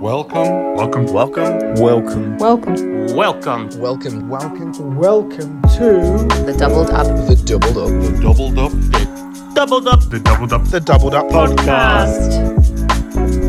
Welcome. 0.00 0.76
Welcome. 0.76 1.06
Welcome. 1.06 1.74
Welcome. 1.74 2.36
Welcome. 2.36 3.08
Welcome. 3.16 3.68
Welcome. 3.80 4.28
Welcome. 4.28 4.96
Welcome 4.96 5.62
to 5.62 6.24
The 6.46 6.54
Doubled 6.56 6.90
Up 6.90 7.06
The 7.26 7.34
Doubled 7.44 7.78
Up 7.78 7.88
The 7.90 8.20
doubled 8.22 8.58
up 8.58 8.70
date. 8.92 9.54
Doubled 9.56 9.88
up. 9.88 10.00
The 10.08 10.20
doubled 10.20 10.52
up. 10.52 10.64
The 10.66 10.78
Doubled 10.78 11.14
Up 11.14 11.26
Podcast. 11.26 12.44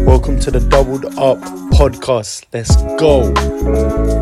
Welcome 0.07 0.39
to 0.39 0.49
the 0.49 0.59
Doubled 0.59 1.05
Up 1.19 1.37
podcast. 1.71 2.45
Let's 2.51 2.75
go. 2.99 4.18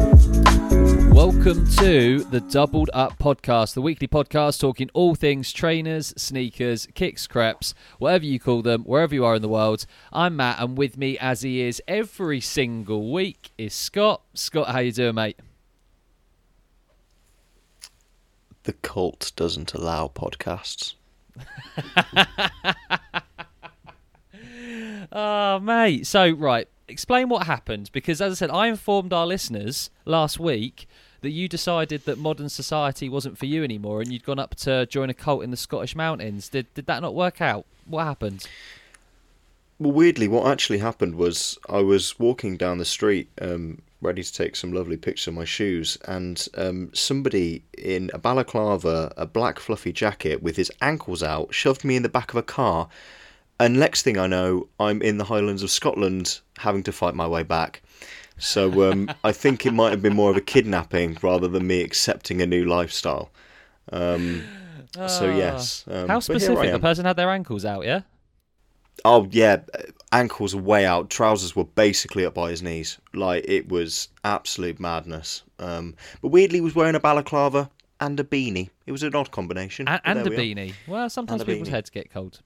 Welcome 1.48 1.70
to 1.78 2.26
the 2.26 2.42
Doubled 2.42 2.90
Up 2.94 3.18
Podcast, 3.20 3.74
the 3.74 3.82
weekly 3.82 4.06
podcast 4.06 4.60
talking 4.60 4.90
all 4.94 5.16
things 5.16 5.54
trainers, 5.54 6.14
sneakers, 6.18 6.90
kicks, 6.94 7.26
creps, 7.26 7.74
whatever 8.00 8.26
you 8.26 8.38
call 8.38 8.62
them, 8.62 8.84
wherever 8.84 9.16
you 9.16 9.24
are 9.24 9.34
in 9.34 9.42
the 9.42 9.48
world. 9.48 9.86
I'm 10.12 10.36
Matt, 10.36 10.60
and 10.60 10.78
with 10.78 10.98
me, 10.98 11.18
as 11.20 11.44
he 11.44 11.62
is 11.62 11.82
every 11.88 12.42
single 12.42 13.14
week, 13.14 13.52
is 13.58 13.74
Scott. 13.74 14.24
Scott, 14.34 14.68
how 14.68 14.80
you 14.80 14.92
doing, 14.92 15.16
mate? 15.16 15.40
The 18.64 18.74
cult 18.74 19.32
doesn't 19.38 19.74
allow 19.74 20.12
podcasts. 20.14 20.96
Oh, 25.14 25.60
mate. 25.64 26.06
So, 26.08 26.30
right, 26.32 26.68
explain 26.90 27.30
what 27.30 27.48
happened 27.48 27.90
because, 27.94 28.20
as 28.20 28.34
I 28.34 28.36
said, 28.36 28.52
I 28.52 28.68
informed 28.68 29.14
our 29.14 29.26
listeners 29.26 29.90
last 30.04 30.42
week 30.42 30.90
that 31.22 31.32
you 31.32 31.48
decided 31.48 32.06
that 32.06 32.18
modern 32.18 32.50
society 32.50 33.10
wasn't 33.10 33.38
for 33.38 33.46
you 33.46 33.64
anymore, 33.64 34.02
and 34.02 34.12
you'd 34.12 34.24
gone 34.24 34.40
up 34.40 34.56
to 34.56 34.86
join 34.86 35.10
a 35.10 35.14
cult 35.14 35.44
in 35.44 35.52
the 35.52 35.58
Scottish 35.58 35.96
mountains. 35.96 36.50
Did 36.50 36.74
did 36.74 36.86
that 36.86 37.02
not 37.02 37.16
work 37.16 37.42
out? 37.42 37.66
What 37.86 38.04
happened? 38.04 38.46
Well, 39.80 39.92
weirdly, 39.92 40.28
what 40.28 40.52
actually 40.52 40.80
happened 40.80 41.16
was 41.16 41.58
I 41.70 41.82
was 41.82 42.18
walking 42.18 42.58
down 42.58 42.80
the 42.80 42.86
street, 42.86 43.30
um, 43.40 43.82
ready 44.02 44.24
to 44.24 44.34
take 44.34 44.56
some 44.56 44.74
lovely 44.74 44.98
pictures 44.98 45.28
of 45.28 45.36
my 45.36 45.46
shoes, 45.46 46.00
and 46.06 46.48
um, 46.56 46.90
somebody 46.94 47.64
in 47.78 48.10
a 48.14 48.18
balaclava, 48.18 49.14
a 49.18 49.28
black 49.28 49.60
fluffy 49.60 49.92
jacket 49.92 50.42
with 50.42 50.56
his 50.56 50.72
ankles 50.82 51.22
out, 51.22 51.54
shoved 51.54 51.84
me 51.84 51.96
in 51.96 52.04
the 52.04 52.10
back 52.10 52.32
of 52.32 52.38
a 52.38 52.44
car. 52.44 52.90
And 53.60 53.80
next 53.80 54.02
thing 54.04 54.18
I 54.18 54.28
know, 54.28 54.68
I'm 54.80 55.02
in 55.02 55.18
the 55.18 55.26
Highlands 55.26 55.64
of 55.64 55.70
Scotland, 55.72 56.40
having 56.58 56.84
to 56.84 56.92
fight 56.92 57.14
my 57.14 57.28
way 57.28 57.44
back. 57.44 57.82
So 58.38 58.92
um, 58.92 59.10
I 59.24 59.32
think 59.32 59.66
it 59.66 59.74
might 59.74 59.90
have 59.92 60.02
been 60.02 60.16
more 60.16 60.30
of 60.30 60.38
a 60.38 60.42
kidnapping 60.42 61.18
rather 61.22 61.48
than 61.48 61.66
me 61.68 61.82
accepting 61.82 62.42
a 62.42 62.46
new 62.46 62.66
lifestyle. 62.66 63.32
Um, 63.92 64.44
so 65.08 65.30
yes. 65.36 65.86
Um, 65.88 66.08
How 66.08 66.20
but 66.20 66.28
here 66.28 66.36
I 66.36 66.40
specific? 66.40 66.72
The 66.72 66.80
person 66.80 67.06
had 67.06 67.16
their 67.16 67.30
ankles 67.30 67.66
out, 67.66 67.86
yeah? 67.86 68.02
Oh 69.06 69.28
yeah, 69.32 69.58
ankles 70.12 70.56
way 70.56 70.86
out. 70.86 71.10
Trousers 71.10 71.56
were 71.56 71.66
basically 71.66 72.26
up 72.26 72.34
by 72.34 72.50
his 72.50 72.64
knees. 72.64 72.98
Like 73.14 73.46
it 73.48 73.70
was 73.70 74.10
absolute 74.24 74.80
madness. 74.80 75.44
Um, 75.60 75.96
but 76.22 76.30
weirdly, 76.30 76.58
he 76.58 76.62
was 76.62 76.76
wearing 76.76 76.96
a 76.96 77.00
balaclava 77.00 77.70
and 78.00 78.20
a 78.20 78.24
beanie. 78.24 78.70
It 78.86 78.92
was 78.92 79.04
an 79.04 79.16
odd 79.16 79.32
combination. 79.32 79.88
And, 79.88 80.02
and 80.04 80.28
a 80.28 80.30
we 80.30 80.36
are. 80.36 80.40
beanie. 80.40 80.74
Well, 80.88 81.10
sometimes 81.10 81.42
And 81.42 81.48
people's 81.48 81.70
beanie. 81.70 81.72
heads 81.72 81.90
get 81.90 82.12
cold. 82.12 82.42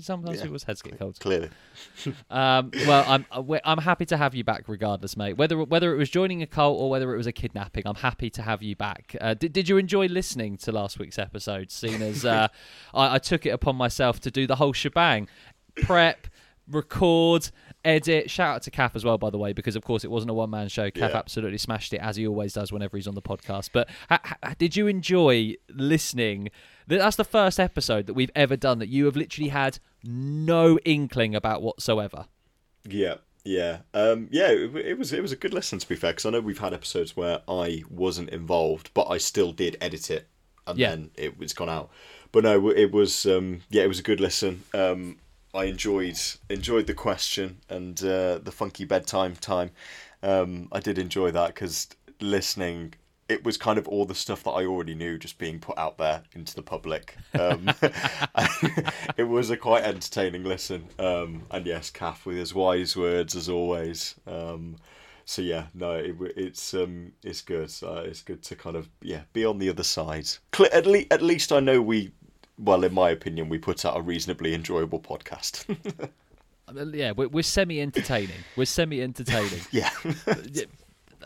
Sometimes 0.00 0.38
Yeah. 0.38 0.44
people's 0.44 0.64
heads 0.64 0.82
get 0.82 0.98
cold. 0.98 1.18
Clearly, 1.20 1.50
Um, 2.30 2.70
well, 2.86 3.04
I'm 3.08 3.26
uh, 3.30 3.58
I'm 3.64 3.78
happy 3.78 4.04
to 4.06 4.16
have 4.16 4.34
you 4.34 4.44
back, 4.44 4.64
regardless, 4.68 5.16
mate. 5.16 5.36
Whether 5.36 5.56
whether 5.62 5.92
it 5.94 5.96
was 5.96 6.10
joining 6.10 6.42
a 6.42 6.46
cult 6.46 6.78
or 6.80 6.90
whether 6.90 7.12
it 7.14 7.16
was 7.16 7.26
a 7.26 7.32
kidnapping, 7.32 7.84
I'm 7.86 7.96
happy 7.96 8.30
to 8.30 8.42
have 8.42 8.62
you 8.62 8.76
back. 8.76 9.16
Uh, 9.20 9.34
did 9.34 9.52
Did 9.52 9.68
you 9.68 9.76
enjoy 9.78 10.06
listening 10.06 10.56
to 10.58 10.72
last 10.72 10.98
week's 10.98 11.18
episode? 11.18 11.70
Seeing 11.70 12.02
as 12.02 12.24
uh, 12.24 12.48
I, 12.94 13.16
I 13.16 13.18
took 13.18 13.46
it 13.46 13.50
upon 13.50 13.76
myself 13.76 14.20
to 14.20 14.30
do 14.30 14.46
the 14.46 14.56
whole 14.56 14.72
shebang, 14.72 15.28
prep, 15.82 16.26
record, 16.68 17.50
edit. 17.86 18.28
Shout 18.30 18.56
out 18.56 18.62
to 18.62 18.70
Kath 18.70 18.96
as 18.96 19.04
well, 19.04 19.16
by 19.18 19.30
the 19.30 19.38
way, 19.38 19.52
because 19.52 19.76
of 19.76 19.82
course 19.84 20.04
it 20.04 20.10
wasn't 20.10 20.30
a 20.30 20.34
one 20.34 20.50
man 20.50 20.68
show. 20.68 20.90
Kath 20.90 21.12
Yeah. 21.12 21.16
absolutely 21.18 21.58
smashed 21.58 21.92
it 21.92 21.98
as 22.00 22.16
he 22.16 22.26
always 22.26 22.52
does 22.52 22.72
whenever 22.72 22.96
he's 22.96 23.06
on 23.06 23.14
the 23.14 23.22
podcast. 23.22 23.70
But 23.72 23.88
ha- 24.08 24.20
ha- 24.24 24.54
did 24.58 24.76
you 24.76 24.86
enjoy 24.86 25.54
listening? 25.70 26.50
That's 26.88 27.16
the 27.16 27.24
first 27.24 27.58
episode 27.60 28.06
that 28.06 28.14
we've 28.14 28.30
ever 28.34 28.56
done 28.56 28.78
that 28.80 28.88
you 28.88 29.04
have 29.06 29.16
literally 29.16 29.50
had 29.50 29.78
no 30.04 30.78
inkling 30.84 31.34
about 31.34 31.62
whatsoever. 31.62 32.26
yeah, 32.88 33.14
yeah, 33.44 33.78
um, 33.94 34.28
yeah. 34.30 34.48
It, 34.48 34.74
it 34.76 34.98
was 34.98 35.12
it 35.12 35.22
was 35.22 35.32
a 35.32 35.36
good 35.36 35.54
lesson 35.54 35.78
to 35.78 35.88
be 35.88 35.94
fair, 35.96 36.12
because 36.12 36.26
I 36.26 36.30
know 36.30 36.40
we've 36.40 36.58
had 36.58 36.74
episodes 36.74 37.16
where 37.16 37.42
I 37.48 37.82
wasn't 37.88 38.30
involved, 38.30 38.90
but 38.94 39.08
I 39.08 39.18
still 39.18 39.52
did 39.52 39.76
edit 39.80 40.10
it, 40.10 40.26
and 40.66 40.78
Yeah. 40.78 40.90
then 40.90 41.10
it 41.16 41.38
was 41.38 41.52
gone 41.52 41.68
out. 41.68 41.90
But 42.32 42.42
no, 42.44 42.68
it 42.70 42.90
was 42.92 43.24
um, 43.24 43.62
yeah, 43.70 43.82
it 43.84 43.88
was 43.88 44.00
a 44.00 44.02
good 44.02 44.20
listen. 44.20 44.64
Um, 44.74 45.18
I 45.56 45.64
enjoyed 45.64 46.18
enjoyed 46.50 46.86
the 46.86 46.94
question 46.94 47.58
and 47.68 47.98
uh, 48.04 48.38
the 48.38 48.52
funky 48.52 48.84
bedtime 48.84 49.34
time. 49.36 49.70
Um, 50.22 50.68
I 50.70 50.80
did 50.80 50.98
enjoy 50.98 51.30
that 51.30 51.54
because 51.54 51.88
listening, 52.20 52.94
it 53.28 53.44
was 53.44 53.56
kind 53.56 53.78
of 53.78 53.88
all 53.88 54.04
the 54.04 54.14
stuff 54.14 54.44
that 54.44 54.50
I 54.50 54.66
already 54.66 54.94
knew 54.94 55.18
just 55.18 55.38
being 55.38 55.58
put 55.58 55.78
out 55.78 55.98
there 55.98 56.22
into 56.34 56.54
the 56.54 56.62
public. 56.62 57.16
Um, 57.38 57.70
it 59.16 59.24
was 59.24 59.50
a 59.50 59.56
quite 59.56 59.84
entertaining 59.84 60.44
listen. 60.44 60.88
Um, 60.98 61.46
and 61.50 61.66
yes, 61.66 61.90
Kath 61.90 62.26
with 62.26 62.36
his 62.36 62.54
wise 62.54 62.96
words 62.96 63.34
as 63.34 63.48
always. 63.48 64.14
Um, 64.26 64.76
so 65.28 65.42
yeah, 65.42 65.66
no, 65.74 65.94
it, 65.94 66.14
it's 66.36 66.72
um, 66.72 67.12
it's 67.24 67.42
good. 67.42 67.72
Uh, 67.82 68.02
it's 68.04 68.22
good 68.22 68.44
to 68.44 68.54
kind 68.54 68.76
of 68.76 68.88
yeah 69.02 69.22
be 69.32 69.44
on 69.44 69.58
the 69.58 69.68
other 69.68 69.82
side. 69.82 70.28
At, 70.72 70.86
le- 70.86 71.04
at 71.10 71.20
least 71.20 71.50
I 71.50 71.58
know 71.58 71.82
we, 71.82 72.12
well, 72.58 72.84
in 72.84 72.94
my 72.94 73.10
opinion, 73.10 73.48
we 73.48 73.58
put 73.58 73.84
out 73.84 73.96
a 73.96 74.00
reasonably 74.00 74.54
enjoyable 74.54 75.00
podcast. 75.00 75.64
I 76.68 76.72
mean, 76.72 76.92
yeah, 76.94 77.12
we're, 77.12 77.28
we're 77.28 77.42
semi 77.42 77.80
entertaining. 77.80 78.36
We're 78.56 78.64
semi 78.64 79.02
entertaining. 79.02 79.60
yeah, 79.70 79.90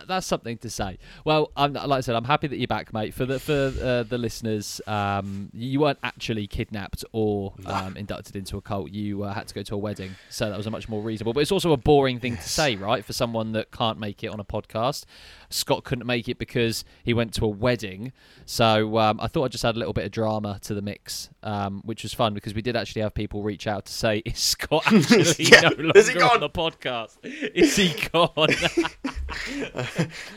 That's 0.06 0.26
something 0.26 0.58
to 0.58 0.70
say. 0.70 0.98
Well, 1.24 1.52
I'm, 1.56 1.74
like 1.74 1.90
I 1.90 2.00
said, 2.00 2.16
I'm 2.16 2.24
happy 2.24 2.46
that 2.48 2.56
you're 2.58 2.66
back, 2.66 2.92
mate. 2.92 3.14
For 3.14 3.26
the 3.26 3.38
for 3.38 3.72
uh, 3.80 4.02
the 4.02 4.18
listeners, 4.18 4.80
um, 4.86 5.50
you 5.52 5.80
weren't 5.80 5.98
actually 6.02 6.46
kidnapped 6.46 7.04
or 7.12 7.54
um, 7.66 7.96
inducted 7.96 8.34
into 8.34 8.56
a 8.56 8.60
cult. 8.60 8.90
You 8.90 9.22
uh, 9.22 9.32
had 9.32 9.46
to 9.48 9.54
go 9.54 9.62
to 9.62 9.74
a 9.74 9.78
wedding, 9.78 10.16
so 10.30 10.50
that 10.50 10.56
was 10.56 10.66
a 10.66 10.70
much 10.70 10.88
more 10.88 11.02
reasonable. 11.02 11.32
But 11.32 11.40
it's 11.40 11.52
also 11.52 11.72
a 11.72 11.76
boring 11.76 12.18
thing 12.18 12.36
to 12.36 12.48
say, 12.48 12.76
right? 12.76 13.04
For 13.04 13.12
someone 13.12 13.52
that 13.52 13.70
can't 13.70 13.98
make 13.98 14.24
it 14.24 14.28
on 14.28 14.40
a 14.40 14.44
podcast, 14.44 15.04
Scott 15.50 15.84
couldn't 15.84 16.06
make 16.06 16.28
it 16.28 16.38
because 16.38 16.84
he 17.04 17.12
went 17.12 17.34
to 17.34 17.44
a 17.44 17.48
wedding. 17.48 18.12
So 18.46 18.98
um, 18.98 19.20
I 19.20 19.26
thought 19.26 19.44
I'd 19.44 19.52
just 19.52 19.64
add 19.64 19.76
a 19.76 19.78
little 19.78 19.92
bit 19.92 20.04
of 20.04 20.12
drama 20.12 20.58
to 20.62 20.74
the 20.74 20.82
mix, 20.82 21.28
um, 21.42 21.82
which 21.84 22.02
was 22.02 22.14
fun 22.14 22.34
because 22.34 22.54
we 22.54 22.62
did 22.62 22.76
actually 22.76 23.02
have 23.02 23.14
people 23.14 23.42
reach 23.42 23.66
out 23.66 23.86
to 23.86 23.92
say, 23.92 24.22
"Is 24.24 24.38
Scott 24.38 24.84
actually 24.92 25.44
Yeah, 25.44 25.68
no 25.76 25.92
longer 25.94 26.24
on 26.24 26.40
the 26.40 26.50
podcast? 26.50 27.16
Is 27.22 27.76
he 27.76 27.94
gone?" 28.10 28.50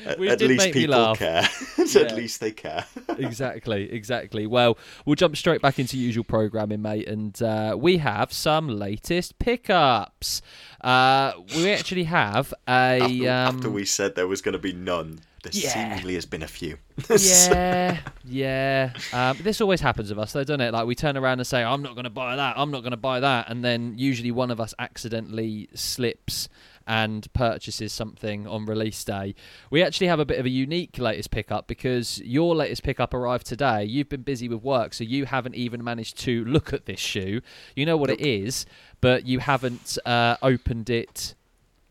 At 0.05 0.39
did 0.39 0.49
least 0.49 0.71
people 0.71 1.15
care. 1.15 1.47
Yeah. 1.93 2.01
at 2.01 2.15
least 2.15 2.39
they 2.39 2.51
care. 2.51 2.85
exactly, 3.17 3.91
exactly. 3.91 4.47
Well, 4.47 4.77
we'll 5.05 5.15
jump 5.15 5.35
straight 5.35 5.61
back 5.61 5.79
into 5.79 5.97
usual 5.97 6.23
programming, 6.23 6.81
mate, 6.81 7.07
and 7.07 7.39
uh, 7.41 7.75
we 7.77 7.97
have 7.97 8.31
some 8.31 8.67
latest 8.67 9.37
pickups. 9.37 10.41
Uh, 10.83 11.33
we 11.55 11.71
actually 11.71 12.03
have 12.03 12.53
a 12.67 12.71
after, 13.01 13.23
um, 13.23 13.55
after 13.57 13.69
we 13.69 13.85
said 13.85 14.15
there 14.15 14.27
was 14.27 14.41
going 14.41 14.53
to 14.53 14.59
be 14.59 14.73
none, 14.73 15.19
there 15.43 15.51
Yeah. 15.53 15.69
seemingly 15.73 16.15
has 16.15 16.25
been 16.25 16.43
a 16.43 16.47
few. 16.47 16.77
yeah, 17.17 17.99
yeah. 18.25 18.93
Um, 19.13 19.37
this 19.41 19.61
always 19.61 19.79
happens 19.81 20.09
with 20.09 20.19
us, 20.19 20.33
though, 20.33 20.43
doesn't 20.43 20.61
it? 20.61 20.73
Like 20.73 20.85
we 20.85 20.95
turn 20.95 21.15
around 21.17 21.39
and 21.39 21.47
say, 21.47 21.63
"I'm 21.63 21.81
not 21.81 21.93
going 21.95 22.03
to 22.03 22.09
buy 22.09 22.35
that. 22.35 22.55
I'm 22.57 22.71
not 22.71 22.81
going 22.81 22.91
to 22.91 22.97
buy 22.97 23.19
that," 23.21 23.49
and 23.49 23.63
then 23.63 23.97
usually 23.97 24.31
one 24.31 24.51
of 24.51 24.59
us 24.59 24.73
accidentally 24.77 25.69
slips 25.73 26.49
and 26.87 27.31
purchases 27.33 27.93
something 27.93 28.47
on 28.47 28.65
release 28.65 29.03
day. 29.03 29.35
We 29.69 29.83
actually 29.83 30.07
have 30.07 30.19
a 30.19 30.25
bit 30.25 30.39
of 30.39 30.45
a 30.45 30.49
unique 30.49 30.97
latest 30.97 31.31
pickup 31.31 31.67
because 31.67 32.19
your 32.19 32.55
latest 32.55 32.83
pickup 32.83 33.13
arrived 33.13 33.45
today. 33.45 33.83
You've 33.85 34.09
been 34.09 34.23
busy 34.23 34.49
with 34.49 34.63
work, 34.63 34.93
so 34.93 35.03
you 35.03 35.25
haven't 35.25 35.55
even 35.55 35.83
managed 35.83 36.17
to 36.19 36.43
look 36.45 36.73
at 36.73 36.85
this 36.85 36.99
shoe. 36.99 37.41
You 37.75 37.85
know 37.85 37.97
what 37.97 38.09
it 38.09 38.21
is, 38.21 38.65
but 39.01 39.25
you 39.25 39.39
haven't 39.39 39.97
uh, 40.05 40.37
opened 40.41 40.89
it 40.89 41.35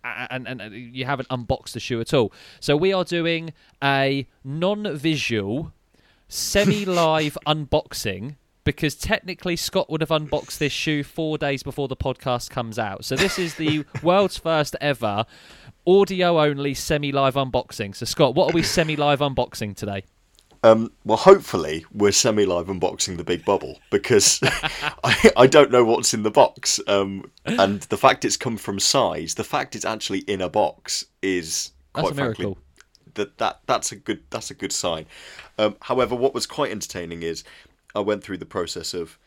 and, 0.04 0.48
and, 0.48 0.60
and 0.60 0.74
you 0.74 1.04
haven't 1.04 1.28
unboxed 1.30 1.74
the 1.74 1.80
shoe 1.80 2.00
at 2.00 2.12
all. 2.12 2.32
So 2.60 2.76
we 2.76 2.92
are 2.92 3.04
doing 3.04 3.52
a 3.82 4.26
non-visual, 4.44 5.72
semi-live 6.28 7.38
unboxing 7.46 8.36
because 8.64 8.94
technically 8.94 9.56
Scott 9.56 9.90
would 9.90 10.00
have 10.00 10.10
unboxed 10.10 10.58
this 10.58 10.72
shoe 10.72 11.02
four 11.02 11.38
days 11.38 11.62
before 11.62 11.88
the 11.88 11.96
podcast 11.96 12.50
comes 12.50 12.78
out. 12.78 13.04
So 13.04 13.16
this 13.16 13.38
is 13.38 13.56
the 13.56 13.84
world's 14.02 14.38
first 14.38 14.76
ever 14.80 15.26
audio-only 15.86 16.74
semi-live 16.74 17.34
unboxing. 17.34 17.94
So 17.96 18.04
Scott, 18.04 18.34
what 18.34 18.52
are 18.52 18.54
we 18.54 18.62
semi-live 18.62 19.18
unboxing 19.18 19.76
today? 19.76 20.04
Um, 20.64 20.92
well, 21.04 21.18
hopefully 21.18 21.84
we're 21.92 22.12
semi-live 22.12 22.66
unboxing 22.66 23.16
the 23.16 23.24
big 23.24 23.44
bubble 23.44 23.80
because 23.90 24.38
I, 25.04 25.32
I 25.36 25.46
don't 25.48 25.72
know 25.72 25.84
what's 25.84 26.14
in 26.14 26.22
the 26.22 26.30
box, 26.30 26.78
um, 26.86 27.28
and 27.44 27.80
the 27.82 27.96
fact 27.96 28.24
it's 28.24 28.36
come 28.36 28.56
from 28.56 28.78
size, 28.78 29.34
the 29.34 29.42
fact 29.42 29.74
it's 29.74 29.84
actually 29.84 30.20
in 30.20 30.40
a 30.40 30.48
box 30.48 31.04
is 31.20 31.72
That's 31.94 32.02
quite 32.04 32.12
a 32.12 32.14
frankly 32.14 32.44
miracle. 32.44 32.62
that 33.14 33.38
that 33.38 33.60
that's 33.66 33.90
a 33.90 33.96
good 33.96 34.22
that's 34.30 34.52
a 34.52 34.54
good 34.54 34.70
sign. 34.70 35.06
Um, 35.58 35.76
however, 35.80 36.14
what 36.14 36.32
was 36.32 36.46
quite 36.46 36.70
entertaining 36.70 37.24
is 37.24 37.42
I 37.94 38.00
went 38.00 38.22
through 38.24 38.38
the 38.38 38.46
process 38.46 38.94
of, 38.94 39.18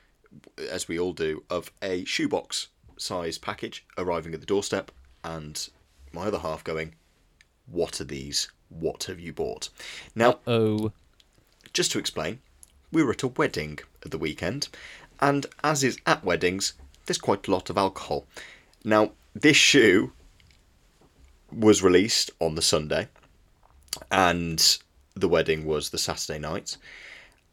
as 0.69 0.87
we 0.87 0.99
all 0.99 1.13
do, 1.13 1.43
of 1.49 1.71
a 1.81 2.03
shoebox 2.05 2.67
size 2.97 3.37
package 3.37 3.85
arriving 3.97 4.33
at 4.33 4.39
the 4.39 4.45
doorstep, 4.45 4.91
and 5.23 5.69
my 6.11 6.27
other 6.27 6.39
half 6.39 6.63
going, 6.63 6.95
"What 7.65 7.99
are 8.01 8.05
these? 8.05 8.49
What 8.69 9.03
have 9.05 9.19
you 9.19 9.33
bought?" 9.33 9.69
Now, 10.15 10.39
Oh, 10.47 10.91
just 11.73 11.91
to 11.91 11.99
explain, 11.99 12.41
we 12.91 13.03
were 13.03 13.11
at 13.11 13.23
a 13.23 13.27
wedding 13.27 13.79
at 14.03 14.11
the 14.11 14.17
weekend, 14.17 14.69
and 15.19 15.45
as 15.63 15.83
is 15.83 15.97
at 16.05 16.23
weddings, 16.23 16.73
there's 17.05 17.17
quite 17.17 17.47
a 17.47 17.51
lot 17.51 17.69
of 17.69 17.77
alcohol. 17.77 18.25
Now, 18.83 19.11
this 19.33 19.57
shoe 19.57 20.13
was 21.51 21.83
released 21.83 22.31
on 22.39 22.55
the 22.55 22.61
Sunday, 22.61 23.09
and 24.11 24.77
the 25.15 25.29
wedding 25.29 25.65
was 25.65 25.89
the 25.89 25.97
Saturday 25.97 26.39
night. 26.39 26.77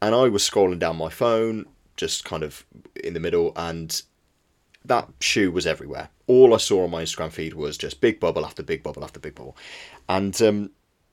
And 0.02 0.14
I 0.14 0.28
was 0.28 0.42
scrolling 0.42 0.80
down 0.80 0.96
my 0.96 1.08
phone, 1.08 1.64
just 1.96 2.24
kind 2.24 2.42
of 2.42 2.66
in 3.02 3.14
the 3.14 3.20
middle, 3.20 3.52
and 3.56 4.02
that 4.84 5.08
shoe 5.20 5.50
was 5.50 5.66
everywhere. 5.66 6.08
All 6.26 6.52
I 6.52 6.58
saw 6.58 6.84
on 6.84 6.90
my 6.90 7.04
Instagram 7.04 7.30
feed 7.30 7.54
was 7.54 7.78
just 7.78 8.00
big 8.00 8.18
bubble 8.20 8.44
after 8.44 8.62
big 8.62 8.82
bubble 8.82 9.04
after 9.04 9.20
big 9.20 9.34
bubble. 9.34 9.56
And 10.08 10.40
um, 10.42 10.70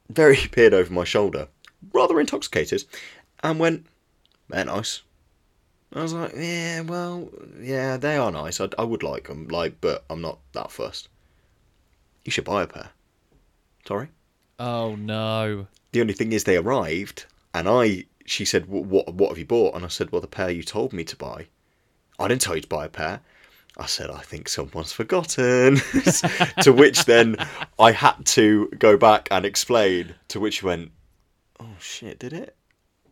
very 0.10 0.36
peered 0.52 0.74
over 0.74 0.92
my 0.92 1.04
shoulder, 1.04 1.48
rather 1.94 2.20
intoxicated, 2.20 2.84
and 3.44 3.60
went, 3.60 3.86
they're 4.50 4.66
nice. 4.66 5.04
I 5.94 6.02
was 6.02 6.14
like, 6.14 6.34
yeah, 6.36 6.82
well, 6.82 7.30
yeah, 7.60 7.98
they 7.98 8.18
are 8.18 8.32
nice. 8.32 8.60
I, 8.62 8.70
I 8.78 8.84
would 8.84 9.02
like 9.02 9.28
them, 9.28 9.48
like, 9.48 9.82
but 9.82 10.04
I'm 10.10 10.22
not 10.22 10.40
that 10.54 10.72
fussed. 10.72 11.10
You 12.26 12.32
should 12.32 12.46
buy 12.46 12.64
a 12.64 12.68
pair. 12.68 12.90
Sorry. 13.88 14.10
oh 14.60 14.96
no. 14.96 15.68
The 15.92 16.02
only 16.02 16.14
thing 16.14 16.32
is, 16.32 16.44
they 16.44 16.58
arrived, 16.58 17.26
and 17.54 17.68
I. 17.68 18.06
She 18.30 18.46
said, 18.46 18.68
"What? 18.68 19.14
What 19.14 19.30
have 19.30 19.38
you 19.40 19.46
bought?" 19.46 19.76
And 19.76 19.84
I 19.84 19.88
said, 19.88 20.12
"Well, 20.12 20.22
the 20.22 20.28
pair 20.28 20.52
you 20.52 20.64
told 20.64 20.94
me 20.94 21.04
to 21.04 21.16
buy." 21.16 21.48
I 22.20 22.28
didn't 22.28 22.42
tell 22.42 22.56
you 22.56 22.62
to 22.62 22.68
buy 22.68 22.86
a 22.86 22.90
pair. 22.90 23.22
I 23.76 23.88
said, 23.88 24.12
"I 24.12 24.20
think 24.20 24.48
someone's 24.48 24.92
forgotten." 24.92 25.78
to 26.62 26.72
which 26.72 27.06
then 27.06 27.38
I 27.80 27.92
had 27.92 28.26
to 28.38 28.68
go 28.78 28.98
back 28.98 29.28
and 29.32 29.46
explain. 29.46 30.16
To 30.28 30.40
which 30.40 30.60
she 30.60 30.66
went, 30.66 30.92
"Oh 31.60 31.76
shit, 31.80 32.20
did 32.20 32.34
it?" 32.34 32.56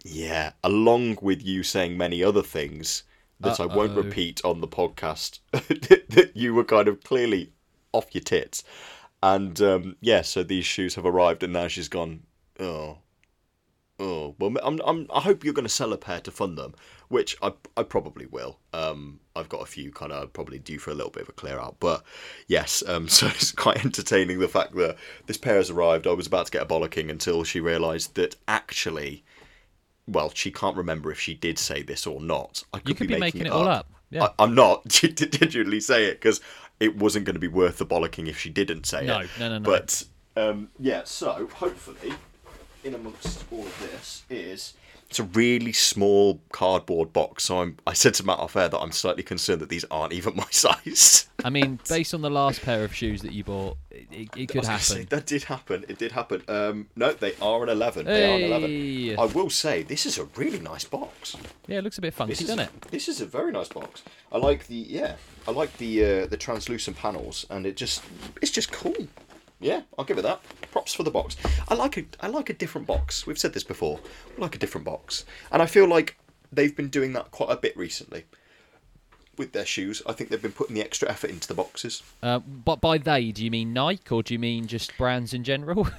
Yeah, 0.04 0.52
along 0.64 1.18
with 1.22 1.42
you 1.42 1.64
saying 1.64 1.98
many 1.98 2.24
other 2.24 2.44
things 2.44 3.04
that 3.40 3.60
I 3.60 3.66
won't 3.66 3.98
repeat 3.98 4.42
on 4.46 4.62
the 4.62 4.68
podcast. 4.68 5.40
that 5.52 6.32
you 6.36 6.54
were 6.54 6.64
kind 6.64 6.88
of 6.88 7.04
clearly 7.04 7.54
off 7.92 8.14
your 8.14 8.24
tits. 8.24 8.64
And 9.24 9.60
um, 9.62 9.96
yeah, 10.00 10.22
so 10.22 10.44
these 10.44 10.66
shoes 10.66 10.94
have 10.94 11.06
arrived, 11.06 11.42
and 11.42 11.54
now 11.54 11.68
she's 11.68 11.90
gone. 11.90 12.22
Oh, 12.60 13.00
oh. 14.00 14.36
Well, 14.40 14.54
I'm, 14.64 14.80
I'm, 14.86 15.08
I 15.14 15.22
hope 15.22 15.44
you're 15.44 15.54
going 15.54 15.66
to 15.66 15.70
sell 15.70 15.94
a 15.94 15.98
pair 15.98 16.20
to 16.22 16.32
fund 16.32 16.58
them, 16.58 16.76
which 17.08 17.36
I, 17.42 17.54
I 17.76 17.84
probably 17.84 18.26
will. 18.26 18.60
Um, 18.74 19.20
I've 19.36 19.50
got 19.50 19.62
a 19.62 19.66
few 19.66 19.92
kind 19.92 20.12
of 20.12 20.34
probably 20.34 20.60
due 20.60 20.80
for 20.80 20.92
a 20.92 20.94
little 20.96 21.12
bit 21.12 21.24
of 21.24 21.30
a 21.30 21.34
clear 21.34 21.60
out, 21.60 21.78
but 21.80 22.04
yes. 22.48 22.84
Um, 22.88 23.08
so 23.08 23.28
it's 23.28 23.52
quite 23.52 23.84
entertaining 23.84 24.40
the 24.40 24.48
fact 24.48 24.76
that 24.76 24.98
this 25.26 25.38
pair 25.38 25.56
has 25.58 25.70
arrived. 25.70 26.08
I 26.08 26.14
was 26.14 26.28
about 26.28 26.46
to 26.48 26.52
get 26.52 26.64
a 26.64 26.66
bollocking 26.66 27.10
until 27.10 27.44
she 27.44 27.60
realised 27.60 28.16
that 28.16 28.36
actually, 28.48 29.24
well, 30.08 30.32
she 30.34 30.52
can't 30.52 30.78
remember 30.78 31.12
if 31.12 31.20
she 31.20 31.34
did 31.34 31.58
say 31.60 31.82
this 31.82 32.06
or 32.08 32.22
not. 32.22 32.64
I 32.74 32.80
could 32.80 32.90
You 32.90 32.96
could 32.96 33.08
be, 33.08 33.20
making, 33.20 33.40
making, 33.40 33.46
it 33.48 33.52
all 33.52 33.68
up. 33.68 33.90
Yeah. 34.10 34.26
I, 34.26 34.44
I'm 34.44 34.56
not. 34.56 34.88
Genuinely 34.88 35.80
say 35.80 36.06
it 36.06 36.22
because 36.22 36.40
it 36.80 36.96
wasn't 36.98 37.26
going 37.26 37.34
to 37.36 37.40
be 37.40 37.48
worth 37.48 37.78
the 37.78 37.86
bollocking 37.86 38.28
if 38.28 38.38
she 38.38 38.50
didn't 38.50 38.86
say 38.86 39.06
No, 39.06 39.20
it. 39.20 39.30
no, 39.40 39.50
no, 39.50 39.58
no. 39.58 39.64
But 39.70 40.04
um, 40.36 40.70
yeah, 40.80 41.02
so 41.06 41.50
hopefully, 41.56 42.14
in 42.84 42.94
amongst 42.96 43.44
all 43.52 43.66
of 43.66 43.80
this 43.80 44.24
is 44.30 44.74
it's 45.10 45.20
a 45.20 45.24
really 45.24 45.72
small 45.72 46.42
cardboard 46.52 47.14
box. 47.14 47.46
So 47.46 47.62
I'm, 47.62 47.78
I 47.88 47.94
said 47.94 48.14
to 48.16 48.26
Matt 48.26 48.40
off 48.40 48.56
air 48.58 48.68
that 48.68 48.78
I'm 48.78 48.92
slightly 48.92 49.24
concerned 49.24 49.62
that 49.62 49.70
these 49.70 49.86
aren't 49.90 50.12
even 50.12 50.36
my 50.36 50.48
size. 50.52 51.30
I 51.46 51.50
mean, 51.50 51.80
based 51.88 52.14
on 52.14 52.22
the 52.22 52.30
last 52.30 52.62
pair 52.62 52.84
of 52.84 52.94
shoes 52.94 53.22
that 53.22 53.32
you 53.32 53.44
bought, 53.44 53.78
it, 53.90 54.08
it, 54.12 54.30
it 54.36 54.42
I 54.42 54.46
could 54.46 54.56
was 54.58 54.68
gonna 54.68 54.80
say, 54.80 54.94
happen. 55.00 55.18
that 55.18 55.26
did 55.26 55.44
happen. 55.44 55.86
It 55.88 55.98
did 55.98 56.12
happen. 56.12 56.44
Um, 56.48 56.88
no, 56.96 57.14
they 57.14 57.36
are 57.42 57.64
an 57.64 57.70
11. 57.70 58.06
They 58.06 58.26
are 58.26 58.36
an 58.36 58.44
11. 58.44 59.20
I 59.20 59.26
will 59.34 59.50
say 59.50 59.84
this 59.84 60.06
is 60.06 60.18
a 60.18 60.26
really 60.36 60.60
nice 60.60 60.84
box. 60.84 61.38
Yeah, 61.68 61.78
it 61.78 61.84
looks 61.84 61.98
a 61.98 62.02
bit 62.02 62.14
funky, 62.14 62.34
This 62.34 62.42
doesn't 62.42 62.60
a, 62.60 62.64
it? 62.64 62.82
This 62.92 63.08
is 63.08 63.22
a 63.22 63.26
very 63.26 63.52
nice 63.52 63.70
box. 63.70 64.04
I 64.32 64.38
like 64.38 64.68
the 64.68 64.76
yeah. 64.76 65.16
I 65.48 65.52
like 65.52 65.78
the 65.78 66.04
uh, 66.04 66.26
the 66.28 66.38
translucent 66.38 66.98
panels, 66.98 67.46
and 67.50 67.66
it 67.66 67.78
just 67.78 68.04
it's 68.42 68.52
just 68.52 68.72
cool. 68.72 69.08
Yeah, 69.60 69.82
I'll 69.98 70.06
give 70.06 70.18
it 70.18 70.24
that. 70.24 70.42
Props 70.72 70.94
for 70.94 71.04
the 71.04 71.12
box. 71.12 71.36
I 71.68 71.74
like 71.74 71.98
a 71.98 72.06
I 72.20 72.28
like 72.28 72.50
a 72.50 72.54
different 72.54 72.86
box. 72.86 73.26
We've 73.26 73.40
said 73.40 73.54
this 73.54 73.64
before. 73.64 74.00
I 74.38 74.42
like 74.42 74.56
a 74.56 74.60
different 74.60 74.86
box, 74.86 75.26
and 75.52 75.62
I 75.62 75.66
feel 75.66 75.88
like 75.88 76.18
they've 76.52 76.76
been 76.76 76.90
doing 76.90 77.14
that 77.14 77.32
quite 77.32 77.50
a 77.50 77.58
bit 77.58 77.76
recently 77.76 78.26
with 79.38 79.54
their 79.54 79.66
shoes. 79.66 80.02
I 80.06 80.14
think 80.14 80.30
they've 80.30 80.42
been 80.42 80.52
putting 80.52 80.76
the 80.76 80.82
extra 80.82 81.10
effort 81.10 81.30
into 81.30 81.48
the 81.48 81.54
boxes. 81.54 82.04
Uh, 82.22 82.40
but 82.40 82.82
by 82.82 82.98
they, 82.98 83.32
do 83.32 83.44
you 83.44 83.52
mean 83.52 83.74
Nike 83.74 84.14
or 84.14 84.24
do 84.24 84.34
you 84.34 84.40
mean 84.40 84.68
just 84.68 84.98
brands 84.98 85.34
in 85.34 85.44
general? 85.44 85.88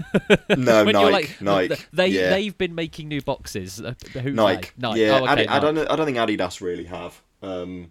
No, 0.57 0.85
Nike, 0.85 0.99
like, 0.99 1.37
Nike. 1.41 1.77
They 1.93 2.09
yeah. 2.09 2.31
they've 2.31 2.57
been 2.57 2.75
making 2.75 3.09
new 3.09 3.21
boxes. 3.21 3.81
Uh, 3.81 3.95
Nike. 4.15 4.31
they? 4.31 4.89
Nike. 4.89 5.01
Yeah, 5.01 5.21
oh, 5.21 5.27
Adi- 5.27 5.43
okay, 5.43 5.47
I 5.47 5.59
don't. 5.59 5.79
I 5.79 5.97
don't 5.97 6.07
think 6.07 6.19
Adidas 6.19 6.61
really 6.61 6.85
have. 6.85 7.21
Um, 7.43 7.91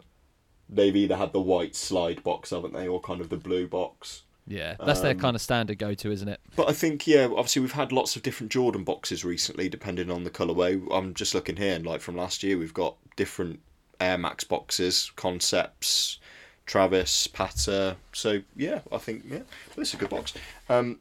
they've 0.67 0.95
either 0.95 1.15
had 1.15 1.33
the 1.33 1.39
white 1.39 1.75
slide 1.75 2.23
box, 2.23 2.49
haven't 2.49 2.73
they, 2.73 2.87
or 2.87 2.99
kind 2.99 3.21
of 3.21 3.29
the 3.29 3.37
blue 3.37 3.67
box. 3.67 4.23
Yeah, 4.47 4.75
that's 4.79 5.01
their 5.01 5.11
Um, 5.11 5.19
kind 5.19 5.35
of 5.35 5.41
standard 5.41 5.77
go-to, 5.77 6.09
isn't 6.11 6.27
it? 6.29 6.39
But 6.55 6.69
I 6.69 6.73
think, 6.73 7.05
yeah, 7.05 7.25
obviously 7.25 7.61
we've 7.61 7.73
had 7.73 7.91
lots 7.91 8.15
of 8.15 8.23
different 8.23 8.51
Jordan 8.51 8.83
boxes 8.85 9.25
recently, 9.25 9.67
depending 9.67 10.09
on 10.09 10.23
the 10.23 10.29
colourway. 10.29 10.81
I'm 10.91 11.13
just 11.13 11.35
looking 11.35 11.57
here, 11.57 11.75
and 11.75 11.85
like 11.85 11.99
from 11.99 12.15
last 12.15 12.43
year, 12.43 12.57
we've 12.57 12.73
got 12.73 12.95
different 13.17 13.59
Air 13.99 14.17
Max 14.17 14.43
boxes, 14.45 15.11
concepts, 15.17 16.19
Travis, 16.65 17.27
Patta. 17.27 17.97
So 18.13 18.41
yeah, 18.55 18.79
I 18.91 18.97
think 18.99 19.23
yeah, 19.29 19.39
this 19.75 19.89
is 19.89 19.93
a 19.95 19.97
good 19.97 20.09
box. 20.09 20.33
Um, 20.69 20.99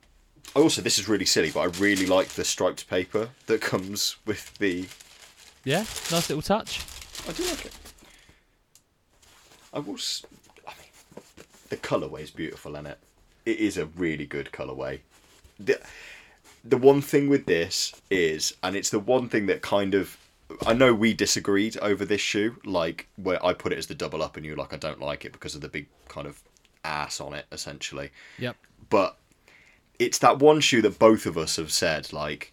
I 0.56 0.60
also 0.60 0.82
this 0.82 0.98
is 0.98 1.08
really 1.08 1.24
silly, 1.26 1.50
but 1.52 1.60
I 1.60 1.64
really 1.80 2.06
like 2.06 2.28
the 2.30 2.44
striped 2.44 2.88
paper 2.88 3.28
that 3.46 3.60
comes 3.60 4.16
with 4.26 4.56
the. 4.58 4.86
Yeah, 5.64 5.80
nice 6.10 6.28
little 6.30 6.42
touch. 6.42 6.80
I 7.28 7.32
do 7.32 7.44
like 7.44 7.66
it. 7.66 7.74
I 9.72 9.78
will. 9.80 9.94
s- 9.94 10.24
I 10.66 10.70
mean, 10.70 11.24
the 11.68 11.76
colourway 11.76 12.22
is 12.22 12.30
beautiful, 12.30 12.74
is 12.76 12.86
it? 12.86 12.98
It 13.46 13.58
is 13.58 13.78
a 13.78 13.86
really 13.86 14.26
good 14.26 14.50
colorway. 14.52 15.00
The, 15.58 15.80
the 16.64 16.76
one 16.76 17.00
thing 17.00 17.28
with 17.28 17.46
this 17.46 17.94
is, 18.10 18.54
and 18.62 18.76
it's 18.76 18.90
the 18.90 18.98
one 18.98 19.28
thing 19.28 19.46
that 19.46 19.62
kind 19.62 19.94
of, 19.94 20.18
I 20.66 20.74
know 20.74 20.92
we 20.92 21.14
disagreed 21.14 21.78
over 21.78 22.04
this 22.04 22.20
shoe, 22.20 22.56
like 22.64 23.08
where 23.16 23.44
I 23.44 23.54
put 23.54 23.72
it 23.72 23.78
as 23.78 23.86
the 23.86 23.94
double 23.94 24.22
up, 24.22 24.36
and 24.36 24.44
you 24.44 24.54
like, 24.56 24.74
I 24.74 24.76
don't 24.76 25.00
like 25.00 25.24
it 25.24 25.32
because 25.32 25.54
of 25.54 25.60
the 25.60 25.68
big 25.68 25.86
kind 26.08 26.26
of 26.26 26.42
ass 26.84 27.20
on 27.20 27.34
it, 27.34 27.46
essentially. 27.52 28.10
Yep. 28.38 28.56
But 28.90 29.16
it's 29.98 30.18
that 30.18 30.38
one 30.38 30.60
shoe 30.60 30.82
that 30.82 30.98
both 30.98 31.24
of 31.24 31.38
us 31.38 31.56
have 31.56 31.72
said, 31.72 32.12
like, 32.12 32.52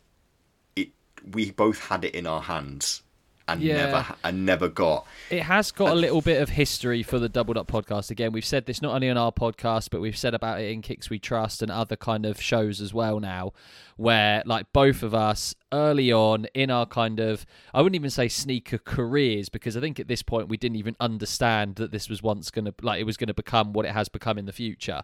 it. 0.76 0.90
We 1.32 1.52
both 1.52 1.80
had 1.88 2.06
it 2.06 2.16
in 2.16 2.26
our 2.26 2.42
hands, 2.42 3.02
and 3.48 3.62
Yeah. 3.62 3.86
never 3.86 4.06
and 4.24 4.46
never 4.46 4.70
got. 4.70 5.06
It 5.30 5.44
has 5.44 5.72
got 5.72 5.92
a 5.92 5.96
little 5.96 6.22
bit 6.22 6.42
of 6.42 6.50
history 6.50 7.04
for 7.04 7.20
the 7.20 7.30
Doubled 7.30 7.58
Up 7.58 7.68
podcast. 7.68 8.10
Again, 8.12 8.32
we've 8.32 8.46
said 8.46 8.66
this 8.66 8.82
not 8.82 8.94
only 8.96 9.10
on 9.10 9.18
our 9.18 9.32
podcast, 9.32 9.90
but 9.92 10.02
we've 10.02 10.18
said 10.18 10.34
about 10.34 10.62
it 10.62 10.72
in 10.72 10.82
Kicks 10.82 11.10
We 11.10 11.20
Trust 11.20 11.62
and 11.62 11.72
other 11.72 11.96
kind 11.96 12.26
of 12.26 12.42
shows 12.42 12.80
as 12.82 12.94
well 12.94 13.20
now, 13.20 13.52
where 13.98 14.44
like 14.46 14.72
both 14.74 15.04
of 15.04 15.14
us 15.14 15.56
early 15.72 16.12
on 16.12 16.46
in 16.54 16.70
our 16.70 16.86
kind 16.86 17.20
of, 17.20 17.46
I 17.74 17.82
wouldn't 17.82 17.96
even 17.96 18.10
say 18.12 18.28
sneaker 18.28 18.78
careers, 18.78 19.50
because 19.50 19.76
I 19.76 19.82
think 19.82 20.00
at 20.00 20.08
this 20.08 20.22
point 20.22 20.48
we 20.48 20.58
didn't 20.58 20.78
even 20.78 20.96
understand 21.00 21.76
that 21.76 21.92
this 21.92 22.10
was 22.10 22.22
once 22.22 22.52
going 22.52 22.66
to, 22.66 22.74
like, 22.82 23.02
it 23.02 23.06
was 23.06 23.18
going 23.18 23.28
to 23.28 23.34
become 23.34 23.74
what 23.74 23.86
it 23.86 23.92
has 23.92 24.08
become 24.10 24.38
in 24.38 24.46
the 24.46 24.52
future. 24.54 25.02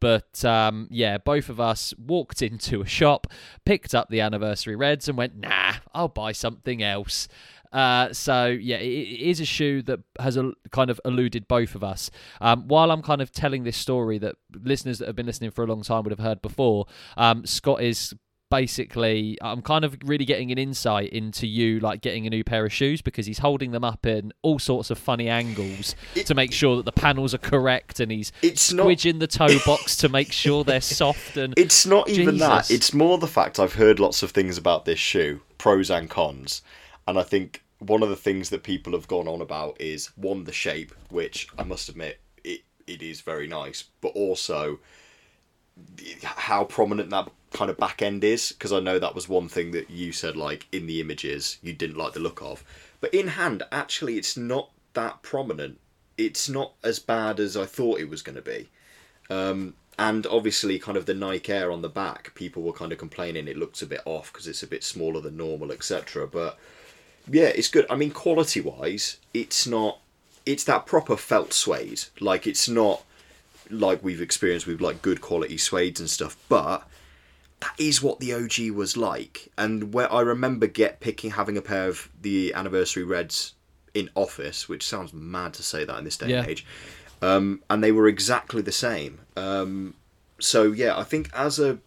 But 0.00 0.44
um, 0.44 0.88
yeah, 0.90 1.18
both 1.18 1.48
of 1.48 1.60
us 1.60 1.94
walked 1.98 2.42
into 2.42 2.80
a 2.82 2.86
shop, 2.86 3.26
picked 3.64 3.94
up 3.94 4.08
the 4.08 4.20
anniversary 4.20 4.76
reds, 4.76 5.08
and 5.08 5.16
went, 5.16 5.36
nah, 5.38 5.74
I'll 5.94 6.08
buy 6.08 6.32
something 6.32 6.82
else. 6.82 7.28
Uh, 7.72 8.12
so 8.12 8.46
yeah, 8.46 8.76
it, 8.76 8.86
it 8.86 9.20
is 9.30 9.40
a 9.40 9.44
shoe 9.44 9.82
that 9.82 10.00
has 10.20 10.36
a, 10.36 10.52
kind 10.70 10.90
of 10.90 11.00
eluded 11.04 11.48
both 11.48 11.74
of 11.74 11.84
us. 11.84 12.10
Um, 12.40 12.66
while 12.68 12.90
I'm 12.90 13.02
kind 13.02 13.20
of 13.20 13.32
telling 13.32 13.64
this 13.64 13.76
story 13.76 14.18
that 14.18 14.36
listeners 14.52 14.98
that 14.98 15.06
have 15.06 15.16
been 15.16 15.26
listening 15.26 15.50
for 15.50 15.64
a 15.64 15.66
long 15.66 15.82
time 15.82 16.04
would 16.04 16.12
have 16.12 16.18
heard 16.18 16.42
before, 16.42 16.86
um, 17.16 17.44
Scott 17.46 17.82
is 17.82 18.14
basically 18.50 19.36
I'm 19.42 19.62
kind 19.62 19.84
of 19.84 19.96
really 20.04 20.24
getting 20.24 20.50
an 20.50 20.58
insight 20.58 21.10
into 21.10 21.46
you 21.46 21.80
like 21.80 22.00
getting 22.00 22.26
a 22.26 22.30
new 22.30 22.44
pair 22.44 22.64
of 22.64 22.72
shoes 22.72 23.02
because 23.02 23.26
he's 23.26 23.38
holding 23.38 23.72
them 23.72 23.84
up 23.84 24.06
in 24.06 24.32
all 24.42 24.58
sorts 24.58 24.90
of 24.90 24.98
funny 24.98 25.28
angles 25.28 25.94
to 26.14 26.34
make 26.34 26.52
sure 26.52 26.76
that 26.76 26.84
the 26.84 26.92
panels 26.92 27.34
are 27.34 27.38
correct 27.38 28.00
and 28.00 28.10
he's 28.10 28.32
It's 28.42 28.72
not- 28.72 28.86
the 28.88 29.26
toe 29.26 29.58
box 29.66 29.96
to 29.98 30.08
make 30.08 30.32
sure 30.32 30.64
they're 30.64 30.80
soft 31.02 31.36
and 31.36 31.54
It's 31.56 31.86
not 31.86 32.08
even 32.08 32.38
that. 32.38 32.70
It's 32.70 32.94
more 32.94 33.18
the 33.18 33.26
fact 33.26 33.58
I've 33.60 33.74
heard 33.74 34.00
lots 34.00 34.22
of 34.22 34.30
things 34.30 34.56
about 34.56 34.84
this 34.84 34.98
shoe, 34.98 35.42
pros 35.58 35.90
and 35.90 36.08
cons, 36.08 36.62
and 37.08 37.18
I 37.18 37.22
think 37.22 37.64
one 37.78 38.02
of 38.02 38.10
the 38.10 38.16
things 38.16 38.50
that 38.50 38.62
people 38.62 38.92
have 38.92 39.08
gone 39.08 39.26
on 39.26 39.40
about 39.40 39.80
is 39.80 40.10
one 40.14 40.44
the 40.44 40.52
shape, 40.52 40.92
which 41.08 41.48
I 41.58 41.62
must 41.62 41.88
admit 41.88 42.20
it 42.44 42.60
it 42.86 43.02
is 43.02 43.22
very 43.22 43.46
nice, 43.46 43.84
but 44.02 44.08
also 44.08 44.78
how 46.22 46.64
prominent 46.64 47.08
that 47.10 47.30
kind 47.52 47.70
of 47.70 47.78
back 47.78 48.02
end 48.02 48.24
is 48.24 48.52
because 48.52 48.72
I 48.72 48.80
know 48.80 48.98
that 48.98 49.14
was 49.14 49.26
one 49.28 49.48
thing 49.48 49.70
that 49.70 49.88
you 49.88 50.12
said 50.12 50.36
like 50.36 50.66
in 50.70 50.86
the 50.86 51.00
images 51.00 51.58
you 51.62 51.72
didn't 51.72 51.96
like 51.96 52.12
the 52.12 52.20
look 52.20 52.42
of, 52.42 52.62
but 53.00 53.14
in 53.14 53.28
hand 53.28 53.62
actually 53.72 54.18
it's 54.18 54.36
not 54.36 54.70
that 54.92 55.22
prominent. 55.22 55.80
It's 56.18 56.46
not 56.48 56.74
as 56.84 56.98
bad 56.98 57.40
as 57.40 57.56
I 57.56 57.64
thought 57.64 58.00
it 58.00 58.10
was 58.10 58.20
going 58.22 58.36
to 58.36 58.42
be. 58.42 58.68
Um, 59.30 59.74
and 59.98 60.26
obviously, 60.26 60.78
kind 60.78 60.98
of 60.98 61.06
the 61.06 61.14
Nike 61.14 61.52
Air 61.52 61.72
on 61.72 61.82
the 61.82 61.88
back, 61.88 62.34
people 62.34 62.62
were 62.62 62.72
kind 62.72 62.92
of 62.92 62.98
complaining 62.98 63.48
it 63.48 63.56
looks 63.56 63.82
a 63.82 63.86
bit 63.86 64.02
off 64.04 64.32
because 64.32 64.46
it's 64.46 64.62
a 64.62 64.66
bit 64.66 64.84
smaller 64.84 65.20
than 65.20 65.36
normal, 65.36 65.72
etc. 65.72 66.26
But 66.26 66.58
yeah, 67.30 67.44
it's 67.46 67.68
good. 67.68 67.86
I 67.90 67.96
mean, 67.96 68.10
quality 68.10 68.60
wise, 68.60 69.18
it's 69.34 69.66
not. 69.66 69.98
It's 70.46 70.64
that 70.64 70.86
proper 70.86 71.16
felt 71.16 71.52
suede. 71.52 72.04
Like 72.20 72.46
it's 72.46 72.68
not 72.68 73.02
like 73.70 74.02
we've 74.02 74.22
experienced 74.22 74.66
with 74.66 74.80
like 74.80 75.02
good 75.02 75.20
quality 75.20 75.58
suede 75.58 76.00
and 76.00 76.08
stuff, 76.08 76.36
but 76.48 76.88
that 77.60 77.74
is 77.78 78.02
what 78.02 78.20
the 78.20 78.32
OG 78.32 78.70
was 78.74 78.96
like. 78.96 79.48
And 79.58 79.92
where 79.92 80.10
I 80.12 80.20
remember 80.20 80.66
get 80.66 81.00
picking 81.00 81.32
having 81.32 81.56
a 81.58 81.62
pair 81.62 81.88
of 81.88 82.08
the 82.22 82.54
anniversary 82.54 83.04
reds 83.04 83.54
in 83.94 84.08
office, 84.14 84.68
which 84.68 84.86
sounds 84.86 85.12
mad 85.12 85.52
to 85.54 85.62
say 85.62 85.84
that 85.84 85.98
in 85.98 86.04
this 86.04 86.16
day 86.16 86.28
Yeah. 86.28 86.40
and 86.40 86.48
age. 86.48 86.64
Um, 87.20 87.62
and 87.68 87.82
they 87.82 87.92
were 87.92 88.06
exactly 88.08 88.62
the 88.62 88.72
same. 88.72 89.20
Um, 89.36 89.94
so 90.40 90.72
yeah, 90.72 90.96
I 90.96 91.02
think 91.04 91.30
as 91.34 91.58
a 91.58 91.78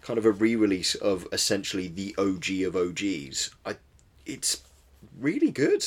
kind 0.00 0.18
of 0.18 0.24
a 0.24 0.30
re-release 0.32 0.94
of 0.96 1.28
essentially 1.32 1.86
the 1.86 2.14
OG 2.18 2.62
of 2.66 2.74
OGs, 2.74 3.50
I 3.66 3.76
it's 4.24 4.62
really 5.20 5.50
good. 5.50 5.84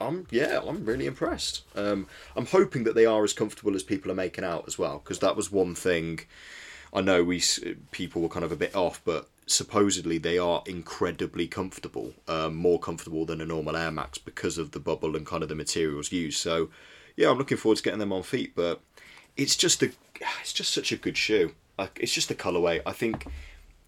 I'm 0.00 0.26
yeah, 0.30 0.60
I'm 0.64 0.84
really 0.84 1.06
impressed. 1.06 1.62
Um, 1.74 2.06
I'm 2.36 2.46
hoping 2.46 2.84
that 2.84 2.94
they 2.94 3.06
are 3.06 3.24
as 3.24 3.32
comfortable 3.32 3.74
as 3.74 3.82
people 3.82 4.10
are 4.12 4.16
making 4.16 4.44
out 4.44 4.64
as 4.66 4.78
well, 4.78 5.00
because 5.02 5.18
that 5.18 5.36
was 5.36 5.50
one 5.50 5.74
thing. 5.74 6.20
I 6.92 7.00
know 7.00 7.24
we 7.24 7.42
people 7.90 8.22
were 8.22 8.28
kind 8.28 8.44
of 8.44 8.52
a 8.52 8.56
bit 8.56 8.74
off, 8.74 9.02
but 9.04 9.28
supposedly 9.46 10.18
they 10.18 10.38
are 10.38 10.62
incredibly 10.66 11.48
comfortable, 11.48 12.14
um, 12.28 12.54
more 12.54 12.78
comfortable 12.78 13.24
than 13.24 13.40
a 13.40 13.46
normal 13.46 13.76
Air 13.76 13.90
Max 13.90 14.18
because 14.18 14.56
of 14.56 14.70
the 14.70 14.80
bubble 14.80 15.16
and 15.16 15.26
kind 15.26 15.42
of 15.42 15.48
the 15.48 15.54
materials 15.54 16.12
used. 16.12 16.38
So 16.38 16.70
yeah, 17.16 17.30
I'm 17.30 17.38
looking 17.38 17.58
forward 17.58 17.78
to 17.78 17.82
getting 17.82 17.98
them 17.98 18.12
on 18.12 18.22
feet, 18.22 18.52
but 18.54 18.80
it's 19.36 19.56
just 19.56 19.82
a 19.82 19.90
it's 20.40 20.52
just 20.52 20.72
such 20.72 20.92
a 20.92 20.96
good 20.96 21.16
shoe. 21.16 21.52
Like 21.76 21.98
it's 22.00 22.12
just 22.12 22.28
the 22.28 22.34
colorway. 22.34 22.80
I 22.86 22.92
think 22.92 23.26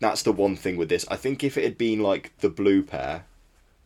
that's 0.00 0.22
the 0.22 0.32
one 0.32 0.56
thing 0.56 0.76
with 0.76 0.88
this. 0.88 1.04
I 1.08 1.16
think 1.16 1.44
if 1.44 1.56
it 1.56 1.64
had 1.64 1.78
been 1.78 2.00
like 2.00 2.36
the 2.38 2.50
blue 2.50 2.82
pair, 2.82 3.24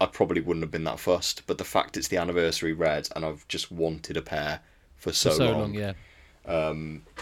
I 0.05 0.07
probably 0.07 0.41
wouldn't 0.41 0.63
have 0.63 0.71
been 0.71 0.85
that 0.85 1.01
fussed. 1.01 1.43
But 1.47 1.59
the 1.59 1.65
fact 1.65 1.97
it's 1.97 2.09
the 2.09 2.17
anniversary 2.19 2.73
red, 2.73 3.09
and 3.17 3.25
I've 3.25 3.47
just 3.49 3.73
wanted 3.73 4.17
a 4.17 4.23
pair 4.23 4.61
for 4.97 5.13
so, 5.13 5.31
For 5.31 5.37
so 5.37 5.51
long. 5.51 5.61
long, 5.61 5.75
yeah. 5.75 5.93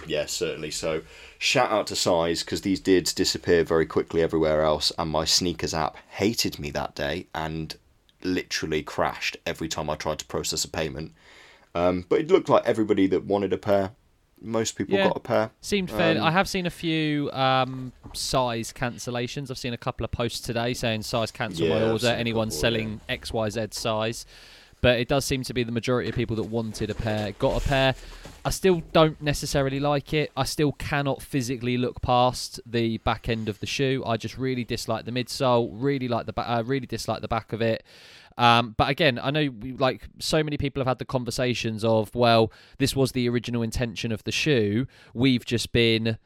Yeah, 0.07 0.27
certainly. 0.27 0.71
So, 0.71 1.03
shout 1.39 1.71
out 1.71 1.87
to 1.89 1.97
Size 1.97 2.43
because 2.43 2.63
these 2.63 2.81
did 2.81 3.05
disappear 3.15 3.63
very 3.65 3.87
quickly 3.87 4.23
everywhere 4.23 4.63
else, 4.63 4.93
and 4.99 5.11
my 5.11 5.25
SNKRS 5.25 5.75
app 5.75 5.97
hated 6.11 6.59
me 6.59 6.71
that 6.73 6.95
day 6.95 7.27
and 7.35 7.77
literally 8.25 8.83
crashed 8.83 9.37
every 9.47 9.69
time 9.69 9.89
I 9.91 9.97
tried 9.97 10.19
to 10.21 10.25
process 10.25 10.65
a 10.65 10.69
payment. 10.69 11.13
Um, 11.75 12.05
but 12.09 12.21
it 12.21 12.31
looked 12.31 12.49
like 12.49 12.67
everybody 12.67 13.07
that 13.09 13.25
wanted 13.25 13.53
a 13.53 13.59
pair, 13.59 13.93
most 14.43 14.77
people 14.77 14.95
Yeah. 14.97 15.09
got 15.09 15.17
a 15.17 15.21
pair. 15.21 15.51
Seemed 15.61 15.91
fair. 15.91 16.19
Um, 16.19 16.25
I 16.25 16.31
have 16.31 16.49
seen 16.49 16.67
a 16.67 16.71
few 16.71 17.31
um, 17.33 17.93
size 18.13 18.73
cancellations. 18.73 19.51
I've 19.51 19.59
seen 19.59 19.73
a 19.73 19.79
couple 19.79 20.05
of 20.05 20.11
posts 20.11 20.41
today 20.41 20.75
saying 20.75 21.03
size 21.03 21.31
cancel 21.31 21.67
Yeah, 21.67 21.79
my 21.79 21.91
order. 21.91 22.09
Anyone 22.09 22.49
couple, 22.49 22.61
selling 22.61 23.01
XYZ 23.09 23.73
size. 23.75 24.27
But 24.81 24.99
it 24.99 25.07
does 25.07 25.25
seem 25.25 25.45
to 25.45 25.55
be 25.55 25.63
the 25.63 25.71
majority 25.71 26.09
of 26.09 26.17
people 26.17 26.35
that 26.37 26.43
wanted 26.43 26.91
a 26.91 26.95
pair 26.95 27.31
got 27.39 27.65
a 27.65 27.69
pair. 27.69 27.95
I 28.45 28.51
still 28.51 28.83
don't 28.93 29.23
necessarily 29.23 29.79
like 29.79 30.13
it. 30.13 30.33
I 30.37 30.43
still 30.43 30.73
cannot 30.73 31.23
physically 31.23 31.77
look 31.79 32.03
past 32.03 32.59
the 32.67 32.99
back 32.99 33.29
end 33.29 33.49
of 33.49 33.61
the 33.61 33.67
shoe. 33.67 34.03
I 34.05 34.17
just 34.17 34.37
really 34.37 34.65
dislike 34.65 35.05
the 35.05 35.13
midsole. 35.13 35.69
Really 35.73 36.09
like 36.09 36.27
the 36.27 36.33
ba- 36.33 36.51
uh, 36.51 36.63
really 36.67 36.87
dislike 36.87 37.21
the 37.23 37.29
back 37.29 37.53
of 37.53 37.63
it. 37.63 37.85
Um, 38.39 38.75
but 38.77 38.89
again, 38.89 39.19
I 39.23 39.31
know 39.31 39.51
we, 39.51 39.73
like 39.73 40.09
so 40.19 40.43
many 40.43 40.57
people 40.57 40.81
have 40.81 40.89
had 40.89 40.99
the 40.99 41.05
conversations 41.05 41.85
of, 41.85 42.15
well, 42.15 42.53
this 42.79 42.97
was 42.97 43.13
the 43.13 43.29
original 43.29 43.63
intention 43.63 44.13
of 44.13 44.25
the 44.25 44.33
shoe. 44.33 44.87
We've 45.15 45.45
just 45.45 45.73
been 45.73 46.19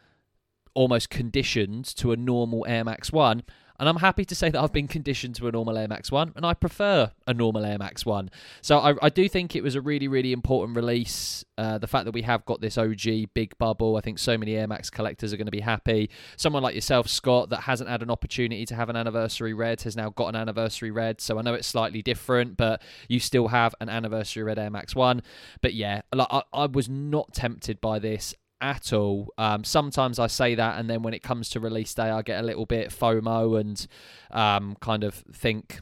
almost 0.75 1.11
conditioned 1.11 1.85
to 1.97 2.13
a 2.13 2.17
normal 2.17 2.65
Air 2.69 2.85
Max 2.85 3.13
1. 3.13 3.43
And 3.79 3.89
I'm 3.89 3.97
happy 3.97 4.25
to 4.25 4.35
say 4.35 4.51
that 4.51 4.61
I've 4.61 4.73
been 4.73 4.89
conditioned 4.89 5.35
to 5.37 5.49
a 5.49 5.53
normal 5.53 5.77
Air 5.77 5.89
Max 5.89 6.11
1, 6.11 6.33
and 6.37 6.47
I 6.47 6.55
prefer 6.55 7.13
a 7.27 7.35
normal 7.35 7.65
Air 7.65 7.79
Max 7.79 8.07
1. 8.07 8.31
So 8.63 8.79
I, 8.79 8.95
I 9.03 9.09
do 9.09 9.29
think 9.29 9.55
it 9.55 9.63
was 9.63 9.75
a 9.75 9.81
really, 9.81 10.09
really 10.09 10.33
important 10.33 10.77
release. 10.77 11.45
Uh, 11.59 11.79
the 11.79 11.87
fact 11.87 12.05
that 12.05 12.13
we 12.13 12.23
have 12.23 12.45
got 12.45 12.61
this 12.61 12.79
OG 12.79 13.35
big 13.35 13.57
bubble, 13.59 13.97
I 13.97 14.01
think 14.01 14.19
so 14.19 14.37
many 14.37 14.57
Air 14.57 14.67
Max 14.67 14.91
collectors 14.91 15.33
are 15.33 15.37
going 15.37 15.47
to 15.47 15.53
be 15.53 15.61
happy. 15.61 16.11
Someone 16.37 16.63
like 16.63 16.75
yourself, 16.75 17.09
Scott, 17.09 17.51
that 17.51 17.61
hasn't 17.61 17.89
had 17.89 18.03
an 18.03 18.11
opportunity 18.11 18.67
to 18.67 18.75
have 18.75 18.89
an 18.89 18.97
anniversary 18.97 19.55
red, 19.55 19.83
has 19.83 19.97
now 19.97 20.11
got 20.11 20.29
an 20.29 20.37
anniversary 20.37 20.91
red. 20.91 21.21
So 21.21 21.39
I 21.39 21.43
know 21.43 21.55
it's 21.55 21.69
slightly 21.69 22.03
different, 22.03 22.57
but 22.57 22.83
you 23.09 23.21
still 23.21 23.49
have 23.49 23.75
an 23.81 23.89
anniversary 23.89 24.43
red 24.43 24.59
Air 24.59 24.71
Max 24.71 24.95
1. 24.95 25.23
But 25.61 25.75
yeah, 25.75 26.03
like, 26.15 26.29
I, 26.31 26.43
I 26.53 26.67
was 26.67 26.89
not 26.89 27.33
tempted 27.33 27.81
by 27.81 27.99
this 27.99 28.35
at 28.61 28.93
all. 28.93 29.33
Um, 29.39 29.65
sometimes 29.65 30.19
I 30.19 30.27
say 30.27 30.55
that, 30.55 30.79
and 30.79 30.89
then 30.89 31.03
when 31.03 31.15
it 31.15 31.23
comes 31.23 31.49
to 31.51 31.61
release 31.61 31.95
day, 31.95 32.11
I 32.11 32.23
get 32.23 32.41
a 32.41 32.47
little 32.47 32.67
bit 32.67 32.91
FOMO 32.91 33.61
and 33.61 33.87
um, 34.31 34.77
kind 34.81 35.05
of 35.05 35.15
think 35.33 35.81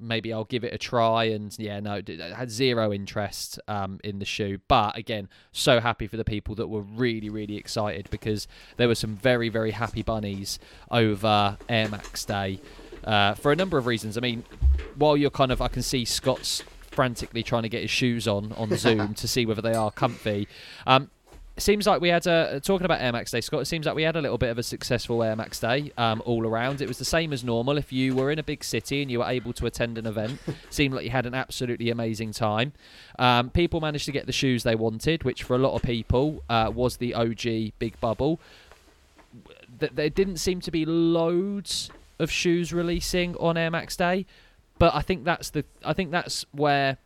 maybe 0.00 0.32
I'll 0.32 0.44
give 0.44 0.64
it 0.64 0.72
a 0.72 0.78
try. 0.78 1.24
And 1.24 1.54
yeah, 1.58 1.80
no, 1.80 2.00
I 2.06 2.34
had 2.34 2.50
zero 2.50 2.92
interest 2.92 3.58
um, 3.68 3.98
in 4.04 4.18
the 4.18 4.24
shoe. 4.24 4.58
But 4.68 4.96
again, 4.96 5.28
so 5.52 5.80
happy 5.80 6.06
for 6.06 6.16
the 6.16 6.24
people 6.24 6.54
that 6.56 6.68
were 6.68 6.82
really, 6.82 7.30
really 7.30 7.56
excited 7.56 8.08
because 8.10 8.46
there 8.76 8.88
were 8.88 8.94
some 8.94 9.16
very, 9.16 9.48
very 9.48 9.72
happy 9.72 10.02
bunnies 10.02 10.58
over 10.90 11.58
Air 11.68 11.88
Max 11.88 12.24
Day 12.24 12.60
uh, 13.04 13.34
for 13.34 13.52
a 13.52 13.56
number 13.56 13.78
of 13.78 13.86
reasons. 13.86 14.16
I 14.16 14.20
mean, 14.20 14.44
while 14.96 15.16
you're 15.16 15.30
kind 15.30 15.52
of, 15.52 15.60
I 15.60 15.68
can 15.68 15.82
see 15.82 16.04
Scott's 16.04 16.62
frantically 16.90 17.44
trying 17.44 17.62
to 17.62 17.68
get 17.68 17.82
his 17.82 17.90
shoes 17.90 18.26
on 18.26 18.52
on 18.54 18.68
Zoom 18.76 19.14
to 19.14 19.28
see 19.28 19.46
whether 19.46 19.62
they 19.62 19.74
are 19.74 19.90
comfy. 19.90 20.48
Um, 20.86 21.10
seems 21.62 21.86
like 21.86 22.00
we 22.00 22.08
had 22.08 22.26
a 22.26 22.60
talking 22.60 22.84
about 22.84 23.00
Air 23.00 23.12
Max 23.12 23.30
Day, 23.30 23.40
Scott. 23.40 23.62
It 23.62 23.66
seems 23.66 23.86
like 23.86 23.94
we 23.94 24.02
had 24.02 24.16
a 24.16 24.20
little 24.20 24.38
bit 24.38 24.50
of 24.50 24.58
a 24.58 24.62
successful 24.62 25.22
Air 25.22 25.36
Max 25.36 25.58
Day 25.58 25.92
um, 25.96 26.22
all 26.24 26.46
around. 26.46 26.80
It 26.80 26.88
was 26.88 26.98
the 26.98 27.04
same 27.04 27.32
as 27.32 27.42
normal. 27.42 27.78
If 27.78 27.92
you 27.92 28.14
were 28.14 28.30
in 28.30 28.38
a 28.38 28.42
big 28.42 28.62
city 28.64 29.02
and 29.02 29.10
you 29.10 29.20
were 29.20 29.28
able 29.28 29.52
to 29.54 29.66
attend 29.66 29.98
an 29.98 30.06
event, 30.06 30.40
seemed 30.70 30.94
like 30.94 31.04
you 31.04 31.10
had 31.10 31.26
an 31.26 31.34
absolutely 31.34 31.90
amazing 31.90 32.32
time. 32.32 32.72
Um, 33.18 33.50
people 33.50 33.80
managed 33.80 34.06
to 34.06 34.12
get 34.12 34.26
the 34.26 34.32
shoes 34.32 34.62
they 34.62 34.74
wanted, 34.74 35.24
which 35.24 35.42
for 35.42 35.56
a 35.56 35.58
lot 35.58 35.74
of 35.74 35.82
people 35.82 36.42
uh, 36.48 36.70
was 36.74 36.98
the 36.98 37.14
OG 37.14 37.72
Big 37.78 37.98
Bubble. 38.00 38.40
There 39.78 40.10
didn't 40.10 40.38
seem 40.38 40.60
to 40.62 40.70
be 40.70 40.84
loads 40.84 41.90
of 42.18 42.30
shoes 42.30 42.72
releasing 42.72 43.36
on 43.36 43.56
Air 43.56 43.70
Max 43.70 43.96
Day, 43.96 44.26
but 44.78 44.94
I 44.94 45.02
think 45.02 45.24
that's 45.24 45.50
the 45.50 45.64
I 45.84 45.92
think 45.92 46.10
that's 46.10 46.44
where 46.52 46.98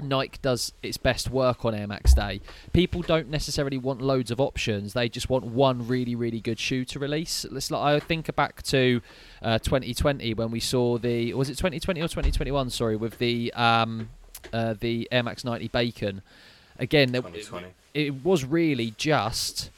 Nike 0.00 0.38
does 0.42 0.72
its 0.82 0.96
best 0.96 1.30
work 1.30 1.64
on 1.64 1.74
Air 1.74 1.86
Max 1.86 2.12
Day. 2.12 2.40
People 2.72 3.02
don't 3.02 3.28
necessarily 3.30 3.78
want 3.78 4.02
loads 4.02 4.30
of 4.30 4.40
options; 4.40 4.92
they 4.92 5.08
just 5.08 5.30
want 5.30 5.44
one 5.44 5.86
really, 5.88 6.14
really 6.14 6.40
good 6.40 6.58
shoe 6.58 6.84
to 6.86 6.98
release. 6.98 7.46
Let's 7.50 7.70
like 7.70 7.82
I 7.82 8.00
think 8.00 8.34
back 8.36 8.62
to 8.64 9.00
uh, 9.42 9.58
2020 9.58 10.34
when 10.34 10.50
we 10.50 10.60
saw 10.60 10.98
the 10.98 11.32
was 11.34 11.48
it 11.48 11.56
2020 11.56 12.00
or 12.00 12.08
2021? 12.08 12.70
Sorry, 12.70 12.96
with 12.96 13.18
the 13.18 13.52
um, 13.54 14.10
uh, 14.52 14.74
the 14.78 15.08
Air 15.10 15.22
Max 15.22 15.44
90 15.44 15.68
Bacon. 15.68 16.22
Again, 16.78 17.12
there- 17.12 17.22
2020. 17.22 17.66
it 17.94 18.22
was 18.24 18.44
really 18.44 18.92
just 18.98 19.70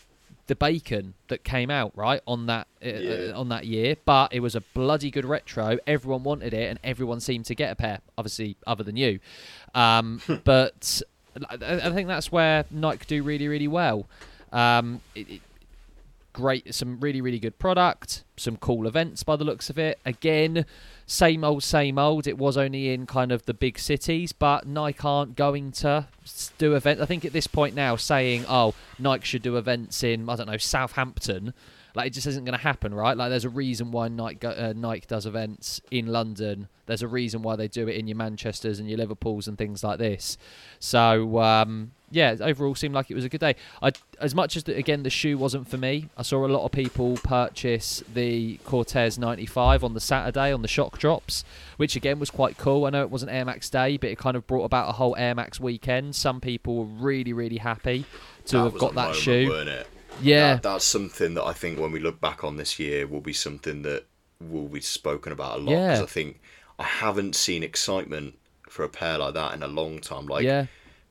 the 0.49 0.57
bacon 0.57 1.15
that 1.29 1.45
came 1.45 1.71
out 1.71 1.93
right 1.97 2.21
on 2.27 2.47
that 2.47 2.67
uh, 2.85 2.89
Yeah. 2.89 3.11
uh, 3.35 3.41
on 3.41 3.49
that 3.51 3.65
year 3.67 3.97
but 4.05 4.33
it 4.35 4.41
was 4.41 4.55
a 4.55 4.61
bloody 4.75 5.11
good 5.11 5.25
retro. 5.25 5.79
Everyone 5.87 6.23
wanted 6.25 6.53
it 6.53 6.69
and 6.71 6.79
everyone 6.83 7.21
seemed 7.21 7.45
to 7.47 7.55
get 7.55 7.71
a 7.71 7.77
pair 7.77 8.01
obviously 8.19 8.57
other 8.67 8.83
than 8.83 8.97
you. 8.97 9.21
Um, 9.75 10.21
but 10.45 11.01
I, 11.51 11.55
I 11.89 11.91
think 11.93 12.09
that's 12.09 12.33
where 12.33 12.65
Nike 12.71 13.05
do 13.07 13.23
really 13.23 13.47
really 13.49 13.69
well. 13.69 14.07
Um, 14.53 15.01
it, 15.15 15.29
it, 15.31 15.41
great 16.39 16.73
some 16.73 17.01
really 17.01 17.21
really 17.21 17.41
good 17.41 17.59
product 17.59 18.23
some 18.37 18.57
cool 18.57 18.87
events 18.87 19.25
by 19.25 19.35
the 19.35 19.43
looks 19.43 19.69
of 19.71 19.77
it. 19.77 19.99
Again 20.07 20.65
same 21.05 21.43
old 21.43 21.65
same 21.65 21.99
old. 21.99 22.29
It 22.29 22.39
was 22.39 22.57
only 22.57 22.93
in 22.93 23.07
kind 23.07 23.33
of 23.33 23.45
the 23.47 23.55
big 23.55 23.77
cities 23.77 24.33
but 24.33 24.65
nike 24.65 25.01
aren't 25.03 25.35
going 25.35 25.73
to 25.73 26.07
do 26.59 26.77
events 26.77 27.03
i 27.03 27.07
think 27.07 27.25
at 27.25 27.33
this 27.33 27.49
point 27.49 27.75
now 27.75 27.97
saying 27.97 28.45
oh 28.49 28.73
nike 29.01 29.25
should 29.25 29.43
do 29.43 29.57
events 29.57 30.05
in 30.05 30.29
i 30.29 30.37
don't 30.37 30.47
know 30.47 30.57
southampton 30.57 31.53
like 31.99 32.09
it 32.09 32.15
just 32.15 32.27
isn't 32.27 32.45
going 32.45 32.57
to 32.57 32.63
happen 32.63 32.95
right 32.95 33.17
like 33.17 33.29
there's 33.29 33.45
a 33.45 33.51
reason 33.51 33.91
why 33.91 34.09
nike 34.09 34.37
go, 34.37 34.51
uh, 34.51 34.73
nike 34.75 35.05
does 35.07 35.27
events 35.27 35.81
in 35.91 36.07
london 36.07 36.69
there's 36.87 37.03
a 37.03 37.09
reason 37.09 37.43
why 37.43 37.57
they 37.57 37.69
do 37.69 37.87
it 37.89 37.97
in 37.97 38.07
your 38.07 38.17
manchesters 38.17 38.79
and 38.79 38.89
your 38.89 38.99
liverpools 38.99 39.47
and 39.47 39.59
things 39.59 39.85
like 39.85 39.99
this 39.99 40.39
so 40.79 41.39
um 41.41 41.93
yeah, 42.11 42.37
overall 42.41 42.75
seemed 42.75 42.95
like 42.95 43.11
it 43.11 43.15
was 43.15 43.25
a 43.25 43.29
good 43.29 43.41
day. 43.41 43.55
I, 43.83 43.93
as 44.21 44.35
much 44.35 44.57
as 44.57 44.65
the, 44.65 44.77
again 44.77 45.03
the 45.03 45.11
shoe 45.11 45.37
wasn't 45.37 45.69
for 45.69 45.77
me, 45.77 46.09
I 46.17 46.23
saw 46.23 46.47
a 46.47 46.49
lot 46.49 46.65
of 46.65 46.73
people 46.73 47.19
purchase 47.23 48.03
the 48.13 48.59
Corteiz 48.65 49.19
95 49.19 49.85
on 49.85 49.95
the 49.95 50.01
Saturday 50.01 50.53
on 50.53 50.63
the 50.63 50.69
shock 50.69 50.99
drops, 50.99 51.45
which 51.77 51.97
again 51.97 52.19
was 52.19 52.31
quite 52.31 52.57
cool. 52.57 52.87
I 52.87 52.91
know 52.91 53.03
it 53.03 53.11
wasn't 53.11 53.33
Air 53.33 53.45
Max 53.45 53.69
Day, 53.69 53.97
but 53.97 54.11
it 54.11 54.19
kind 54.19 54.37
of 54.37 54.47
brought 54.47 54.65
about 54.65 54.89
a 54.89 54.93
whole 54.93 55.17
Air 55.19 55.35
Max 55.35 55.61
weekend. 55.61 56.17
Some 56.17 56.41
people 56.41 56.77
were 56.77 56.85
really 56.85 57.33
really 57.33 57.59
happy 57.59 58.07
to 58.47 58.57
That 58.57 58.63
have 58.65 58.79
got 58.79 58.95
that 58.95 59.09
moment, 59.09 59.17
shoe. 59.17 59.49
Yeah, 60.21 60.55
That, 60.55 60.63
that's 60.63 60.85
something 60.85 61.35
that 61.35 61.45
I 61.45 61.53
think 61.53 61.79
when 61.79 61.93
we 61.93 62.01
look 62.01 62.21
back 62.21 62.45
on 62.45 62.57
this 62.57 62.79
year 62.79 63.07
will 63.07 63.21
be 63.21 63.33
something 63.33 63.83
that 63.83 64.07
will 64.41 64.69
be 64.69 64.81
spoken 64.81 65.33
about 65.33 65.59
a 65.59 65.63
lot. 65.63 65.71
Because 65.71 65.99
Yeah. 65.99 66.03
I 66.03 66.07
think 66.07 66.41
I 66.79 66.85
haven't 66.85 67.35
seen 67.37 67.63
excitement 67.63 68.39
for 68.69 68.85
a 68.85 68.89
pair 68.89 69.19
like 69.19 69.35
that 69.35 69.55
in 69.55 69.63
a 69.63 69.69
long 69.69 69.99
time. 70.01 70.27
Like 70.27 70.45
yeah, 70.45 70.67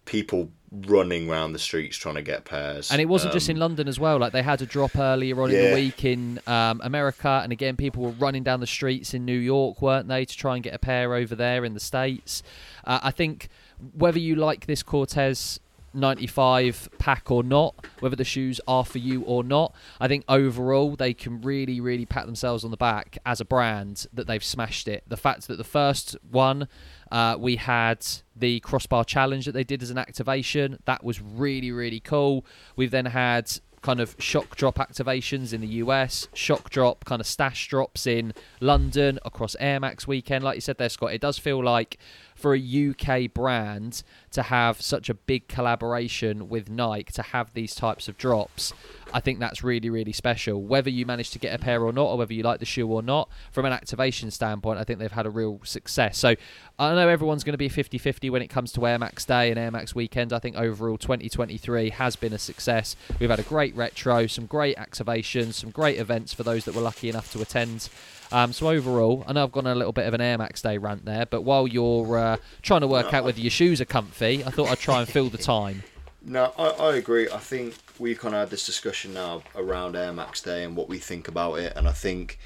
people 0.06 0.52
running 0.86 1.30
around 1.30 1.54
the 1.54 1.60
streets 1.60 1.96
trying 1.98 2.16
to 2.16 2.22
get 2.22 2.46
pairs. 2.46 2.92
And 2.92 3.02
it 3.02 3.06
wasn't 3.06 3.34
just 3.34 3.50
Um, 3.50 3.56
in 3.56 3.60
London 3.60 3.88
as 3.88 4.00
well. 4.00 4.18
Like 4.20 4.34
they 4.34 4.42
had 4.44 4.62
a 4.62 4.66
drop 4.66 4.96
earlier 4.98 5.42
on 5.42 5.50
in 5.52 5.70
the 5.70 5.76
week 5.76 6.04
in 6.06 6.40
um, 6.46 6.82
America, 6.84 7.40
and 7.42 7.52
again, 7.52 7.76
people 7.78 8.04
were 8.04 8.12
running 8.12 8.44
down 8.44 8.60
the 8.60 8.68
streets 8.68 9.14
in 9.14 9.26
New 9.26 9.38
York, 9.38 9.82
weren't 9.82 10.08
they, 10.08 10.26
to 10.26 10.38
try 10.38 10.56
and 10.56 10.64
get 10.64 10.74
a 10.74 10.80
pair 10.80 11.14
over 11.14 11.36
there 11.36 11.64
in 11.66 11.74
the 11.74 11.80
states. 11.80 12.44
Uh, 12.86 13.00
I 13.02 13.12
think 13.12 13.50
whether 13.94 14.20
you 14.20 14.36
like 14.36 14.66
this 14.66 14.84
Corteiz 14.84 15.60
95 15.98 16.90
pack 16.98 17.30
or 17.32 17.44
not, 17.44 17.76
whether 18.00 18.16
the 18.16 18.24
shoes 18.24 18.62
are 18.68 18.86
for 18.86 19.00
you 19.00 19.24
or 19.24 19.44
not, 19.44 19.74
I 20.00 20.08
think 20.08 20.24
overall 20.30 20.96
they 20.96 21.14
can 21.14 21.42
really, 21.42 21.82
really 21.82 22.06
pat 22.06 22.26
themselves 22.26 22.64
on 22.64 22.72
the 22.72 22.78
back 22.78 23.18
as 23.26 23.42
a 23.42 23.46
brand 23.46 24.06
that 24.14 24.28
they've 24.28 24.44
smashed 24.44 24.88
it. 24.88 25.04
The 25.08 25.18
fact 25.18 25.48
that 25.48 25.58
the 25.58 25.64
first 25.64 26.16
one 26.30 26.68
uh, 27.12 27.38
we 27.40 27.56
had 27.56 28.06
the 28.36 28.60
crossbar 28.62 29.04
challenge 29.06 29.46
that 29.46 29.54
they 29.54 29.64
did 29.64 29.82
as 29.82 29.90
an 29.90 29.98
activation. 29.98 30.80
That 30.86 31.04
was 31.04 31.22
really, 31.22 31.72
really 31.72 32.00
cool. 32.00 32.46
We've 32.76 32.92
then 32.92 33.06
had 33.06 33.50
kind 33.82 34.00
of 34.00 34.16
shock 34.20 34.56
drop 34.56 34.76
activations 34.76 35.54
in 35.54 35.62
the 35.62 35.68
US, 35.68 36.28
shock 36.34 36.70
drop 36.70 37.06
kind 37.06 37.22
of 37.22 37.28
stash 37.28 37.68
drops 37.68 38.06
in 38.06 38.34
London 38.60 39.20
across 39.24 39.56
Air 39.60 39.80
Max 39.80 40.08
weekend. 40.08 40.44
Like 40.44 40.56
you 40.56 40.62
said 40.62 40.78
there, 40.78 40.90
Scott, 40.90 41.14
it 41.14 41.22
does 41.22 41.38
feel 41.38 41.64
like 41.64 41.98
for 42.38 42.56
a 42.56 42.60
UK 42.92 43.34
brand 43.34 44.04
to 44.32 44.44
have 44.44 44.80
such 44.82 45.10
a 45.10 45.14
big 45.16 45.48
collaboration 45.48 46.48
with 46.48 46.70
Nike 46.70 47.12
to 47.14 47.24
have 47.24 47.54
these 47.54 47.74
types 47.74 48.08
of 48.08 48.18
drops. 48.18 48.72
I 49.14 49.20
think 49.20 49.40
that's 49.40 49.64
really, 49.64 49.90
really 49.90 50.14
special. 50.14 50.62
Whether 50.62 50.90
you 50.90 51.06
manage 51.06 51.32
to 51.32 51.40
get 51.40 51.54
a 51.54 51.58
pair 51.58 51.82
or 51.82 51.92
not, 51.92 52.06
or 52.06 52.18
whether 52.18 52.34
you 52.34 52.44
like 52.44 52.60
the 52.60 52.66
shoe 52.66 52.88
or 52.88 53.02
not, 53.02 53.30
from 53.52 53.66
an 53.66 53.74
activation 53.74 54.30
standpoint, 54.30 54.80
I 54.80 54.84
think 54.84 55.00
they've 55.00 55.12
had 55.12 55.26
a 55.26 55.32
real 55.32 55.60
success. 55.64 56.18
So 56.20 56.36
I 56.78 56.94
know 56.94 57.10
everyone's 57.10 57.44
going 57.44 57.54
to 57.54 57.58
be 57.58 57.70
50 57.70 57.98
50 57.98 58.30
when 58.30 58.42
it 58.42 58.50
comes 58.50 58.72
to 58.74 58.86
Air 58.86 59.00
Max 59.00 59.26
Day 59.26 59.50
and 59.50 59.58
Air 59.58 59.72
Max 59.72 59.96
Weekend. 59.96 60.32
I 60.32 60.40
think 60.40 60.56
overall 60.58 60.98
2023 60.98 61.90
has 61.90 62.16
been 62.16 62.34
a 62.34 62.38
success. 62.38 62.96
We've 63.20 63.30
had 63.30 63.40
a 63.40 63.44
great 63.44 63.76
retro, 63.76 64.28
some 64.28 64.46
great 64.46 64.78
activations, 64.78 65.54
some 65.54 65.72
great 65.72 65.98
events 65.98 66.34
for 66.34 66.44
those 66.44 66.66
that 66.66 66.76
were 66.76 66.82
lucky 66.82 67.10
enough 67.10 67.32
to 67.34 67.42
attend. 67.42 67.90
Um, 68.32 68.54
so 68.54 68.70
overall, 68.70 69.24
I 69.28 69.34
know 69.34 69.44
I've 69.44 69.52
gone 69.52 69.68
on 69.68 69.74
a 69.74 69.80
little 69.80 69.94
bit 69.94 70.06
of 70.06 70.14
an 70.14 70.22
Air 70.22 70.38
Max 70.38 70.62
Day 70.62 70.78
rant 70.78 71.06
there, 71.06 71.26
but 71.26 71.42
while 71.42 71.68
you're 71.68 72.18
uh, 72.18 72.38
trying 72.62 72.82
to 72.82 72.88
work 72.88 73.14
out 73.14 73.24
whether 73.24 73.40
your 73.40 73.52
shoes 73.52 73.80
are 73.80 73.86
comfy, 73.86 74.44
I 74.44 74.50
thought 74.50 74.70
I'd 74.70 74.80
try 74.80 75.00
and 75.00 75.08
fill 75.08 75.30
the 75.30 75.38
time. 75.38 75.84
No, 76.30 76.52
I, 76.58 76.70
I 76.72 76.96
agree. 76.98 77.30
I 77.30 77.38
think 77.38 77.76
we've 78.00 78.20
kind 78.20 78.36
of 78.36 78.42
had 78.42 78.50
this 78.50 78.66
discussion 78.66 79.14
now 79.14 79.44
around 79.56 79.96
Air 79.96 80.12
Max 80.12 80.42
Day 80.42 80.66
and 80.66 80.76
what 80.76 80.90
we 80.90 80.98
think 80.98 81.30
about 81.30 81.54
it, 81.60 81.72
and 81.78 81.88
I 81.88 81.94
think, 81.94 82.38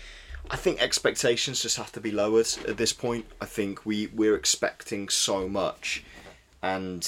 I 0.52 0.56
think 0.56 0.80
expectations 0.80 1.64
just 1.64 1.78
have 1.78 1.92
to 1.94 2.00
be 2.00 2.12
lowered 2.12 2.48
at 2.68 2.78
this 2.78 2.94
point. 2.94 3.26
I 3.42 3.46
think 3.46 3.84
we 3.84 4.06
we're 4.14 4.36
expecting 4.36 5.10
so 5.10 5.50
much, 5.50 6.04
and 6.62 7.02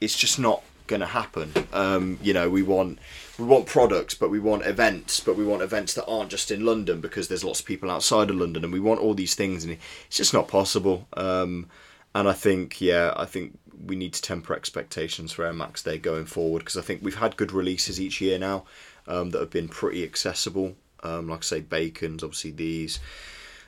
it's 0.00 0.16
just 0.16 0.38
not 0.38 0.62
going 0.86 1.00
to 1.00 1.06
happen. 1.06 1.52
Um, 1.74 2.18
you 2.22 2.32
know, 2.32 2.48
we 2.48 2.62
want 2.62 3.00
we 3.38 3.44
want 3.44 3.66
products, 3.66 4.14
but 4.14 4.30
we 4.30 4.38
want 4.38 4.64
events, 4.64 5.20
but 5.20 5.36
we 5.36 5.44
want 5.44 5.62
events 5.62 5.94
that 5.94 6.06
aren't 6.06 6.30
just 6.30 6.50
in 6.50 6.64
London 6.64 7.00
because 7.00 7.28
there's 7.28 7.44
lots 7.44 7.60
of 7.60 7.66
people 7.66 7.90
outside 7.90 8.30
of 8.30 8.36
London, 8.36 8.64
and 8.64 8.72
we 8.72 8.80
want 8.80 9.00
all 9.00 9.14
these 9.14 9.34
things, 9.34 9.64
and 9.64 9.76
it's 10.06 10.16
just 10.16 10.34
not 10.34 10.48
possible. 10.48 11.06
Um, 11.16 11.68
and 12.14 12.28
I 12.28 12.32
think, 12.32 12.80
yeah, 12.80 13.12
I 13.16 13.24
think 13.24 13.58
we 13.84 13.96
need 13.96 14.12
to 14.14 14.22
temper 14.22 14.54
expectations 14.54 15.32
for 15.32 15.44
Air 15.44 15.52
Max 15.52 15.82
Day 15.82 15.98
going 15.98 16.26
forward 16.26 16.60
because 16.60 16.76
I 16.76 16.82
think 16.82 17.02
we've 17.02 17.16
had 17.16 17.36
good 17.36 17.52
releases 17.52 18.00
each 18.00 18.20
year 18.20 18.38
now 18.38 18.64
um, 19.08 19.30
that 19.30 19.40
have 19.40 19.50
been 19.50 19.68
pretty 19.68 20.04
accessible. 20.04 20.76
Um, 21.02 21.28
like 21.28 21.40
I 21.40 21.42
say, 21.42 21.60
Bacon's 21.60 22.22
obviously 22.22 22.52
these. 22.52 23.00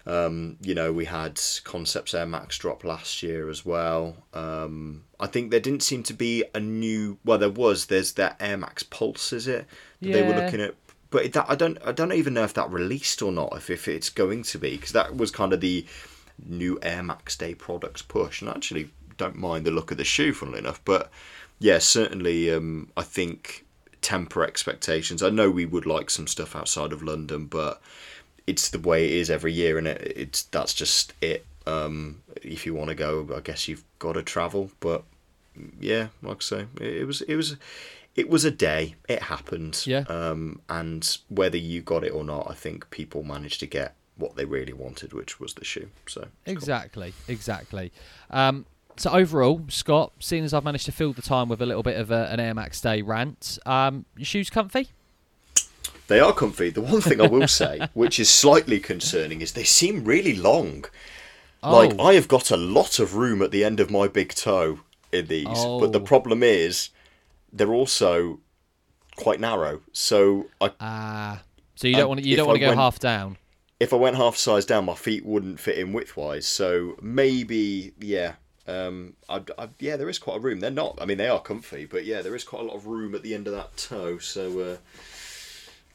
Um, 0.06 0.56
you 0.60 0.74
know, 0.74 0.92
we 0.92 1.04
had 1.04 1.40
Concepts 1.64 2.14
Air 2.14 2.26
Max 2.26 2.56
drop 2.58 2.84
last 2.84 3.22
year 3.22 3.50
as 3.50 3.66
well. 3.66 4.16
Um, 4.32 5.04
I 5.18 5.26
think 5.26 5.50
there 5.50 5.60
didn't 5.60 5.82
seem 5.82 6.04
to 6.04 6.14
be 6.14 6.44
a 6.54 6.60
new. 6.60 7.18
Well, 7.24 7.38
there 7.38 7.50
was. 7.50 7.86
There's 7.86 8.12
that 8.12 8.36
Air 8.38 8.56
Max 8.56 8.82
Pulse, 8.84 9.32
is 9.32 9.48
it? 9.48 9.66
that 10.00 10.12
They 10.12 10.22
were 10.22 10.34
looking 10.34 10.60
at, 10.60 10.74
but 11.10 11.32
that 11.32 11.46
I 11.48 11.56
don't. 11.56 11.78
I 11.84 11.90
don't 11.90 12.12
even 12.12 12.34
know 12.34 12.44
if 12.44 12.54
that 12.54 12.70
released 12.70 13.20
or 13.20 13.32
not. 13.32 13.52
If 13.56 13.68
if 13.68 13.88
it's 13.88 14.08
going 14.08 14.44
to 14.44 14.58
be, 14.58 14.76
because 14.76 14.92
that 14.92 15.16
was 15.16 15.32
kind 15.32 15.52
of 15.52 15.60
the 15.60 15.84
new 16.44 16.78
Air 16.82 17.02
Max 17.02 17.36
Day 17.36 17.54
products 17.54 18.02
push, 18.02 18.40
and 18.40 18.48
I 18.48 18.54
actually 18.54 18.90
don't 19.16 19.36
mind 19.36 19.66
the 19.66 19.70
look 19.72 19.90
of 19.90 19.96
the 19.96 20.04
shoe, 20.04 20.32
funnily 20.32 20.60
enough. 20.60 20.80
But 20.84 21.10
yeah, 21.58 21.78
certainly, 21.78 22.52
um, 22.52 22.90
I 22.96 23.02
think 23.02 23.66
temper 24.02 24.44
expectations. 24.44 25.20
I 25.20 25.30
know 25.30 25.50
we 25.50 25.66
would 25.66 25.84
like 25.86 26.10
some 26.10 26.28
stuff 26.28 26.54
outside 26.54 26.92
of 26.92 27.02
London, 27.02 27.46
but 27.46 27.82
it's 28.46 28.70
the 28.70 28.78
way 28.78 29.06
it 29.06 29.12
is 29.12 29.30
every 29.30 29.52
year, 29.52 29.78
and 29.78 29.88
it, 29.88 30.12
it's 30.16 30.42
that's 30.44 30.74
just 30.74 31.12
it. 31.20 31.46
Um, 31.66 32.22
if 32.42 32.64
you 32.64 32.74
want 32.74 32.88
to 32.90 32.94
go, 32.94 33.28
I 33.34 33.40
guess 33.40 33.68
you've 33.68 33.84
got 33.98 34.12
to 34.12 34.22
travel. 34.22 34.70
But 34.80 35.04
yeah, 35.80 36.08
like 36.22 36.38
I 36.38 36.40
say, 36.40 36.66
it, 36.80 36.96
it 36.98 37.04
was 37.06 37.22
it 37.22 37.36
was 37.36 37.56
it 38.14 38.28
was 38.28 38.44
a 38.44 38.50
day. 38.50 38.94
It 39.08 39.22
happened. 39.22 39.82
Yeah. 39.86 40.04
Um, 40.08 40.60
and 40.68 41.18
whether 41.28 41.58
you 41.58 41.82
got 41.82 42.04
it 42.04 42.12
or 42.12 42.24
not, 42.24 42.46
I 42.50 42.54
think 42.54 42.90
people 42.90 43.22
managed 43.22 43.60
to 43.60 43.66
get 43.66 43.94
what 44.16 44.36
they 44.36 44.44
really 44.44 44.72
wanted, 44.72 45.12
which 45.12 45.38
was 45.38 45.54
the 45.54 45.64
shoe. 45.64 45.90
So 46.06 46.22
it's 46.22 46.30
cool. 46.46 46.52
Exactly, 46.52 47.14
exactly. 47.28 47.92
Um, 48.30 48.64
so 48.96 49.10
overall, 49.10 49.62
Scott, 49.68 50.12
seeing 50.20 50.44
as 50.44 50.54
I've 50.54 50.64
managed 50.64 50.86
to 50.86 50.92
fill 50.92 51.12
the 51.12 51.22
time 51.22 51.50
with 51.50 51.60
a 51.60 51.66
little 51.66 51.82
bit 51.82 51.98
of 51.98 52.10
a, 52.10 52.28
an 52.30 52.40
Air 52.40 52.54
Max 52.54 52.80
Day 52.80 53.02
rant, 53.02 53.58
um, 53.66 54.06
your 54.16 54.24
shoes 54.24 54.48
comfy? 54.48 54.88
They 56.08 56.20
are 56.20 56.32
comfy. 56.32 56.70
The 56.70 56.80
one 56.80 57.00
thing 57.00 57.20
I 57.20 57.26
will 57.26 57.48
say, 57.62 57.88
which 57.94 58.18
is 58.20 58.28
slightly 58.30 58.78
concerning, 58.80 59.40
is 59.40 59.52
they 59.52 59.64
seem 59.64 60.04
really 60.04 60.34
long. 60.36 60.84
Like 61.62 61.94
Oh. 61.98 62.06
I 62.08 62.14
have 62.14 62.28
got 62.28 62.50
a 62.50 62.56
lot 62.56 62.98
of 62.98 63.14
room 63.16 63.42
at 63.42 63.50
the 63.50 63.64
end 63.64 63.80
of 63.80 63.90
my 63.90 64.06
big 64.08 64.34
toe 64.34 64.80
in 65.12 65.26
these, 65.26 65.46
but 65.46 65.92
the 65.92 66.00
Oh. 66.00 66.04
problem 66.04 66.42
is 66.42 66.90
they're 67.52 67.72
also 67.74 68.38
quite 69.16 69.40
narrow. 69.40 69.80
So 69.92 70.46
I, 70.60 70.70
Ah, 70.80 71.42
so 71.74 71.88
you 71.88 71.94
Uh, 71.96 71.98
don't 72.00 72.08
want 72.08 72.20
to, 72.22 72.28
you 72.28 72.36
don't 72.36 72.46
want 72.46 72.56
to 72.56 72.60
go 72.60 72.68
went- 72.68 72.78
half 72.80 72.98
down. 73.00 73.38
if 73.80 73.92
I 73.92 73.96
went 73.96 74.16
half 74.16 74.36
size 74.36 74.64
down, 74.64 74.84
my 74.84 74.94
feet 74.94 75.24
wouldn't 75.24 75.58
fit 75.58 75.76
in 75.78 75.92
widthwise. 75.92 76.44
So 76.44 76.96
maybe, 77.02 77.92
yeah, 77.98 78.34
um, 78.68 79.14
I, 79.28 79.40
I, 79.58 79.68
yeah, 79.80 79.96
there 79.96 80.08
is 80.08 80.18
quite 80.18 80.36
a 80.36 80.40
room. 80.40 80.60
They're 80.60 80.70
not. 80.70 80.98
I 81.00 81.04
mean, 81.06 81.18
they 81.18 81.28
are 81.28 81.40
comfy, 81.40 81.86
but 81.86 82.04
yeah, 82.04 82.20
there 82.22 82.36
is 82.36 82.44
quite 82.44 82.62
a 82.62 82.66
lot 82.66 82.76
of 82.76 82.86
room 82.86 83.14
at 83.14 83.22
the 83.22 83.34
end 83.34 83.46
of 83.48 83.54
that 83.54 83.76
toe. 83.76 84.18
So 84.18 84.60
uh, 84.60 84.76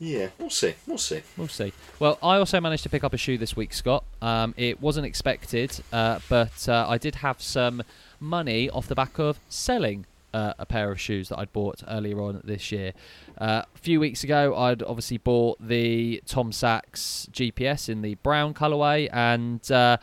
yeah, 0.01 0.29
we'll 0.39 0.49
see. 0.49 0.73
We'll 0.87 0.97
see. 0.97 1.21
We'll 1.37 1.47
see. 1.47 1.73
Well, 1.99 2.17
I 2.23 2.37
also 2.37 2.59
managed 2.59 2.81
to 2.83 2.89
pick 2.89 3.03
up 3.03 3.13
a 3.13 3.17
shoe 3.17 3.37
this 3.37 3.55
week, 3.55 3.71
Scott. 3.71 4.03
Um, 4.19 4.55
it 4.57 4.81
wasn't 4.81 5.05
expected, 5.05 5.79
uh, 5.93 6.17
but 6.27 6.67
uh, 6.67 6.87
I 6.89 6.97
did 6.97 7.15
have 7.15 7.39
some 7.39 7.83
money 8.19 8.67
off 8.67 8.87
the 8.87 8.95
back 8.95 9.19
of 9.19 9.39
selling 9.47 10.07
uh, 10.33 10.55
a 10.57 10.65
pair 10.65 10.91
of 10.91 10.99
shoes 10.99 11.29
that 11.29 11.37
I'd 11.37 11.53
bought 11.53 11.83
earlier 11.87 12.19
on 12.19 12.41
this 12.43 12.71
year. 12.71 12.93
Uh, 13.37 13.61
a 13.75 13.77
few 13.77 13.99
weeks 13.99 14.23
ago, 14.23 14.55
I'd 14.57 14.81
obviously 14.81 15.19
bought 15.19 15.59
the 15.65 16.23
Tom 16.25 16.51
Sachs 16.51 17.27
GPS 17.31 17.87
in 17.87 18.01
the 18.01 18.15
brown 18.15 18.55
colourway, 18.55 19.07
and 19.13 19.71
uh, 19.71 19.97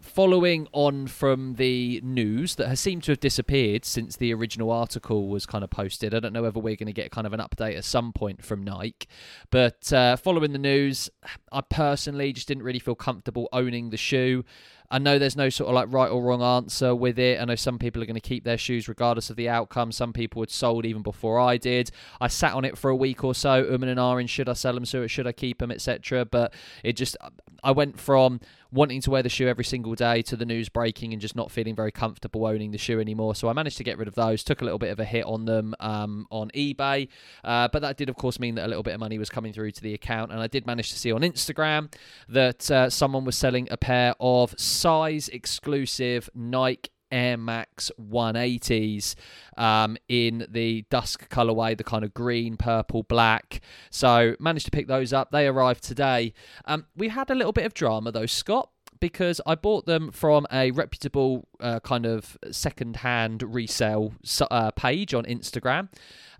following 0.00 0.68
on 0.72 1.06
from 1.06 1.54
the 1.54 2.00
news 2.02 2.54
that 2.56 2.68
has 2.68 2.80
seemed 2.80 3.02
to 3.04 3.12
have 3.12 3.20
disappeared 3.20 3.84
since 3.84 4.16
the 4.16 4.32
original 4.32 4.70
article 4.70 5.28
was 5.28 5.46
kind 5.46 5.64
of 5.64 5.70
posted. 5.70 6.14
I 6.14 6.20
don't 6.20 6.32
know 6.32 6.42
whether 6.42 6.60
we're 6.60 6.76
going 6.76 6.86
to 6.86 6.92
get 6.92 7.10
kind 7.10 7.26
of 7.26 7.32
an 7.32 7.40
update 7.40 7.76
at 7.76 7.84
some 7.84 8.12
point 8.12 8.44
from 8.44 8.62
Nike, 8.62 9.08
but 9.50 9.92
uh, 9.92 10.16
following 10.16 10.52
the 10.52 10.58
news, 10.58 11.10
I 11.52 11.60
personally 11.62 12.32
just 12.32 12.48
didn't 12.48 12.64
really 12.64 12.78
feel 12.78 12.94
comfortable 12.94 13.48
owning 13.52 13.90
the 13.90 13.96
shoe. 13.96 14.44
I 14.90 14.98
know 14.98 15.18
there's 15.18 15.36
no 15.36 15.48
sort 15.48 15.68
of 15.68 15.74
like 15.74 15.92
right 15.92 16.10
or 16.10 16.22
wrong 16.22 16.42
answer 16.42 16.94
with 16.94 17.18
it. 17.18 17.40
I 17.40 17.44
know 17.46 17.54
some 17.54 17.78
people 17.78 18.02
are 18.02 18.06
going 18.06 18.14
to 18.14 18.20
keep 18.20 18.44
their 18.44 18.58
shoes 18.58 18.86
regardless 18.86 19.30
of 19.30 19.36
the 19.36 19.48
outcome. 19.48 19.90
Some 19.90 20.12
people 20.12 20.42
had 20.42 20.50
sold 20.50 20.84
even 20.84 21.02
before 21.02 21.40
I 21.40 21.56
did. 21.56 21.90
I 22.20 22.28
sat 22.28 22.52
on 22.52 22.64
it 22.64 22.76
for 22.76 22.90
a 22.90 22.96
week 22.96 23.24
or 23.24 23.34
so, 23.34 23.66
um 23.74 23.82
and 23.82 23.98
ahhing, 23.98 24.28
should 24.28 24.48
I 24.48 24.52
sell 24.52 24.74
them, 24.74 24.84
so 24.84 25.06
should 25.06 25.26
I 25.26 25.32
keep 25.32 25.58
them, 25.58 25.70
etc. 25.70 26.24
But 26.24 26.54
it 26.82 26.92
just, 26.94 27.16
I 27.62 27.72
went 27.72 27.98
from 27.98 28.40
wanting 28.74 29.00
to 29.00 29.10
wear 29.10 29.22
the 29.22 29.28
shoe 29.28 29.46
every 29.46 29.64
single 29.64 29.94
day 29.94 30.20
to 30.20 30.36
the 30.36 30.44
news 30.44 30.68
breaking 30.68 31.12
and 31.12 31.22
just 31.22 31.36
not 31.36 31.50
feeling 31.50 31.76
very 31.76 31.92
comfortable 31.92 32.44
owning 32.44 32.72
the 32.72 32.78
shoe 32.78 33.00
anymore. 33.00 33.34
So 33.34 33.48
I 33.48 33.52
managed 33.52 33.76
to 33.78 33.84
get 33.84 33.96
rid 33.98 34.08
of 34.08 34.16
those. 34.16 34.42
Took 34.42 34.60
a 34.60 34.64
little 34.64 34.80
bit 34.80 34.90
of 34.90 34.98
a 34.98 35.04
hit 35.04 35.24
on 35.24 35.44
them 35.44 35.74
um, 35.78 36.26
on 36.30 36.50
eBay, 36.50 37.08
uh, 37.44 37.68
but 37.68 37.82
that 37.82 37.96
did 37.96 38.08
of 38.08 38.16
course 38.16 38.40
mean 38.40 38.56
that 38.56 38.66
a 38.66 38.68
little 38.68 38.82
bit 38.82 38.94
of 38.94 39.00
money 39.00 39.18
was 39.18 39.30
coming 39.30 39.52
through 39.52 39.70
to 39.70 39.80
the 39.80 39.94
account. 39.94 40.32
And 40.32 40.40
I 40.40 40.48
did 40.48 40.66
manage 40.66 40.90
to 40.90 40.98
see 40.98 41.12
on 41.12 41.22
Instagram 41.22 41.94
that 42.28 42.70
uh, 42.70 42.90
someone 42.90 43.24
was 43.24 43.38
selling 43.38 43.68
a 43.70 43.76
pair 43.76 44.14
of 44.18 44.58
size 44.58 45.28
exclusive 45.28 46.28
Nike 46.34 46.90
Air 47.14 47.36
Max 47.36 47.90
180s 48.00 49.14
um, 49.56 49.96
in 50.08 50.46
the 50.50 50.84
dusk 50.90 51.28
colorway, 51.30 51.78
the 51.78 51.84
kind 51.84 52.04
of 52.04 52.12
green, 52.12 52.56
purple, 52.56 53.04
black. 53.04 53.60
So 53.90 54.34
managed 54.40 54.64
to 54.66 54.70
pick 54.72 54.88
those 54.88 55.12
up. 55.12 55.30
They 55.30 55.46
arrived 55.46 55.84
today. 55.84 56.34
Um, 56.64 56.86
we 56.96 57.08
had 57.08 57.30
a 57.30 57.34
little 57.34 57.52
bit 57.52 57.64
of 57.66 57.72
drama 57.74 58.10
though, 58.10 58.26
Scott. 58.26 58.70
because 59.00 59.40
I 59.46 59.54
bought 59.54 59.86
them 59.86 60.10
from 60.10 60.46
a 60.50 60.70
reputable 60.70 61.46
uh, 61.60 61.80
kind 61.80 62.06
of 62.06 62.38
second-hand 62.50 63.42
resale 63.42 64.14
uh, 64.50 64.70
page 64.72 65.12
on 65.14 65.24
Instagram. 65.24 65.88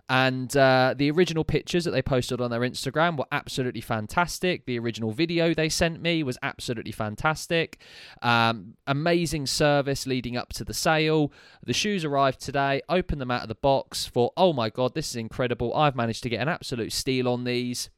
And 0.07 0.55
uh, 0.55 0.93
the 0.95 1.09
original 1.09 1.43
pictures 1.43 1.83
that 1.85 1.91
they 1.91 2.01
posted 2.01 2.39
on 2.39 2.51
their 2.51 2.59
Instagram 2.61 3.17
were 3.17 3.25
absolutely 3.31 3.81
fantastic. 3.81 4.65
The 4.65 4.77
original 4.77 5.11
video 5.11 5.53
they 5.53 5.69
sent 5.69 6.01
me 6.01 6.21
was 6.21 6.37
absolutely 6.43 6.91
fantastic. 6.91 7.79
Um, 8.21 8.75
amazing 8.85 9.47
service 9.47 10.05
leading 10.05 10.37
up 10.37 10.53
to 10.53 10.63
the 10.63 10.75
sale. 10.75 11.31
The 11.63 11.73
shoes 11.73 12.05
arrived 12.05 12.39
today. 12.39 12.81
Opened 12.87 13.19
them 13.19 13.31
out 13.31 13.41
of 13.41 13.47
the 13.47 13.55
box 13.55 14.05
for, 14.05 14.31
oh 14.37 14.53
my 14.53 14.69
God, 14.69 14.93
this 14.93 15.09
is 15.09 15.15
incredible. 15.15 15.73
I've 15.73 15.95
managed 15.95 16.21
to 16.23 16.29
get 16.29 16.41
an 16.41 16.49
absolute 16.49 16.93
steal 16.93 17.27
on 17.27 17.43
these 17.43 17.89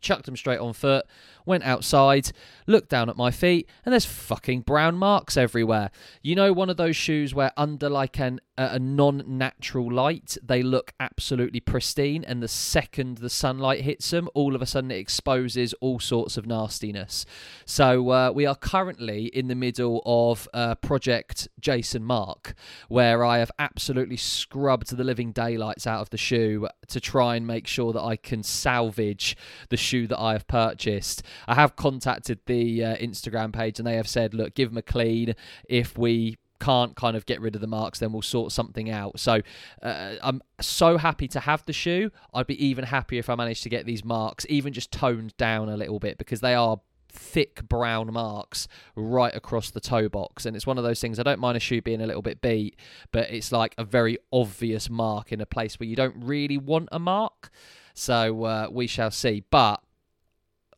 chucked 0.00 0.26
them 0.26 0.36
straight 0.36 0.58
on 0.58 0.72
foot, 0.72 1.04
went 1.44 1.64
outside, 1.64 2.30
looked 2.66 2.90
down 2.90 3.08
at 3.08 3.16
my 3.16 3.30
feet, 3.30 3.68
and 3.84 3.92
there's 3.92 4.04
fucking 4.04 4.60
brown 4.60 4.96
marks 4.96 5.36
everywhere. 5.36 5.90
You 6.22 6.34
know, 6.34 6.52
one 6.52 6.70
of 6.70 6.76
those 6.76 6.96
shoes 6.96 7.34
where 7.34 7.52
under 7.56 7.88
like 7.88 8.20
an 8.20 8.40
a 8.58 8.78
non-natural 8.78 9.90
light, 9.90 10.36
they 10.42 10.64
look 10.64 10.92
absolutely 10.98 11.60
pristine, 11.60 12.24
and 12.24 12.42
the 12.42 12.48
second 12.48 13.18
the 13.18 13.30
sunlight 13.30 13.82
hits 13.82 14.10
them, 14.10 14.28
all 14.34 14.56
of 14.56 14.60
a 14.60 14.66
sudden 14.66 14.90
it 14.90 14.96
exposes 14.96 15.74
all 15.74 16.00
sorts 16.00 16.36
of 16.36 16.44
nastiness. 16.44 17.24
So 17.64 18.10
uh, 18.10 18.32
we 18.34 18.46
are 18.46 18.56
currently 18.56 19.26
in 19.26 19.46
the 19.46 19.54
middle 19.54 20.02
of 20.04 20.48
uh, 20.52 20.74
Project 20.74 21.46
Jason 21.60 22.02
Markk, 22.02 22.54
where 22.88 23.24
I 23.24 23.38
have 23.38 23.52
absolutely 23.60 24.16
scrubbed 24.16 24.96
the 24.96 25.04
living 25.04 25.30
daylights 25.30 25.86
out 25.86 26.00
of 26.00 26.10
the 26.10 26.18
shoe 26.18 26.68
to 26.88 27.00
try 27.00 27.36
and 27.36 27.46
make 27.46 27.68
sure 27.68 27.92
that 27.92 28.02
I 28.02 28.16
can 28.16 28.42
salvage 28.42 29.36
the 29.68 29.76
shoe 29.88 30.06
that 30.06 30.18
I 30.18 30.32
have 30.32 30.46
purchased. 30.46 31.22
I 31.46 31.54
have 31.54 31.76
contacted 31.76 32.40
the 32.46 32.84
uh, 32.84 32.96
Instagram 32.96 33.52
page, 33.52 33.78
and 33.78 33.86
they 33.86 33.96
have 33.96 34.08
said, 34.08 34.34
"Look, 34.34 34.54
give 34.54 34.70
them 34.70 34.78
a 34.78 34.82
clean. 34.82 35.34
If 35.68 35.96
we 35.98 36.38
can't 36.60 36.96
kind 36.96 37.16
of 37.16 37.26
get 37.26 37.40
rid 37.40 37.54
of 37.54 37.60
the 37.60 37.66
marks, 37.66 37.98
then 37.98 38.12
we'll 38.12 38.22
sort 38.22 38.52
something 38.52 38.90
out. 38.90 39.18
So 39.20 39.40
uh, 39.82 40.14
I'm 40.22 40.42
so 40.60 40.98
happy 40.98 41.28
to 41.28 41.40
have 41.40 41.64
the 41.66 41.72
shoe. 41.72 42.10
I'd 42.34 42.46
be 42.46 42.64
even 42.64 42.84
happier 42.84 43.20
if 43.20 43.30
I 43.30 43.34
managed 43.34 43.62
to 43.64 43.68
get 43.68 43.86
these 43.86 44.04
marks 44.04 44.44
even 44.48 44.72
just 44.72 44.90
toned 44.90 45.36
down 45.36 45.68
a 45.68 45.76
little 45.76 45.98
bit 45.98 46.18
because 46.18 46.40
they 46.40 46.54
are 46.54 46.80
thick 47.10 47.66
brown 47.68 48.12
marks 48.12 48.68
right 48.94 49.34
across 49.34 49.70
the 49.70 49.80
toe 49.80 50.10
box 50.10 50.44
and 50.44 50.54
it's 50.54 50.66
one 50.66 50.76
of 50.76 50.84
those 50.84 51.00
things 51.00 51.18
I 51.18 51.22
don't 51.22 51.40
mind 51.40 51.56
a 51.56 51.60
shoe 51.60 51.80
being 51.80 52.02
a 52.02 52.06
little 52.06 52.22
bit 52.22 52.42
beat 52.42 52.76
but 53.12 53.30
it's 53.30 53.50
like 53.50 53.74
a 53.78 53.84
very 53.84 54.18
obvious 54.30 54.90
mark 54.90 55.32
in 55.32 55.40
a 55.40 55.46
place 55.46 55.80
where 55.80 55.88
you 55.88 55.96
don't 55.96 56.14
really 56.18 56.58
want 56.58 56.90
a 56.92 56.98
mark 56.98 57.50
so 57.98 58.44
uh, 58.44 58.68
we 58.70 58.86
shall 58.86 59.10
see 59.10 59.44
but 59.50 59.82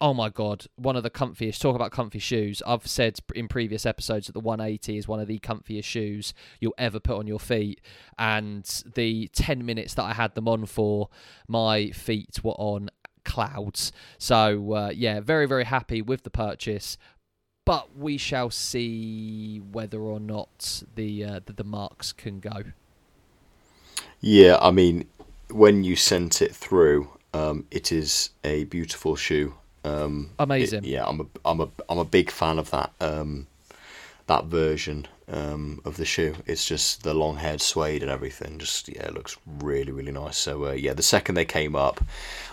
oh 0.01 0.15
my 0.15 0.31
god, 0.31 0.67
one 0.77 0.97
of 0.97 1.03
the 1.03 1.11
comfiest. 1.11 1.61
Talk 1.61 1.77
about 1.77 1.93
comfy 1.93 2.19
shoes. 2.19 2.63
I've 2.67 2.87
said 2.87 3.19
in 3.35 3.49
previous 3.49 3.85
episodes 3.85 4.27
that 4.27 4.33
the 4.33 4.41
180 4.41 4.97
is 4.97 5.07
one 5.07 5.21
of 5.21 5.29
the 5.29 5.39
comfiest 5.39 5.85
shoes 5.85 6.33
you'll 6.59 6.75
ever 6.79 6.99
put 6.99 7.19
on 7.19 7.27
your 7.27 7.39
feet. 7.39 7.81
And 8.19 8.65
the 8.95 9.29
10 9.35 9.65
minutes 9.65 9.95
that 9.95 10.05
I 10.05 10.15
had 10.15 10.35
them 10.35 10.49
on 10.49 10.67
for, 10.67 11.11
my 11.47 11.91
feet 11.91 12.43
were 12.43 12.53
on 12.53 12.91
clouds. 13.25 13.93
So 14.19 14.73
uh, 14.73 14.91
yeah, 14.95 15.21
very 15.21 15.47
very 15.47 15.65
happy 15.65 16.01
with 16.03 16.23
the 16.23 16.31
purchase. 16.31 16.97
But 17.67 17.97
we 17.97 18.17
shall 18.17 18.51
see 18.51 19.59
whether 19.59 20.01
or 20.01 20.19
not 20.19 20.83
the 20.95 21.25
uh, 21.25 21.41
the, 21.45 21.53
the 21.53 21.65
marks 21.65 22.13
can 22.13 22.41
go. 22.41 22.65
Yeah, 24.23 24.59
I 24.61 24.71
mean, 24.71 25.07
when 25.53 25.85
you 25.85 25.97
sent 25.97 26.43
it 26.43 26.55
through, 26.55 27.09
um, 27.35 27.67
it 27.71 27.93
is 27.93 28.31
a 28.45 28.65
beautiful 28.65 29.17
shoe. 29.17 29.55
Um, 29.85 30.31
Amazing. 30.39 30.85
it- 30.85 30.91
yeah, 30.91 31.05
I'm 31.07 31.21
a 31.21 31.27
I'm 31.45 31.61
a 31.61 31.69
I'm 31.89 31.99
a 31.99 32.05
big 32.05 32.31
fan 32.31 32.59
of 32.59 32.71
that 32.71 32.93
um, 33.01 33.47
that 34.27 34.45
version 34.45 35.07
um, 35.29 35.81
of 35.85 35.97
the 35.97 36.05
shoe. 36.05 36.35
It's 36.47 36.67
just 36.67 37.03
the 37.03 37.15
long 37.15 37.37
haired 37.37 37.61
suede 37.61 38.03
and 38.03 38.11
everything. 38.11 38.59
Just 38.59 38.89
yeah, 38.89 39.05
it 39.05 39.15
looks 39.15 39.37
really 39.47 39.93
really 39.93 40.13
nice. 40.13 40.37
So 40.37 40.67
uh, 40.67 40.73
yeah, 40.73 40.93
the 40.93 41.03
second 41.03 41.35
they 41.35 41.45
came 41.47 41.75
up, 41.75 42.03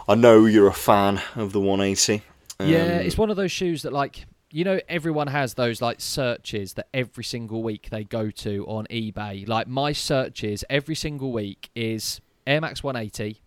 I 0.08 0.16
know 0.16 0.46
you're 0.46 0.68
a 0.68 0.74
fan 0.74 1.22
of 1.36 1.52
the 1.54 1.60
180. 1.60 2.22
Yeah, 2.60 2.84
Um, 2.84 2.90
it's 3.06 3.18
one 3.18 3.30
of 3.30 3.36
those 3.36 3.52
shoes 3.52 3.82
that 3.84 3.94
like 3.94 4.26
you 4.50 4.64
know 4.64 4.80
everyone 4.88 5.28
has 5.28 5.56
those 5.56 5.82
like 5.82 6.00
searches 6.00 6.74
that 6.74 6.88
every 6.94 7.24
single 7.26 7.62
week 7.62 7.90
they 7.90 8.04
go 8.06 8.32
to 8.32 8.66
on 8.68 8.86
eBay. 8.90 9.46
Like 9.48 9.68
my 9.68 9.92
searches 9.92 10.64
every 10.70 10.96
single 10.96 11.32
week 11.34 11.70
is 11.76 12.22
Air 12.48 12.62
Max 12.62 12.82
180. 12.82 13.42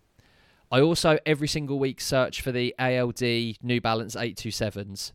I 0.71 0.79
also 0.79 1.17
every 1.25 1.47
single 1.47 1.79
week 1.79 1.99
search 1.99 2.41
for 2.41 2.51
the 2.51 2.73
ALD 2.79 3.21
New 3.61 3.81
Balance 3.81 4.15
827s. 4.15 5.11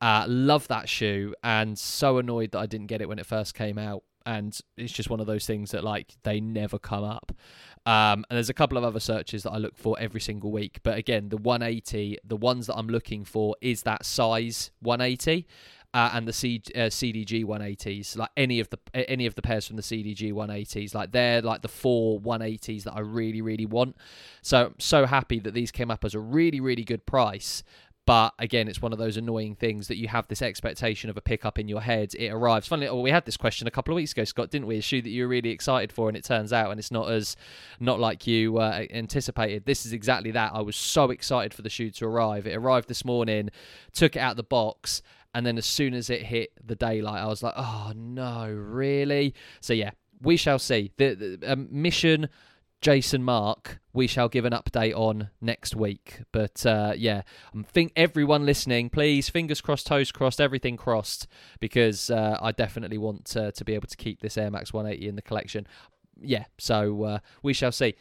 Uh, 0.00 0.24
love 0.28 0.68
that 0.68 0.88
shoe 0.88 1.34
and 1.42 1.78
so 1.78 2.18
annoyed 2.18 2.52
that 2.52 2.58
I 2.58 2.66
didn't 2.66 2.88
get 2.88 3.00
it 3.00 3.08
when 3.08 3.18
it 3.18 3.26
first 3.26 3.54
came 3.54 3.78
out. 3.78 4.02
And 4.24 4.56
it's 4.76 4.92
just 4.92 5.10
one 5.10 5.18
of 5.18 5.26
those 5.26 5.46
things 5.46 5.72
that 5.72 5.82
like 5.82 6.14
they 6.22 6.40
never 6.40 6.78
come 6.78 7.02
up. 7.02 7.32
Um, 7.86 8.24
and 8.28 8.36
there's 8.36 8.50
a 8.50 8.54
couple 8.54 8.78
of 8.78 8.84
other 8.84 9.00
searches 9.00 9.42
that 9.42 9.50
I 9.50 9.56
look 9.56 9.76
for 9.76 9.96
every 9.98 10.20
single 10.20 10.52
week. 10.52 10.78
But 10.84 10.98
again, 10.98 11.28
the 11.28 11.36
180, 11.36 12.18
the 12.22 12.36
ones 12.36 12.68
that 12.68 12.76
I'm 12.76 12.86
looking 12.86 13.24
for 13.24 13.56
is 13.60 13.82
that 13.82 14.04
size 14.04 14.70
180. 14.80 15.46
Uh, 15.94 16.10
and 16.14 16.26
the 16.26 16.32
C, 16.32 16.62
uh, 16.74 16.88
CDG 16.88 17.44
180s, 17.44 18.16
like 18.16 18.30
any 18.34 18.60
of 18.60 18.70
the 18.70 18.78
any 18.94 19.26
of 19.26 19.34
the 19.34 19.42
pairs 19.42 19.66
from 19.66 19.76
the 19.76 19.82
CDG 19.82 20.32
180s, 20.32 20.94
like 20.94 21.12
they're 21.12 21.42
like 21.42 21.60
the 21.60 21.68
four 21.68 22.18
180s 22.18 22.84
that 22.84 22.94
I 22.94 23.00
really 23.00 23.42
really 23.42 23.66
want. 23.66 23.96
So 24.40 24.66
I'm 24.66 24.74
so 24.78 25.04
happy 25.04 25.38
that 25.40 25.52
these 25.52 25.70
came 25.70 25.90
up 25.90 26.02
as 26.02 26.14
a 26.14 26.18
really 26.18 26.60
really 26.60 26.84
good 26.84 27.04
price. 27.04 27.62
But 28.04 28.34
again, 28.40 28.66
it's 28.66 28.82
one 28.82 28.92
of 28.92 28.98
those 28.98 29.16
annoying 29.16 29.54
things 29.54 29.86
that 29.86 29.96
you 29.96 30.08
have 30.08 30.26
this 30.26 30.42
expectation 30.42 31.08
of 31.08 31.16
a 31.16 31.20
pickup 31.20 31.56
in 31.56 31.68
your 31.68 31.80
head. 31.80 32.14
It 32.14 32.30
arrives. 32.30 32.66
Funnily, 32.66 32.88
well, 32.88 33.00
we 33.00 33.12
had 33.12 33.24
this 33.26 33.36
question 33.36 33.68
a 33.68 33.70
couple 33.70 33.94
of 33.94 33.96
weeks 33.96 34.10
ago, 34.10 34.24
Scott, 34.24 34.50
didn't 34.50 34.66
we? 34.66 34.78
A 34.78 34.82
shoe 34.82 35.00
that 35.00 35.08
you 35.08 35.22
were 35.22 35.28
really 35.28 35.50
excited 35.50 35.92
for, 35.92 36.08
and 36.08 36.16
it 36.16 36.24
turns 36.24 36.52
out, 36.52 36.72
and 36.72 36.80
it's 36.80 36.90
not 36.90 37.08
as 37.12 37.36
not 37.78 38.00
like 38.00 38.26
you 38.26 38.58
uh, 38.58 38.86
anticipated. 38.90 39.66
This 39.66 39.86
is 39.86 39.92
exactly 39.92 40.32
that. 40.32 40.50
I 40.52 40.62
was 40.62 40.74
so 40.74 41.10
excited 41.10 41.54
for 41.54 41.62
the 41.62 41.70
shoe 41.70 41.90
to 41.90 42.06
arrive. 42.06 42.44
It 42.44 42.56
arrived 42.56 42.88
this 42.88 43.04
morning, 43.04 43.50
took 43.92 44.16
it 44.16 44.18
out 44.18 44.32
of 44.32 44.36
the 44.36 44.42
box, 44.42 45.00
and 45.34 45.46
then 45.46 45.58
as 45.58 45.66
soon 45.66 45.94
as 45.94 46.10
it 46.10 46.22
hit 46.22 46.50
the 46.64 46.76
daylight, 46.76 47.22
I 47.22 47.26
was 47.26 47.42
like, 47.42 47.54
"Oh 47.56 47.92
no, 47.94 48.48
really?" 48.50 49.34
So 49.60 49.72
yeah, 49.72 49.90
we 50.20 50.36
shall 50.36 50.58
see. 50.58 50.92
The, 50.96 51.14
the 51.14 51.52
um, 51.52 51.68
mission 51.70 52.28
Jason 52.82 53.22
Markk, 53.22 53.78
we 53.92 54.08
shall 54.08 54.28
give 54.28 54.44
an 54.44 54.52
update 54.52 54.94
on 54.94 55.30
next 55.40 55.76
week. 55.76 56.22
But 56.32 56.66
uh, 56.66 56.94
yeah, 56.96 57.22
I 57.56 57.62
think 57.62 57.92
everyone 57.94 58.44
listening, 58.44 58.90
please, 58.90 59.28
fingers 59.28 59.60
crossed, 59.60 59.86
toes 59.86 60.10
crossed, 60.10 60.40
everything 60.40 60.76
crossed, 60.76 61.28
because 61.60 62.10
uh, 62.10 62.36
I 62.42 62.50
definitely 62.50 62.98
want 62.98 63.24
to 63.26 63.52
be 63.64 63.74
able 63.74 63.86
to 63.86 63.96
keep 63.96 64.20
this 64.20 64.36
Air 64.36 64.50
Max 64.50 64.72
180 64.72 65.08
in 65.08 65.14
the 65.14 65.22
collection. 65.22 65.66
Yeah, 66.20 66.44
so 66.58 67.04
uh, 67.04 67.18
we 67.42 67.52
shall 67.52 67.72
see. 67.72 67.94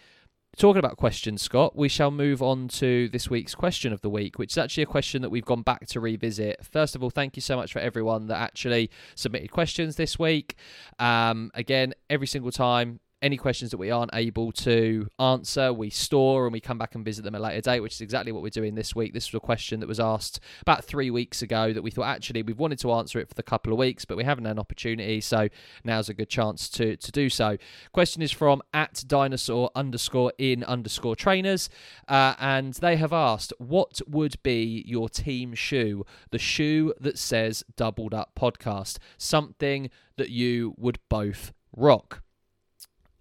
Talking 0.57 0.79
about 0.79 0.97
questions, 0.97 1.41
Scott, 1.41 1.77
we 1.77 1.87
shall 1.87 2.11
move 2.11 2.41
on 2.41 2.67
to 2.67 3.07
this 3.07 3.29
week's 3.29 3.55
question 3.55 3.93
of 3.93 4.01
the 4.01 4.09
week, 4.09 4.37
which 4.37 4.51
is 4.51 4.57
actually 4.57 4.83
a 4.83 4.87
question 4.87 5.21
that 5.21 5.29
we've 5.29 5.45
gone 5.45 5.61
back 5.61 5.87
to 5.87 6.01
revisit. 6.01 6.65
First 6.65 6.93
of 6.93 7.01
all, 7.01 7.09
thank 7.09 7.37
you 7.37 7.41
so 7.41 7.55
much 7.55 7.71
for 7.71 7.79
everyone 7.79 8.27
that 8.27 8.37
actually 8.37 8.91
submitted 9.15 9.49
questions 9.49 9.95
this 9.95 10.19
week. 10.19 10.55
Um, 10.99 11.51
again, 11.53 11.93
every 12.09 12.27
single 12.27 12.51
time 12.51 12.99
any 13.21 13.37
questions 13.37 13.71
that 13.71 13.77
we 13.77 13.91
aren't 13.91 14.11
able 14.13 14.51
to 14.51 15.07
answer, 15.19 15.71
we 15.71 15.89
store 15.89 16.45
and 16.45 16.53
we 16.53 16.59
come 16.59 16.77
back 16.77 16.95
and 16.95 17.05
visit 17.05 17.23
them 17.23 17.35
at 17.35 17.41
a 17.41 17.43
later 17.43 17.61
date, 17.61 17.79
which 17.81 17.93
is 17.93 18.01
exactly 18.01 18.31
what 18.31 18.41
we're 18.41 18.49
doing 18.49 18.75
this 18.75 18.95
week. 18.95 19.13
This 19.13 19.31
was 19.31 19.37
a 19.37 19.45
question 19.45 19.79
that 19.79 19.87
was 19.87 19.99
asked 19.99 20.39
about 20.61 20.83
three 20.83 21.11
weeks 21.11 21.41
ago 21.41 21.73
that 21.73 21.81
we 21.81 21.91
thought 21.91 22.05
actually 22.05 22.41
we've 22.43 22.59
wanted 22.59 22.79
to 22.79 22.91
answer 22.91 23.19
it 23.19 23.27
for 23.27 23.35
the 23.35 23.43
couple 23.43 23.71
of 23.71 23.79
weeks, 23.79 24.05
but 24.05 24.17
we 24.17 24.23
haven't 24.23 24.45
had 24.45 24.53
an 24.53 24.59
opportunity, 24.59 25.21
so 25.21 25.49
now's 25.83 26.09
a 26.09 26.13
good 26.13 26.29
chance 26.29 26.69
to 26.69 26.95
to 26.97 27.11
do 27.11 27.29
so. 27.29 27.57
Question 27.91 28.21
is 28.21 28.31
from 28.31 28.61
at 28.73 29.03
dinosaur 29.07 29.69
underscore 29.75 30.33
in 30.37 30.63
underscore 30.63 31.15
trainers, 31.15 31.69
uh, 32.07 32.35
and 32.39 32.73
they 32.75 32.95
have 32.95 33.13
asked, 33.13 33.53
what 33.57 34.01
would 34.07 34.41
be 34.43 34.83
your 34.87 35.09
team 35.09 35.53
shoe? 35.53 36.05
The 36.31 36.39
shoe 36.39 36.93
that 36.99 37.17
says 37.17 37.63
doubled 37.75 38.13
up 38.13 38.31
podcast, 38.35 38.97
something 39.17 39.89
that 40.17 40.29
you 40.29 40.73
would 40.77 40.99
both 41.09 41.53
rock. 41.75 42.21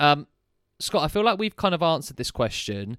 Um, 0.01 0.27
Scott, 0.81 1.05
I 1.05 1.09
feel 1.09 1.23
like 1.23 1.39
we've 1.39 1.55
kind 1.55 1.75
of 1.75 1.83
answered 1.83 2.17
this 2.17 2.31
question 2.31 2.97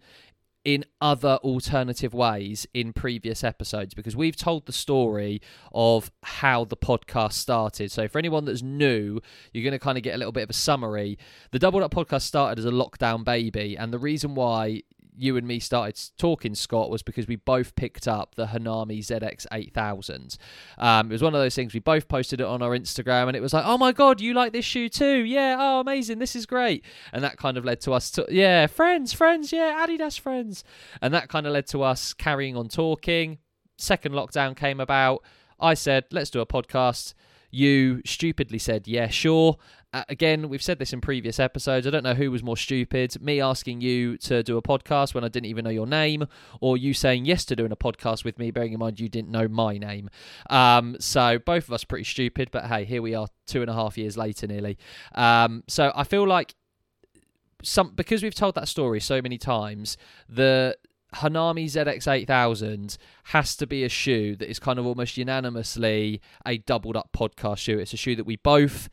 in 0.63 0.85
other 1.01 1.39
alternative 1.43 2.13
ways 2.13 2.67
in 2.73 2.93
previous 2.93 3.43
episodes 3.43 3.95
because 3.95 4.15
we've 4.15 4.35
told 4.35 4.67
the 4.67 4.71
story 4.71 5.41
of 5.73 6.11
how 6.21 6.63
the 6.63 6.77
podcast 6.77 7.33
started. 7.33 7.91
So, 7.91 8.07
for 8.07 8.19
anyone 8.19 8.45
that's 8.45 8.61
new, 8.61 9.19
you're 9.51 9.63
going 9.63 9.71
to 9.71 9.79
kind 9.79 9.97
of 9.97 10.03
get 10.03 10.13
a 10.13 10.17
little 10.17 10.31
bit 10.31 10.43
of 10.43 10.51
a 10.51 10.53
summary. 10.53 11.17
The 11.49 11.59
Doubled 11.59 11.83
Up 11.83 11.93
podcast 11.93 12.21
started 12.21 12.59
as 12.59 12.65
a 12.65 12.71
lockdown 12.71 13.23
baby, 13.23 13.75
and 13.75 13.91
the 13.91 13.99
reason 13.99 14.35
why 14.35 14.83
you 15.17 15.37
and 15.37 15.47
me 15.47 15.59
started 15.59 15.99
talking, 16.17 16.55
Scott, 16.55 16.89
was 16.89 17.03
because 17.03 17.27
we 17.27 17.35
both 17.35 17.75
picked 17.75 18.07
up 18.07 18.35
the 18.35 18.47
Hanami 18.47 18.99
ZX 18.99 19.45
8000. 19.51 20.37
Um, 20.77 21.07
it 21.07 21.13
was 21.13 21.21
one 21.21 21.35
of 21.35 21.41
those 21.41 21.55
things, 21.55 21.73
we 21.73 21.79
both 21.79 22.07
posted 22.07 22.41
it 22.41 22.47
on 22.47 22.61
our 22.61 22.71
Instagram, 22.71 23.27
and 23.27 23.35
it 23.35 23.41
was 23.41 23.53
like, 23.53 23.65
oh 23.65 23.77
my 23.77 23.91
God, 23.91 24.21
you 24.21 24.33
like 24.33 24.53
this 24.53 24.65
shoe 24.65 24.89
too? 24.89 25.23
Yeah, 25.23 25.57
oh, 25.59 25.79
amazing, 25.81 26.19
this 26.19 26.35
is 26.35 26.45
great. 26.45 26.83
And 27.11 27.23
that 27.23 27.37
kind 27.37 27.57
of 27.57 27.65
led 27.65 27.81
to 27.81 27.93
us, 27.93 28.11
to, 28.11 28.25
yeah, 28.29 28.67
friends, 28.67 29.13
friends, 29.13 29.51
yeah, 29.51 29.85
Adidas 29.85 30.19
friends. 30.19 30.63
And 31.01 31.13
that 31.13 31.29
kind 31.29 31.45
of 31.45 31.53
led 31.53 31.67
to 31.67 31.83
us 31.83 32.13
carrying 32.13 32.55
on 32.55 32.67
talking. 32.69 33.39
Second 33.77 34.13
lockdown 34.13 34.55
came 34.55 34.79
about. 34.79 35.23
I 35.59 35.73
said, 35.73 36.05
let's 36.11 36.29
do 36.29 36.39
a 36.39 36.45
podcast. 36.45 37.13
You 37.51 38.01
stupidly 38.05 38.59
said, 38.59 38.87
yeah, 38.87 39.09
sure. 39.09 39.57
Uh, 39.93 40.03
again, 40.07 40.47
we've 40.47 40.63
said 40.63 40.79
this 40.79 40.93
in 40.93 41.01
previous 41.01 41.37
episodes. 41.37 41.85
I 41.85 41.89
don't 41.89 42.03
know 42.03 42.13
who 42.13 42.31
was 42.31 42.41
more 42.41 42.55
stupid 42.55 43.21
me 43.21 43.41
asking 43.41 43.81
you 43.81 44.17
to 44.19 44.41
do 44.41 44.57
a 44.57 44.61
podcast 44.61 45.13
when 45.13 45.25
I 45.25 45.27
didn't 45.27 45.47
even 45.47 45.65
know 45.65 45.69
your 45.69 45.87
name, 45.87 46.27
or 46.61 46.77
you 46.77 46.93
saying 46.93 47.25
yes 47.25 47.43
to 47.45 47.57
doing 47.57 47.73
a 47.73 47.75
podcast 47.75 48.23
with 48.23 48.39
me, 48.39 48.51
bearing 48.51 48.71
in 48.71 48.79
mind 48.79 49.01
you 49.01 49.09
didn't 49.09 49.31
know 49.31 49.49
my 49.49 49.77
name. 49.77 50.09
Um, 50.49 50.95
so, 50.99 51.39
both 51.39 51.65
of 51.65 51.73
us 51.73 51.83
pretty 51.83 52.05
stupid, 52.05 52.49
but 52.51 52.65
hey, 52.65 52.85
here 52.85 53.01
we 53.01 53.15
are 53.15 53.27
two 53.47 53.61
and 53.61 53.69
a 53.69 53.73
half 53.73 53.97
years 53.97 54.15
later 54.15 54.47
nearly. 54.47 54.77
Um, 55.13 55.63
so, 55.67 55.91
I 55.93 56.05
feel 56.05 56.25
like 56.25 56.55
some 57.61 57.91
because 57.93 58.23
we've 58.23 58.33
told 58.33 58.55
that 58.55 58.69
story 58.69 59.01
so 59.01 59.21
many 59.21 59.37
times, 59.37 59.97
the 60.29 60.77
Hanami 61.15 61.65
ZX8000 61.65 62.97
has 63.25 63.57
to 63.57 63.67
be 63.67 63.83
a 63.83 63.89
shoe 63.89 64.37
that 64.37 64.49
is 64.49 64.59
kind 64.59 64.79
of 64.79 64.85
almost 64.85 65.17
unanimously 65.17 66.21
a 66.45 66.59
doubled 66.59 66.95
up 66.95 67.09
podcast 67.11 67.57
shoe. 67.57 67.77
It's 67.77 67.93
a 67.93 67.97
shoe 67.97 68.15
that 68.15 68.25
we 68.25 68.37
both 68.37 68.89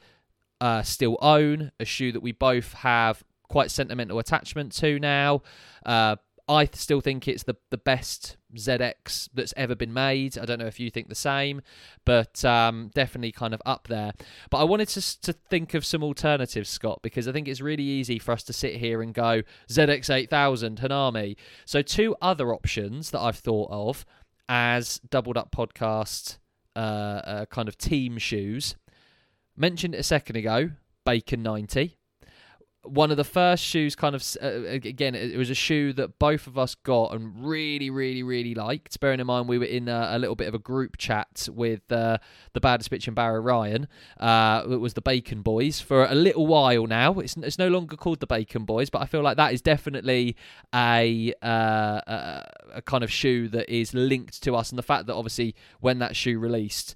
uh, 0.61 0.83
still 0.83 1.17
own, 1.21 1.73
a 1.79 1.85
shoe 1.85 2.13
that 2.13 2.21
we 2.21 2.33
both 2.33 2.73
have 2.75 3.25
quite 3.49 3.71
sentimental 3.71 4.19
attachment 4.19 4.73
to 4.73 4.99
now. 4.99 5.43
Uh, 5.85 6.17
I 6.49 6.67
still 6.73 7.03
think 7.03 7.29
it's 7.29 7.43
the 7.43 7.57
the 7.71 7.77
best 7.77 8.39
ZX 8.55 9.29
that's 9.35 9.53
ever 9.57 9.75
been 9.75 9.93
made. 9.93 10.39
I 10.39 10.47
don't 10.47 10.59
know 10.59 10.67
if 10.67 10.81
you 10.81 10.91
think 10.91 11.09
the 11.09 11.15
same, 11.15 11.61
but 12.07 12.43
um, 12.43 12.91
definitely 12.95 13.33
kind 13.33 13.53
of 13.53 13.61
up 13.67 13.89
there. 13.89 14.13
But 14.49 14.59
I 14.59 14.65
wanted 14.65 14.89
to 14.89 15.21
to 15.21 15.33
think 15.35 15.75
of 15.75 15.85
some 15.85 16.03
alternatives, 16.03 16.71
Scott, 16.71 17.01
because 17.03 17.29
I 17.29 17.33
think 17.33 17.49
it's 17.49 17.61
really 17.61 17.83
easy 17.83 18.19
for 18.19 18.33
us 18.33 18.43
to 18.45 18.55
sit 18.55 18.77
here 18.77 19.03
and 19.03 19.13
go 19.13 19.43
ZX8000 19.69 20.79
Hanami. 20.81 21.37
So 21.67 21.83
two 21.83 22.17
other 22.23 22.55
options 22.55 23.11
that 23.11 23.21
I've 23.21 23.37
thought 23.37 23.69
of 23.71 24.07
as 24.49 25.01
doubled 25.11 25.37
up 25.37 25.55
podcast 25.55 26.39
uh, 26.75 26.79
uh, 26.79 27.45
kind 27.47 27.69
of 27.69 27.77
team 27.77 28.17
shoes. 28.17 28.75
Mentioned 29.59 29.95
it 29.97 29.99
a 29.99 30.05
second 30.05 30.37
ago, 30.37 30.71
Bacon 31.05 31.43
90 31.43 31.97
one 32.85 33.11
of 33.11 33.17
the 33.17 33.25
first 33.25 33.63
shoes 33.63 33.95
kind 33.95 34.15
of 34.15 34.25
uh, 34.43 34.47
again 34.71 35.15
it 35.15 35.37
was 35.37 35.51
a 35.51 35.55
shoe 35.55 35.93
that 35.93 36.19
both 36.19 36.47
of 36.47 36.57
us 36.57 36.75
got 36.75 37.13
and 37.13 37.45
really 37.45 37.91
really 37.91 38.23
really 38.23 38.55
liked. 38.55 38.99
Bearing 39.01 39.21
in 39.21 39.27
mind 39.27 39.49
we 39.49 39.59
were 39.59 39.67
in 39.67 39.89
a, 39.89 40.11
a 40.13 40.19
little 40.19 40.37
bit 40.37 40.49
of 40.49 40.55
a 40.55 40.59
group 40.59 40.97
chat 40.97 41.49
with 41.53 41.91
uh, 41.93 42.19
the 42.55 42.61
baddest 42.61 42.91
bitch 42.91 43.07
and 43.07 43.17
barry 43.17 43.41
ryan 43.41 43.89
uh, 44.19 44.63
it 44.71 44.77
was 44.77 44.95
the 44.95 45.03
bacon 45.03 45.43
boys 45.43 45.81
for 45.81 46.07
a 46.07 46.15
little 46.15 46.47
while 46.47 46.87
now. 46.87 47.19
It's, 47.19 47.37
it's 47.37 47.59
no 47.59 47.69
longer 47.69 47.97
called 47.97 48.21
the 48.21 48.27
bacon 48.27 48.65
boys 48.65 48.89
but 48.91 49.03
i 49.03 49.07
feel 49.07 49.23
like 49.23 49.37
that 49.37 49.53
is 49.53 49.61
definitely 49.61 50.37
a, 50.75 51.35
uh, 51.43 52.01
a 52.07 52.45
a 52.75 52.83
kind 52.83 53.05
of 53.05 53.11
shoe 53.11 53.49
that 53.49 53.69
is 53.69 53.93
linked 53.95 54.43
to 54.43 54.55
us. 54.55 54.71
And 54.71 54.79
the 54.79 54.83
fact 54.83 55.07
that 55.07 55.15
obviously 55.15 55.55
when 55.81 55.99
that 55.99 56.17
shoe 56.17 56.39
released 56.39 56.95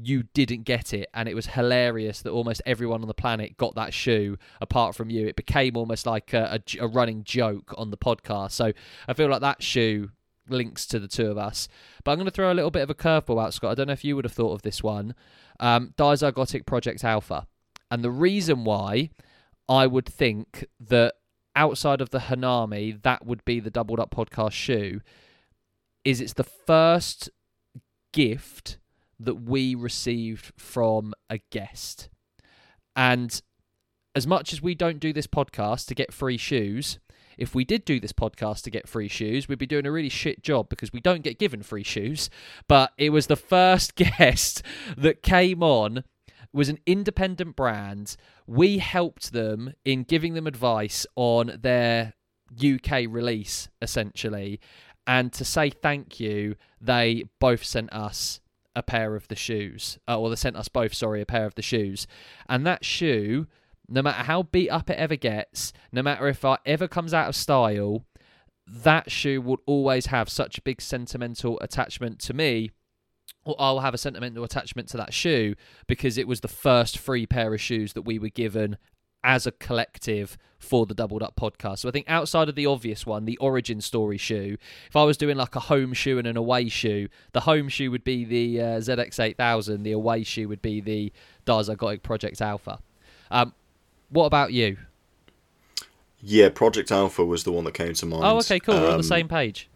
you 0.00 0.24
didn't 0.34 0.62
get 0.62 0.94
it 0.94 1.08
and 1.14 1.28
it 1.28 1.34
was 1.34 1.46
hilarious 1.46 2.22
that 2.22 2.30
almost 2.30 2.62
everyone 2.64 3.02
on 3.02 3.08
the 3.08 3.14
planet 3.14 3.56
got 3.56 3.74
that 3.74 3.92
shoe 3.92 4.36
apart 4.60 4.94
from 4.94 5.10
you. 5.10 5.26
It 5.26 5.36
became 5.36 5.76
almost 5.76 6.06
like 6.06 6.32
a 6.32 6.60
running 6.80 7.24
joke 7.24 7.74
on 7.76 7.90
the 7.90 7.96
podcast. 7.96 8.52
So 8.52 8.72
i 9.08 9.12
feel 9.12 9.28
like 9.28 9.40
that 9.40 9.62
shoe 9.62 10.10
links 10.48 10.86
to 10.86 10.98
the 10.98 11.08
two 11.08 11.30
of 11.30 11.38
us. 11.38 11.68
But 12.04 12.12
i'm 12.12 12.18
going 12.18 12.26
to 12.26 12.30
throw 12.30 12.52
a 12.52 12.54
little 12.54 12.70
bit 12.70 12.82
of 12.82 12.90
a 12.90 12.94
curveball 12.94 13.42
out 13.42 13.54
scott. 13.54 13.72
I 13.72 13.74
don't 13.74 13.88
know 13.88 13.92
if 13.92 14.04
you 14.04 14.16
would 14.16 14.24
have 14.24 14.32
thought 14.32 14.52
of 14.52 14.62
this 14.62 14.82
one. 14.82 15.14
Um, 15.60 15.94
dizygotic 15.96 16.66
project 16.66 17.04
alpha. 17.04 17.46
And 17.90 18.02
the 18.02 18.10
reason 18.10 18.64
why 18.64 19.10
i 19.68 19.86
would 19.86 20.06
think 20.06 20.66
that 20.80 21.14
outside 21.54 22.00
of 22.00 22.10
the 22.10 22.18
hanami 22.18 23.00
that 23.02 23.26
would 23.26 23.44
be 23.44 23.60
the 23.60 23.70
doubled 23.70 24.00
up 24.00 24.10
podcast 24.10 24.52
shoe 24.52 25.00
is 26.04 26.20
it's 26.20 26.32
the 26.32 26.44
first 26.44 27.30
gift 28.12 28.78
that 29.24 29.42
we 29.42 29.74
received 29.74 30.52
from 30.56 31.14
a 31.30 31.38
guest. 31.50 32.08
And 32.94 33.40
as 34.14 34.26
much 34.26 34.52
as 34.52 34.60
we 34.60 34.74
don't 34.74 35.00
do 35.00 35.12
this 35.12 35.26
podcast 35.26 35.86
to 35.86 35.94
get 35.94 36.12
free 36.12 36.36
shoes, 36.36 36.98
if 37.38 37.54
we 37.54 37.64
did 37.64 37.84
do 37.84 37.98
this 37.98 38.12
podcast 38.12 38.62
to 38.62 38.70
get 38.70 38.88
free 38.88 39.08
shoes, 39.08 39.48
we'd 39.48 39.58
be 39.58 39.66
doing 39.66 39.86
a 39.86 39.92
really 39.92 40.08
shit 40.08 40.42
job 40.42 40.68
because 40.68 40.92
we 40.92 41.00
don't 41.00 41.22
get 41.22 41.38
given 41.38 41.62
free 41.62 41.82
shoes. 41.82 42.28
But 42.68 42.92
it 42.98 43.10
was 43.10 43.26
the 43.26 43.36
first 43.36 43.94
guest 43.96 44.62
that 44.96 45.22
came 45.22 45.62
on 45.62 46.04
was 46.52 46.68
an 46.68 46.78
independent 46.84 47.56
brand. 47.56 48.16
We 48.46 48.78
helped 48.78 49.32
them 49.32 49.72
in 49.84 50.02
giving 50.02 50.34
them 50.34 50.46
advice 50.46 51.06
on 51.16 51.58
their 51.62 52.12
UK 52.62 53.06
release 53.08 53.68
essentially. 53.80 54.60
And 55.06 55.32
to 55.32 55.44
say 55.44 55.70
thank 55.70 56.20
you, 56.20 56.56
they 56.80 57.24
both 57.40 57.64
sent 57.64 57.92
us 57.92 58.40
a 58.74 58.82
pair 58.82 59.14
of 59.14 59.28
the 59.28 59.36
shoes, 59.36 59.98
uh, 60.08 60.18
or 60.18 60.30
they 60.30 60.36
sent 60.36 60.56
us 60.56 60.68
both, 60.68 60.94
sorry, 60.94 61.20
a 61.20 61.26
pair 61.26 61.46
of 61.46 61.54
the 61.54 61.62
shoes. 61.62 62.06
And 62.48 62.66
that 62.66 62.84
shoe, 62.84 63.46
no 63.88 64.02
matter 64.02 64.22
how 64.24 64.44
beat 64.44 64.70
up 64.70 64.90
it 64.90 64.98
ever 64.98 65.16
gets, 65.16 65.72
no 65.92 66.02
matter 66.02 66.28
if 66.28 66.44
it 66.44 66.60
ever 66.64 66.88
comes 66.88 67.12
out 67.12 67.28
of 67.28 67.36
style, 67.36 68.04
that 68.66 69.10
shoe 69.10 69.40
will 69.40 69.58
always 69.66 70.06
have 70.06 70.28
such 70.28 70.58
a 70.58 70.62
big 70.62 70.80
sentimental 70.80 71.58
attachment 71.60 72.18
to 72.20 72.34
me. 72.34 72.70
Or 73.44 73.56
I'll 73.58 73.80
have 73.80 73.94
a 73.94 73.98
sentimental 73.98 74.44
attachment 74.44 74.88
to 74.90 74.96
that 74.98 75.12
shoe 75.12 75.56
because 75.88 76.16
it 76.16 76.28
was 76.28 76.40
the 76.40 76.48
first 76.48 76.96
free 76.96 77.26
pair 77.26 77.52
of 77.52 77.60
shoes 77.60 77.92
that 77.94 78.02
we 78.02 78.18
were 78.18 78.28
given 78.28 78.78
as 79.24 79.46
a 79.46 79.52
collective 79.52 80.36
for 80.58 80.86
the 80.86 80.94
Doubled 80.94 81.22
Up 81.22 81.34
podcast. 81.36 81.80
So 81.80 81.88
I 81.88 81.92
think 81.92 82.06
outside 82.08 82.48
of 82.48 82.54
the 82.54 82.66
obvious 82.66 83.04
one, 83.04 83.24
the 83.24 83.36
origin 83.38 83.80
story 83.80 84.16
shoe, 84.16 84.56
if 84.88 84.94
I 84.96 85.02
was 85.02 85.16
doing 85.16 85.36
like 85.36 85.56
a 85.56 85.60
home 85.60 85.92
shoe 85.92 86.18
and 86.18 86.26
an 86.26 86.36
away 86.36 86.68
shoe, 86.68 87.08
the 87.32 87.40
home 87.40 87.68
shoe 87.68 87.90
would 87.90 88.04
be 88.04 88.24
the 88.24 88.60
uh, 88.60 88.64
ZX8000, 88.78 89.82
the 89.82 89.92
away 89.92 90.22
shoe 90.22 90.48
would 90.48 90.62
be 90.62 90.80
the 90.80 91.12
Dizygotic 91.46 92.02
Project 92.02 92.40
Alpha. 92.40 92.78
Um, 93.30 93.54
what 94.10 94.26
about 94.26 94.52
you? 94.52 94.76
Yeah, 96.20 96.48
Project 96.50 96.92
Alpha 96.92 97.24
was 97.24 97.42
the 97.42 97.50
one 97.50 97.64
that 97.64 97.74
came 97.74 97.94
to 97.94 98.06
mind. 98.06 98.22
Oh, 98.24 98.38
okay, 98.38 98.60
cool. 98.60 98.74
We're 98.76 98.82
on 98.86 98.90
the 98.92 98.96
Um, 98.98 99.02
same 99.02 99.26
page. 99.28 99.68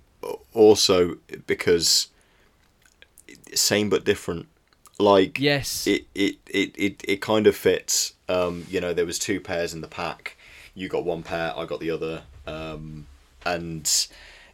Also, 0.54 1.16
because 1.48 2.08
same 3.54 3.88
but 3.90 4.04
different. 4.04 4.46
Like 4.98 5.38
Yes. 5.38 5.86
it, 5.86 6.06
it, 6.14 6.36
it, 6.46 6.74
it, 6.76 7.04
it 7.06 7.20
kind 7.20 7.46
of 7.46 7.54
fits. 7.56 8.14
Um, 8.28 8.66
you 8.70 8.80
know, 8.80 8.92
there 8.94 9.06
was 9.06 9.18
two 9.18 9.40
pairs 9.40 9.74
in 9.74 9.80
the 9.82 9.88
pack. 9.88 10.36
You 10.74 10.88
got 10.88 11.04
one 11.04 11.22
pair, 11.22 11.52
I 11.56 11.64
got 11.66 11.80
the 11.80 11.90
other. 11.90 12.22
Um, 12.46 13.06
and 13.44 14.06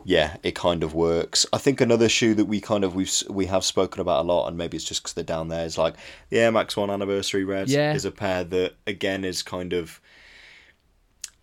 yeah, 0.05 0.37
it 0.42 0.55
kind 0.55 0.83
of 0.83 0.94
works. 0.94 1.46
I 1.52 1.59
think 1.59 1.81
another 1.81 2.09
shoe 2.09 2.35
that 2.35 2.46
we 2.46 2.61
kind 2.61 2.83
of 2.85 2.94
we've 2.94 3.12
we 3.31 3.46
have 3.46 3.64
spoken 3.64 4.00
about 4.00 4.24
a 4.24 4.28
lot, 4.28 4.48
and 4.48 4.59
maybe 4.59 4.76
it's 4.76 4.85
just 4.85 5.02
because 5.02 5.12
they're 5.14 5.22
down 5.24 5.48
there, 5.48 5.64
is 5.64 5.78
like 5.78 5.94
the 6.31 6.40
Air 6.40 6.50
Max 6.52 6.76
One 6.76 6.90
Anniversary 6.90 7.44
Red 7.44 7.68
Yeah. 7.68 7.94
is 7.94 8.05
a 8.05 8.11
pair 8.11 8.42
that 8.44 8.74
again 8.87 9.24
is 9.24 9.42
kind 9.42 9.72
of 9.72 10.00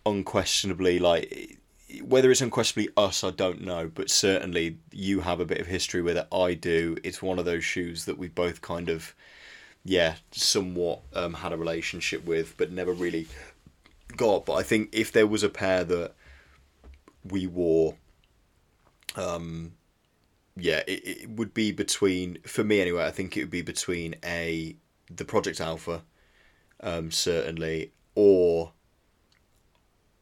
unquestionably 0.06 0.98
like 0.98 1.58
whether 2.02 2.30
it's 2.30 2.40
unquestionably 2.40 2.92
us, 2.96 3.24
I 3.24 3.30
don't 3.30 3.62
know, 3.62 3.90
but 3.92 4.10
certainly 4.10 4.78
you 4.92 5.20
have 5.20 5.40
a 5.40 5.44
bit 5.44 5.58
of 5.58 5.66
history 5.66 6.02
with 6.02 6.16
it. 6.16 6.26
I 6.32 6.54
do. 6.54 6.96
It's 7.02 7.22
one 7.22 7.38
of 7.38 7.44
those 7.44 7.64
shoes 7.64 8.04
that 8.04 8.18
we 8.18 8.28
both 8.28 8.60
kind 8.60 8.88
of, 8.88 9.14
yeah, 9.84 10.16
somewhat 10.30 11.00
um, 11.14 11.34
had 11.34 11.52
a 11.52 11.56
relationship 11.56 12.24
with, 12.24 12.56
but 12.56 12.70
never 12.70 12.92
really 12.92 13.26
got. 14.16 14.46
But 14.46 14.54
I 14.54 14.62
think 14.62 14.90
if 14.92 15.12
there 15.12 15.26
was 15.26 15.42
a 15.42 15.48
pair 15.48 15.84
that 15.84 16.12
we 17.24 17.46
wore, 17.46 17.96
um, 19.16 19.72
yeah, 20.56 20.82
it, 20.86 21.06
it 21.06 21.30
would 21.30 21.54
be 21.54 21.72
between 21.72 22.38
for 22.46 22.64
me 22.64 22.80
anyway. 22.80 23.04
I 23.04 23.10
think 23.10 23.36
it 23.36 23.40
would 23.40 23.50
be 23.50 23.62
between 23.62 24.14
a 24.24 24.76
the 25.10 25.24
Project 25.24 25.60
Alpha, 25.60 26.02
um, 26.80 27.10
certainly, 27.10 27.92
or 28.14 28.72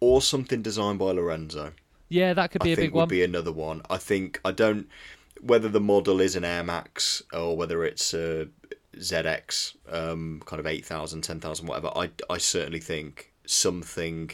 or 0.00 0.22
something 0.22 0.62
designed 0.62 0.98
by 0.98 1.10
Lorenzo. 1.12 1.72
yeah, 2.08 2.32
that 2.34 2.50
could 2.50 2.62
be 2.62 2.70
I 2.70 2.72
a 2.72 2.76
think 2.76 2.86
big 2.88 2.94
would 2.94 3.00
one. 3.02 3.08
be 3.08 3.22
another 3.22 3.52
one. 3.52 3.82
I 3.90 3.98
think 3.98 4.40
I 4.44 4.52
don't 4.52 4.88
whether 5.40 5.68
the 5.68 5.80
model 5.80 6.20
is 6.20 6.34
an 6.36 6.44
Air 6.44 6.64
Max 6.64 7.22
or 7.32 7.56
whether 7.56 7.84
it's 7.84 8.12
a 8.14 8.48
ZX, 8.96 9.76
um, 9.88 10.42
kind 10.46 10.58
of 10.58 10.66
8,000, 10.66 11.22
10,000, 11.22 11.66
whatever. 11.66 11.92
I 11.94 12.10
I 12.28 12.38
certainly 12.38 12.80
think 12.80 13.32
something 13.46 14.30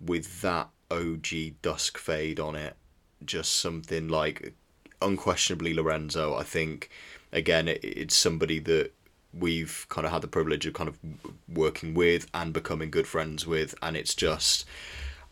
with 0.00 0.40
that 0.42 0.68
OG 0.90 1.26
dusk 1.62 1.98
fade 1.98 2.38
on 2.40 2.56
it, 2.56 2.76
just 3.24 3.52
something 3.54 4.08
like 4.08 4.54
unquestionably 5.02 5.74
Lorenzo. 5.74 6.34
I 6.36 6.42
think 6.44 6.90
again 7.32 7.68
it, 7.68 7.80
it's 7.82 8.16
somebody 8.16 8.58
that 8.60 8.92
we've 9.32 9.86
kind 9.88 10.06
of 10.06 10.12
had 10.12 10.22
the 10.22 10.28
privilege 10.28 10.66
of 10.66 10.74
kind 10.74 10.88
of 10.88 10.98
working 11.48 11.94
with 11.94 12.26
and 12.34 12.52
becoming 12.52 12.90
good 12.90 13.06
friends 13.06 13.46
with, 13.46 13.74
and 13.82 13.96
it's 13.96 14.14
just. 14.14 14.66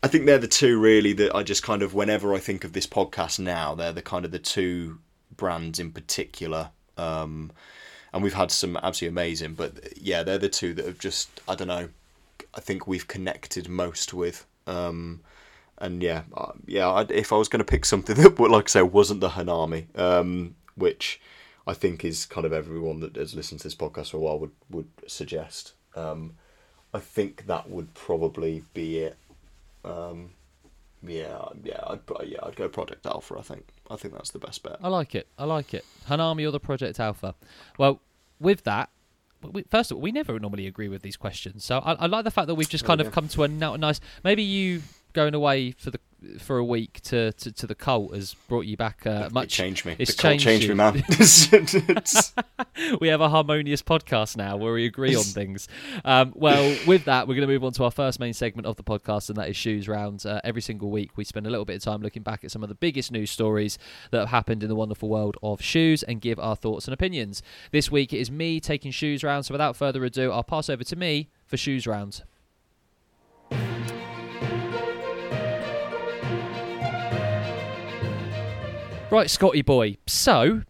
I 0.01 0.07
think 0.07 0.25
they're 0.25 0.37
the 0.37 0.47
two 0.47 0.79
really 0.79 1.11
that 1.13 1.35
I 1.35 1.43
just 1.43 1.61
kind 1.61 1.81
of 1.81 1.93
whenever 1.93 2.33
I 2.33 2.39
think 2.39 2.63
of 2.63 2.71
this 2.71 2.87
podcast 2.87 3.37
now, 3.37 3.75
they're 3.75 3.91
the 3.91 4.01
kind 4.01 4.23
of 4.23 4.31
the 4.31 4.39
two 4.39 4.99
brands 5.35 5.77
in 5.77 5.91
particular. 5.91 6.69
Um, 6.97 7.51
and 8.13 8.23
we've 8.23 8.33
had 8.33 8.49
some 8.49 8.77
absolutely 8.77 9.09
amazing, 9.09 9.53
but 9.55 9.97
yeah, 9.97 10.23
they're 10.23 10.37
the 10.37 10.49
two 10.49 10.73
that 10.75 10.85
have 10.85 10.99
just 10.99 11.41
I 11.47 11.55
don't 11.55 11.67
know. 11.67 11.89
I 12.55 12.61
think 12.61 12.87
we've 12.87 13.07
connected 13.07 13.67
most 13.67 14.13
with. 14.13 14.45
Um, 14.67 15.21
and 15.77 16.01
yeah, 16.01 16.23
uh, 16.35 16.51
yeah. 16.65 17.05
If 17.09 17.31
I 17.31 17.37
was 17.37 17.47
going 17.47 17.59
to 17.59 17.65
pick 17.65 17.85
something 17.85 18.15
that, 18.21 18.39
like 18.39 18.65
I 18.65 18.67
say, 18.67 18.81
wasn't 18.81 19.21
the 19.21 19.29
Hanami, 19.29 19.97
um, 19.97 20.55
which 20.75 21.19
I 21.69 21.73
think 21.75 22.03
is 22.03 22.25
kind 22.25 22.47
of 22.47 22.51
everyone 22.51 22.99
that 23.01 23.15
has 23.15 23.35
listened 23.35 23.59
to 23.59 23.67
this 23.67 23.75
podcast 23.75 24.09
for 24.09 24.17
a 24.17 24.19
while 24.19 24.39
would 24.39 24.51
would 24.71 24.89
suggest. 25.05 25.73
Um, 25.95 26.33
I 26.95 26.99
think 26.99 27.45
that 27.45 27.69
would 27.69 27.93
probably 27.93 28.63
be 28.73 28.97
it. 28.97 29.17
Um, 29.85 30.31
yeah, 31.03 31.45
yeah, 31.63 31.79
I'd 31.85 31.99
yeah, 32.25 32.39
I'd 32.41 32.55
go 32.55 32.67
Project 32.69 33.05
Alpha. 33.05 33.35
I 33.37 33.43
think 33.43 33.67
I 33.87 33.97
think 33.97 34.15
that's 34.15 34.31
the 34.31 34.39
best 34.39 34.63
bet. 34.63 34.77
I 34.81 34.87
like 34.87 35.13
it. 35.13 35.27
I 35.37 35.45
like 35.45 35.75
it. 35.75 35.85
Hanami 36.09 36.47
or 36.47 36.49
the 36.49 36.59
Project 36.59 36.99
Alpha. 36.99 37.35
Well, 37.77 38.01
with 38.39 38.63
that, 38.63 38.89
we, 39.43 39.61
first 39.69 39.91
of 39.91 39.97
all, 39.97 40.01
we 40.01 40.11
never 40.11 40.39
normally 40.39 40.65
agree 40.65 40.89
with 40.89 41.03
these 41.03 41.17
questions, 41.17 41.63
so 41.63 41.77
I, 41.85 41.93
I 41.93 42.05
like 42.07 42.23
the 42.23 42.31
fact 42.31 42.47
that 42.47 42.55
we've 42.55 42.67
just 42.67 42.83
kind 42.83 42.99
yeah. 42.99 43.05
of 43.05 43.13
come 43.13 43.27
to 43.27 43.43
a 43.43 43.47
nice. 43.47 44.01
Maybe 44.23 44.41
you 44.41 44.81
going 45.13 45.35
away 45.35 45.71
for 45.77 45.91
the 45.91 45.99
for 46.39 46.57
a 46.57 46.63
week 46.65 47.01
to, 47.01 47.31
to, 47.33 47.51
to 47.51 47.65
the 47.67 47.75
cult 47.75 48.13
has 48.13 48.33
brought 48.47 48.65
you 48.65 48.75
back 48.75 49.05
uh, 49.05 49.25
It 49.27 49.31
much. 49.33 49.49
changed 49.49 49.85
me. 49.85 49.95
it's 49.97 50.13
the 50.15 50.21
cult 50.21 50.39
changed 50.39 50.67
changed 50.67 50.69
me, 50.69 50.75
man. 50.75 51.03
We 53.01 53.09
have 53.09 53.19
a 53.21 53.29
harmonious 53.29 53.81
podcast 53.81 54.37
now 54.37 54.55
where 54.57 54.73
we 54.73 54.85
agree 54.85 55.15
on 55.15 55.23
things. 55.39 55.67
Um, 56.05 56.33
well, 56.35 56.75
with 56.87 57.05
that, 57.05 57.27
we're 57.27 57.35
going 57.35 57.47
to 57.47 57.53
move 57.53 57.63
on 57.63 57.73
to 57.73 57.83
our 57.83 57.91
first 57.91 58.19
main 58.19 58.33
segment 58.33 58.65
of 58.67 58.77
the 58.77 58.83
podcast, 58.83 59.29
and 59.29 59.37
that 59.37 59.49
is 59.49 59.57
Shoes 59.57 59.87
Round. 59.87 60.25
Uh, 60.25 60.39
every 60.43 60.61
single 60.61 60.89
week, 60.89 61.17
we 61.17 61.23
spend 61.25 61.45
a 61.45 61.49
little 61.49 61.65
bit 61.65 61.75
of 61.75 61.81
time 61.83 62.01
looking 62.01 62.23
back 62.23 62.43
at 62.43 62.51
some 62.51 62.63
of 62.63 62.69
the 62.69 62.75
biggest 62.75 63.11
news 63.11 63.31
stories 63.31 63.77
that 64.11 64.19
have 64.19 64.29
happened 64.29 64.63
in 64.63 64.69
the 64.69 64.75
wonderful 64.75 65.09
world 65.09 65.37
of 65.43 65.61
shoes 65.61 66.03
and 66.03 66.21
give 66.21 66.39
our 66.39 66.55
thoughts 66.55 66.85
and 66.87 66.93
opinions. 66.93 67.41
This 67.71 67.91
week, 67.91 68.13
it 68.13 68.19
is 68.19 68.31
me 68.31 68.59
taking 68.59 68.91
Shoes 68.91 69.23
Round, 69.23 69.45
so 69.45 69.53
without 69.53 69.75
further 69.75 70.03
ado, 70.05 70.31
I'll 70.31 70.43
pass 70.43 70.69
over 70.69 70.83
to 70.83 70.95
me 70.95 71.29
for 71.45 71.57
Shoes 71.57 71.85
Round. 71.85 72.23
Right, 79.11 79.27
Scotty 79.27 79.63
boy. 79.63 79.97
So, 80.05 80.61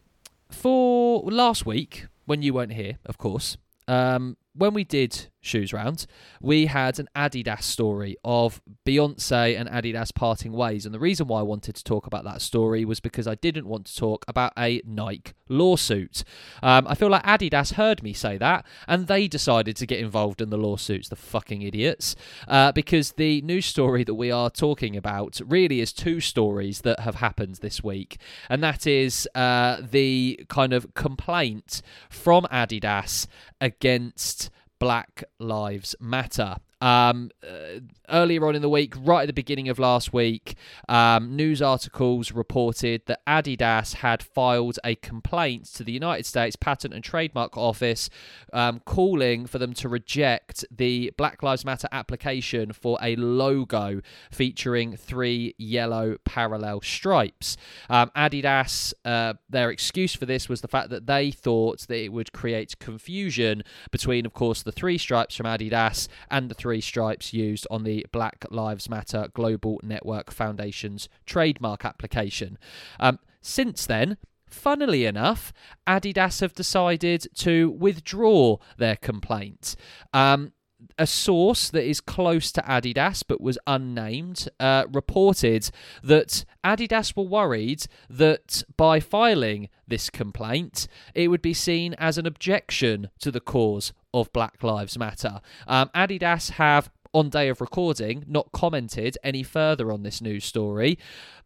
for 0.49 1.23
last 1.23 1.65
week, 1.65 2.05
when 2.25 2.41
you 2.41 2.53
weren't 2.53 2.71
here, 2.71 2.97
of 3.05 3.17
course, 3.17 3.57
um, 3.85 4.37
when 4.53 4.73
we 4.73 4.85
did 4.85 5.27
shoes 5.41 5.73
round, 5.73 6.05
we 6.41 6.65
had 6.65 6.99
an 6.99 7.07
Adidas 7.15 7.63
story 7.63 8.17
of 8.23 8.61
Beyonce 8.85 9.59
and 9.59 9.69
Adidas 9.69 10.13
parting 10.13 10.51
ways. 10.51 10.85
And 10.85 10.93
the 10.93 10.99
reason 10.99 11.27
why 11.27 11.39
I 11.39 11.43
wanted 11.43 11.75
to 11.75 11.83
talk 11.83 12.05
about 12.05 12.23
that 12.25 12.41
story 12.41 12.85
was 12.85 12.99
because 12.99 13.27
I 13.27 13.35
didn't 13.35 13.67
want 13.67 13.85
to 13.85 13.95
talk 13.95 14.25
about 14.27 14.53
a 14.57 14.81
Nike 14.85 15.33
lawsuit. 15.47 16.23
Um, 16.61 16.87
I 16.87 16.95
feel 16.95 17.09
like 17.09 17.23
Adidas 17.23 17.73
heard 17.73 18.03
me 18.03 18.13
say 18.13 18.37
that 18.37 18.65
and 18.87 19.07
they 19.07 19.27
decided 19.27 19.75
to 19.77 19.85
get 19.85 19.99
involved 19.99 20.41
in 20.41 20.49
the 20.49 20.57
lawsuits, 20.57 21.09
the 21.09 21.15
fucking 21.15 21.61
idiots. 21.61 22.15
Uh, 22.47 22.71
because 22.71 23.13
the 23.13 23.41
news 23.41 23.65
story 23.65 24.03
that 24.03 24.15
we 24.15 24.31
are 24.31 24.49
talking 24.49 24.95
about 24.95 25.39
really 25.45 25.79
is 25.79 25.93
two 25.93 26.19
stories 26.19 26.81
that 26.81 26.99
have 27.01 27.15
happened 27.15 27.55
this 27.55 27.83
week. 27.83 28.19
And 28.49 28.61
that 28.63 28.85
is 28.85 29.27
uh, 29.35 29.77
the 29.81 30.45
kind 30.49 30.73
of 30.73 30.93
complaint 30.93 31.81
from 32.09 32.45
Adidas 32.51 33.27
against 33.61 34.49
Black 34.79 35.25
Lives 35.39 35.93
Matter. 35.99 36.55
Um, 36.81 37.31
uh, 37.43 37.81
earlier 38.07 38.45
on 38.47 38.55
in 38.55 38.61
the 38.61 38.69
week, 38.69 38.93
right 38.99 39.23
at 39.23 39.27
the 39.27 39.33
beginning 39.33 39.69
of 39.69 39.79
last 39.79 40.13
week, 40.13 40.55
um, 40.87 41.35
news 41.35 41.61
articles 41.61 42.31
reported 42.31 43.01
that 43.07 43.25
Adidas 43.27 43.95
had 43.95 44.23
filed 44.23 44.79
a 44.83 44.95
complaint 44.95 45.65
to 45.75 45.83
the 45.83 45.91
United 45.91 46.25
States 46.25 46.55
Patent 46.55 46.93
and 46.93 47.03
Trademark 47.03 47.57
Office 47.57 48.09
um, 48.53 48.81
calling 48.85 49.45
for 49.45 49.59
them 49.59 49.73
to 49.73 49.89
reject 49.89 50.65
the 50.71 51.11
Black 51.17 51.43
Lives 51.43 51.65
Matter 51.65 51.87
application 51.91 52.71
for 52.71 52.97
a 53.01 53.15
logo 53.17 54.01
featuring 54.31 54.95
three 54.95 55.55
yellow 55.57 56.17
parallel 56.23 56.81
stripes. 56.81 57.57
Um, 57.89 58.11
Adidas, 58.15 58.93
uh, 59.05 59.33
their 59.49 59.69
excuse 59.69 60.15
for 60.15 60.25
this 60.25 60.47
was 60.47 60.61
the 60.61 60.67
fact 60.67 60.89
that 60.89 61.07
they 61.07 61.31
thought 61.31 61.87
that 61.87 62.03
it 62.03 62.13
would 62.13 62.31
create 62.31 62.79
confusion 62.79 63.63
between, 63.91 64.25
of 64.25 64.33
course, 64.33 64.63
the 64.63 64.71
three 64.71 64.97
stripes 64.97 65.35
from 65.35 65.45
Adidas 65.45 66.07
and 66.31 66.49
the 66.49 66.55
three 66.55 66.68
stripes 66.79 67.33
used 67.33 67.65
on 67.71 67.83
the 67.83 68.05
Black 68.11 68.45
Lives 68.49 68.89
Matter 68.89 69.27
Global 69.33 69.79
Network 69.83 70.31
Foundation's 70.31 71.09
trademark 71.25 71.83
application. 71.83 72.57
Um, 72.99 73.19
since 73.41 73.85
then, 73.85 74.17
Funnily 74.49 75.05
enough, 75.05 75.53
Adidas 75.85 76.41
have 76.41 76.53
decided 76.55 77.27
to 77.35 77.69
withdraw 77.69 78.57
their 78.77 78.95
complaint. 78.95 79.75
Um, 80.11 80.53
a 80.97 81.07
source 81.07 81.69
that 81.69 81.83
is 81.83 82.01
close 82.01 82.51
to 82.51 82.61
Adidas 82.61 83.23
but 83.27 83.41
was 83.41 83.57
unnamed 83.67 84.47
uh, 84.59 84.85
reported 84.91 85.69
that 86.03 86.45
Adidas 86.63 87.15
were 87.15 87.23
worried 87.23 87.85
that 88.09 88.63
by 88.77 88.99
filing 88.99 89.69
this 89.87 90.09
complaint, 90.09 90.87
it 91.13 91.29
would 91.29 91.41
be 91.41 91.53
seen 91.53 91.95
as 91.95 92.17
an 92.17 92.25
objection 92.25 93.09
to 93.19 93.31
the 93.31 93.39
cause 93.39 93.93
of 94.13 94.31
Black 94.33 94.63
Lives 94.63 94.97
Matter. 94.97 95.41
Um, 95.67 95.89
Adidas 95.95 96.51
have, 96.51 96.89
on 97.13 97.29
day 97.29 97.49
of 97.49 97.61
recording, 97.61 98.23
not 98.27 98.51
commented 98.51 99.17
any 99.23 99.43
further 99.43 99.91
on 99.91 100.03
this 100.03 100.21
news 100.21 100.45
story, 100.45 100.97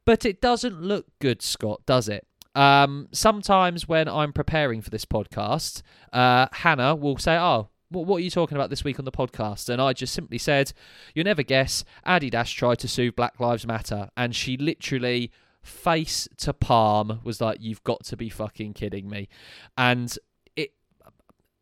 but 0.05 0.25
it 0.25 0.41
doesn't 0.41 0.81
look 0.81 1.05
good, 1.19 1.41
Scott, 1.41 1.81
does 1.85 2.09
it? 2.09 2.27
Um, 2.55 3.07
sometimes 3.11 3.87
when 3.87 4.07
I'm 4.07 4.31
preparing 4.31 4.81
for 4.81 4.91
this 4.91 5.05
podcast, 5.05 5.81
uh, 6.11 6.47
Hannah 6.51 6.93
will 6.95 7.17
say, 7.17 7.35
"Oh, 7.35 7.69
what, 7.93 8.17
are 8.17 8.23
you 8.23 8.29
talking 8.29 8.57
about 8.57 8.69
this 8.69 8.83
week 8.83 8.99
on 8.99 9.05
the 9.05 9.11
podcast?" 9.11 9.69
And 9.69 9.81
I 9.81 9.93
just 9.93 10.13
simply 10.13 10.37
said, 10.37 10.73
"You'll 11.13 11.25
never 11.25 11.43
guess." 11.43 11.83
Adidas 12.05 12.53
tried 12.53 12.79
to 12.79 12.87
sue 12.87 13.11
Black 13.11 13.39
Lives 13.39 13.65
Matter, 13.65 14.09
and 14.17 14.35
she 14.35 14.57
literally 14.57 15.31
face 15.61 16.27
to 16.37 16.53
palm 16.53 17.21
was 17.23 17.39
like, 17.39 17.59
"You've 17.61 17.83
got 17.83 18.03
to 18.05 18.17
be 18.17 18.29
fucking 18.29 18.73
kidding 18.73 19.09
me!" 19.09 19.29
And 19.77 20.17
it, 20.55 20.73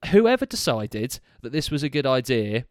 whoever 0.08 0.46
decided 0.46 1.20
that 1.42 1.52
this 1.52 1.70
was 1.70 1.84
a 1.84 1.90
good 1.90 2.06
idea 2.06 2.66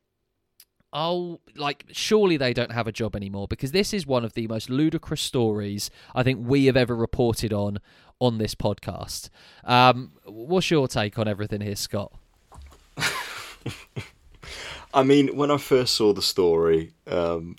oh 0.93 1.41
like 1.55 1.85
surely 1.93 2.37
they 2.37 2.53
don't 2.53 2.73
have 2.73 2.87
a 2.87 2.93
job 2.93 3.15
anymore 3.15 3.47
because 3.47 3.73
this 3.73 3.95
is 3.95 4.07
one 4.07 4.25
of 4.25 4.33
the 4.35 4.47
most 4.49 4.69
ludicrous 4.69 5.21
stories 5.21 5.91
i 6.15 6.23
think 6.23 6.39
we 6.47 6.67
have 6.67 6.77
ever 6.77 6.97
reported 6.97 7.53
on 7.53 7.79
on 8.21 8.39
this 8.39 8.55
podcast 8.55 9.29
um 9.65 10.13
what's 10.27 10.71
your 10.71 10.89
take 10.89 11.19
on 11.19 11.29
everything 11.29 11.61
here 11.61 11.77
scott 11.77 12.13
I 14.95 15.03
mean, 15.03 15.37
when 15.37 15.51
I 15.51 15.57
first 15.57 15.95
saw 15.95 16.13
the 16.13 16.23
story, 16.23 16.93
um, 17.07 17.57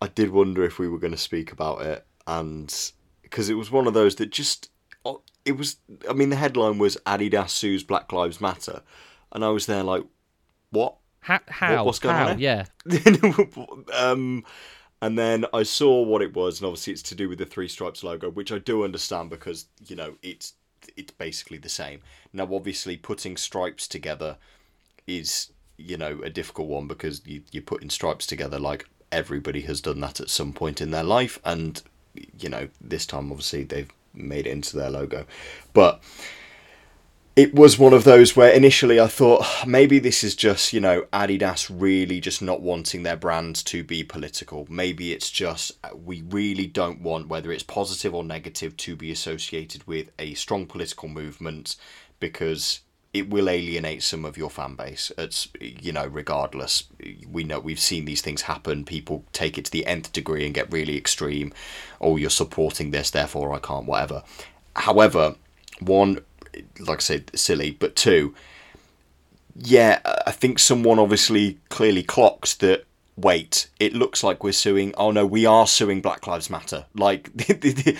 I 0.00 0.08
did 0.08 0.30
wonder 0.30 0.64
if 0.64 0.78
we 0.78 0.88
were 0.88 0.98
going 0.98 1.12
to 1.12 1.18
speak 1.18 1.52
about 1.52 1.82
it, 1.82 2.06
and 2.26 2.92
because 3.22 3.48
it 3.48 3.54
was 3.54 3.70
one 3.70 3.86
of 3.86 3.94
those 3.94 4.16
that 4.16 4.30
just 4.30 4.70
it 5.44 5.52
was. 5.52 5.76
I 6.08 6.12
mean, 6.12 6.30
the 6.30 6.36
headline 6.36 6.78
was 6.78 6.96
Adidas 7.06 7.50
sues 7.50 7.82
Black 7.82 8.12
Lives 8.12 8.40
Matter, 8.40 8.82
and 9.32 9.44
I 9.44 9.48
was 9.48 9.66
there 9.66 9.82
like, 9.82 10.04
what? 10.70 10.96
how, 11.20 11.40
how 11.48 11.84
what's 11.84 11.98
going 11.98 12.16
how? 12.16 12.28
on 12.28 12.38
here? 12.38 12.64
yeah 12.88 13.34
um, 13.94 14.44
and 15.02 15.18
then 15.18 15.44
I 15.52 15.62
saw 15.62 16.02
what 16.02 16.22
it 16.22 16.34
was, 16.34 16.60
and 16.60 16.66
obviously 16.66 16.94
it's 16.94 17.02
to 17.04 17.14
do 17.14 17.28
with 17.28 17.38
the 17.38 17.46
three 17.46 17.68
stripes 17.68 18.02
logo, 18.02 18.30
which 18.30 18.52
I 18.52 18.58
do 18.58 18.84
understand 18.84 19.30
because 19.30 19.66
you 19.86 19.96
know 19.96 20.16
it's 20.22 20.54
it's 20.96 21.12
basically 21.12 21.58
the 21.58 21.68
same. 21.68 22.00
Now, 22.32 22.48
obviously, 22.54 22.96
putting 22.96 23.36
stripes 23.36 23.86
together 23.86 24.36
is 25.18 25.50
you 25.76 25.96
know 25.96 26.20
a 26.22 26.30
difficult 26.30 26.68
one 26.68 26.86
because 26.86 27.22
you 27.26 27.42
you're 27.50 27.62
putting 27.62 27.90
stripes 27.90 28.26
together 28.26 28.58
like 28.58 28.86
everybody 29.12 29.62
has 29.62 29.80
done 29.80 30.00
that 30.00 30.20
at 30.20 30.30
some 30.30 30.52
point 30.52 30.80
in 30.80 30.90
their 30.90 31.04
life, 31.04 31.38
and 31.44 31.82
you 32.38 32.48
know 32.48 32.68
this 32.80 33.06
time 33.06 33.30
obviously 33.30 33.64
they've 33.64 33.90
made 34.12 34.46
it 34.46 34.50
into 34.50 34.76
their 34.76 34.90
logo, 34.90 35.24
but 35.72 36.02
it 37.36 37.54
was 37.54 37.78
one 37.78 37.92
of 37.92 38.04
those 38.04 38.34
where 38.34 38.52
initially 38.52 39.00
I 39.00 39.06
thought 39.06 39.46
maybe 39.66 39.98
this 39.98 40.24
is 40.24 40.34
just, 40.34 40.72
you 40.72 40.80
know, 40.80 41.06
Adidas 41.12 41.70
really 41.72 42.20
just 42.20 42.42
not 42.42 42.60
wanting 42.60 43.02
their 43.02 43.16
brand 43.16 43.54
to 43.66 43.84
be 43.84 44.02
political. 44.02 44.66
Maybe 44.68 45.12
it's 45.12 45.30
just 45.30 45.72
uh, 45.84 45.90
we 45.94 46.22
really 46.22 46.66
don't 46.66 47.00
want, 47.00 47.28
whether 47.28 47.52
it's 47.52 47.62
positive 47.62 48.14
or 48.14 48.24
negative, 48.24 48.76
to 48.78 48.96
be 48.96 49.12
associated 49.12 49.86
with 49.86 50.10
a 50.18 50.34
strong 50.34 50.66
political 50.66 51.08
movement 51.08 51.76
because 52.18 52.80
it 53.12 53.28
will 53.28 53.48
alienate 53.48 54.02
some 54.02 54.24
of 54.24 54.36
your 54.36 54.50
fan 54.50 54.76
base. 54.76 55.10
It's, 55.18 55.48
you 55.60 55.92
know, 55.92 56.06
regardless. 56.06 56.84
We 57.28 57.42
know 57.42 57.58
we've 57.58 57.80
seen 57.80 58.04
these 58.04 58.22
things 58.22 58.42
happen. 58.42 58.84
People 58.84 59.24
take 59.32 59.58
it 59.58 59.64
to 59.64 59.70
the 59.70 59.84
nth 59.86 60.12
degree 60.12 60.44
and 60.44 60.54
get 60.54 60.72
really 60.72 60.96
extreme. 60.96 61.52
Oh, 62.00 62.16
you're 62.16 62.30
supporting 62.30 62.92
this, 62.92 63.10
therefore 63.10 63.52
I 63.52 63.58
can't, 63.58 63.86
whatever. 63.86 64.22
However, 64.76 65.34
one, 65.80 66.20
like 66.78 66.98
I 66.98 67.00
said, 67.00 67.30
silly, 67.34 67.72
but 67.72 67.96
two, 67.96 68.34
yeah, 69.56 70.00
I 70.26 70.30
think 70.30 70.58
someone 70.58 70.98
obviously 70.98 71.58
clearly 71.68 72.02
clocked 72.02 72.60
that. 72.60 72.84
Wait, 73.16 73.68
it 73.78 73.92
looks 73.92 74.22
like 74.22 74.42
we're 74.42 74.52
suing. 74.52 74.94
Oh 74.96 75.10
no, 75.10 75.26
we 75.26 75.44
are 75.44 75.66
suing 75.66 76.00
Black 76.00 76.26
Lives 76.26 76.48
Matter. 76.48 76.86
Like, 76.94 77.30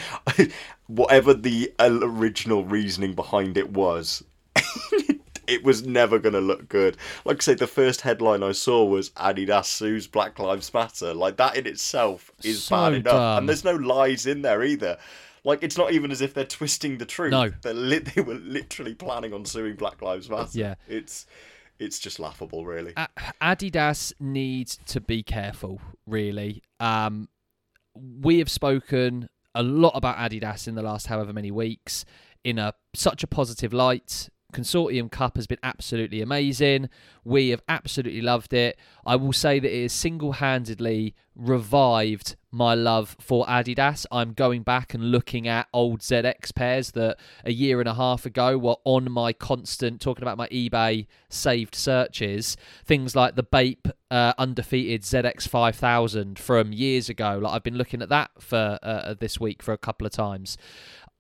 whatever 0.87 1.34
the 1.34 1.72
original 1.78 2.64
reasoning 2.64 3.14
behind 3.14 3.59
it 3.59 3.70
was, 3.70 4.24
it 5.51 5.64
was 5.64 5.84
never 5.86 6.18
going 6.18 6.32
to 6.34 6.40
look 6.40 6.68
good. 6.68 6.96
Like 7.24 7.38
I 7.38 7.40
say, 7.40 7.55
the 7.55 7.66
first 7.66 8.03
headline 8.03 8.42
I 8.42 8.53
saw 8.53 8.84
was 8.84 9.11
Adidas 9.11 9.66
sues 9.66 10.07
Black 10.07 10.38
Lives 10.38 10.72
Matter. 10.72 11.12
Like 11.12 11.36
that 11.38 11.57
in 11.57 11.66
itself 11.66 12.30
is 12.44 12.62
So 12.64 12.76
bad 12.76 12.92
enough, 12.94 13.12
dumb. 13.12 13.38
and 13.38 13.48
there's 13.48 13.64
no 13.64 13.74
lies 13.74 14.26
in 14.26 14.42
there 14.42 14.62
either. 14.62 14.98
Like 15.44 15.62
it's 15.62 15.76
not 15.78 15.92
even 15.92 16.11
as 16.11 16.20
if 16.20 16.34
they're 16.34 16.44
twisting 16.44 16.98
the 16.98 17.07
truth. 17.07 17.30
No. 17.32 17.51
li- 17.72 17.98
they 18.14 18.20
were 18.22 18.34
literally 18.34 18.94
planning 18.94 19.32
on 19.32 19.44
suing 19.44 19.74
Black 19.76 20.01
Lives 20.03 20.28
Matter. 20.30 20.51
Yeah. 20.53 20.74
it's 20.88 21.26
it's 21.78 21.98
just 21.98 22.18
laughable, 22.20 22.66
really. 22.66 22.92
Adidas 23.40 24.12
needs 24.20 24.78
to 24.86 25.01
be 25.01 25.22
careful, 25.22 25.80
really. 26.07 26.62
Um, 26.78 27.28
we 27.94 28.38
have 28.38 28.51
spoken 28.51 29.28
a 29.55 29.62
lot 29.62 29.92
about 29.94 30.16
Adidas 30.18 30.68
in 30.68 30.74
the 30.74 30.82
last 30.82 31.07
however 31.07 31.32
many 31.32 31.51
weeks 31.51 32.05
in 32.44 32.59
a 32.59 32.74
such 32.94 33.22
a 33.22 33.26
positive 33.26 33.72
light. 33.72 34.28
Consortium 34.51 35.11
Cup 35.11 35.36
has 35.36 35.46
been 35.46 35.59
absolutely 35.62 36.20
amazing. 36.20 36.88
We 37.24 37.51
have 37.51 37.62
absolutely 37.68 38.20
loved 38.20 38.53
it. 38.53 38.78
I 39.05 39.16
will 39.16 39.32
say 39.32 39.59
that 39.59 39.74
it 39.74 39.82
has 39.82 39.92
single 39.92 40.32
handedly 40.32 41.14
revived 41.34 42.36
my 42.51 42.74
love 42.74 43.16
for 43.20 43.46
Adidas. 43.46 44.05
I'm 44.11 44.32
going 44.32 44.62
back 44.62 44.92
and 44.92 45.11
looking 45.11 45.46
at 45.46 45.68
old 45.72 46.01
ZX 46.01 46.55
pairs 46.55 46.90
that 46.92 47.18
a 47.44 47.53
year 47.53 47.80
and 47.80 47.88
a 47.88 47.94
half 47.94 48.26
ago 48.26 48.59
were 48.59 48.76
on 48.84 49.11
my 49.11 49.32
constant, 49.32 50.01
talking 50.01 50.22
about 50.22 50.36
my 50.36 50.48
eBay 50.48 51.07
saved 51.28 51.74
searches. 51.74 52.57
Things 52.84 53.14
like 53.14 53.36
the 53.36 53.42
Bape 53.42 53.88
uh, 54.11 54.32
undefeated 54.36 55.03
ZX 55.03 55.48
5000 55.48 56.38
from 56.38 56.72
years 56.72 57.09
ago. 57.09 57.38
Like 57.40 57.55
I've 57.55 57.62
been 57.62 57.76
looking 57.78 58.03
at 58.03 58.09
that 58.09 58.30
for 58.40 58.78
uh, 58.82 59.14
this 59.18 59.38
week 59.38 59.62
for 59.62 59.72
a 59.72 59.78
couple 59.78 60.07
of 60.07 60.12
times 60.12 60.59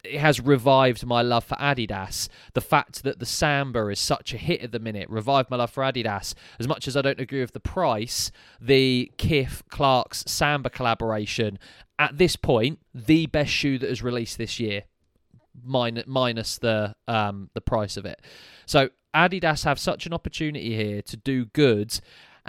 it 0.04 0.18
has 0.18 0.40
revived 0.40 1.04
my 1.04 1.22
love 1.22 1.44
for 1.44 1.56
Adidas. 1.56 2.28
The 2.54 2.60
fact 2.60 3.02
that 3.02 3.18
the 3.18 3.26
Samba 3.26 3.88
is 3.88 4.00
such 4.00 4.32
a 4.32 4.38
hit 4.38 4.62
at 4.62 4.72
the 4.72 4.78
minute 4.78 5.08
revived 5.10 5.50
my 5.50 5.56
love 5.56 5.70
for 5.70 5.82
Adidas. 5.82 6.34
As 6.58 6.66
much 6.66 6.88
as 6.88 6.96
I 6.96 7.02
don't 7.02 7.20
agree 7.20 7.40
with 7.40 7.52
the 7.52 7.60
price, 7.60 8.30
the 8.60 9.10
Kith 9.16 9.62
Clark's 9.68 10.24
Samba 10.26 10.70
collaboration 10.70 11.58
at 11.98 12.16
this 12.16 12.34
point, 12.34 12.78
the 12.94 13.26
best 13.26 13.50
shoe 13.50 13.78
that 13.78 13.88
has 13.88 14.02
released 14.02 14.38
this 14.38 14.58
year, 14.58 14.84
minus 15.62 16.06
minus 16.06 16.58
the 16.58 16.94
um 17.06 17.50
the 17.54 17.60
price 17.60 17.96
of 17.96 18.06
it. 18.06 18.20
So 18.66 18.88
Adidas 19.14 19.64
have 19.64 19.78
such 19.78 20.06
an 20.06 20.14
opportunity 20.14 20.74
here 20.76 21.02
to 21.02 21.16
do 21.16 21.46
good 21.46 22.00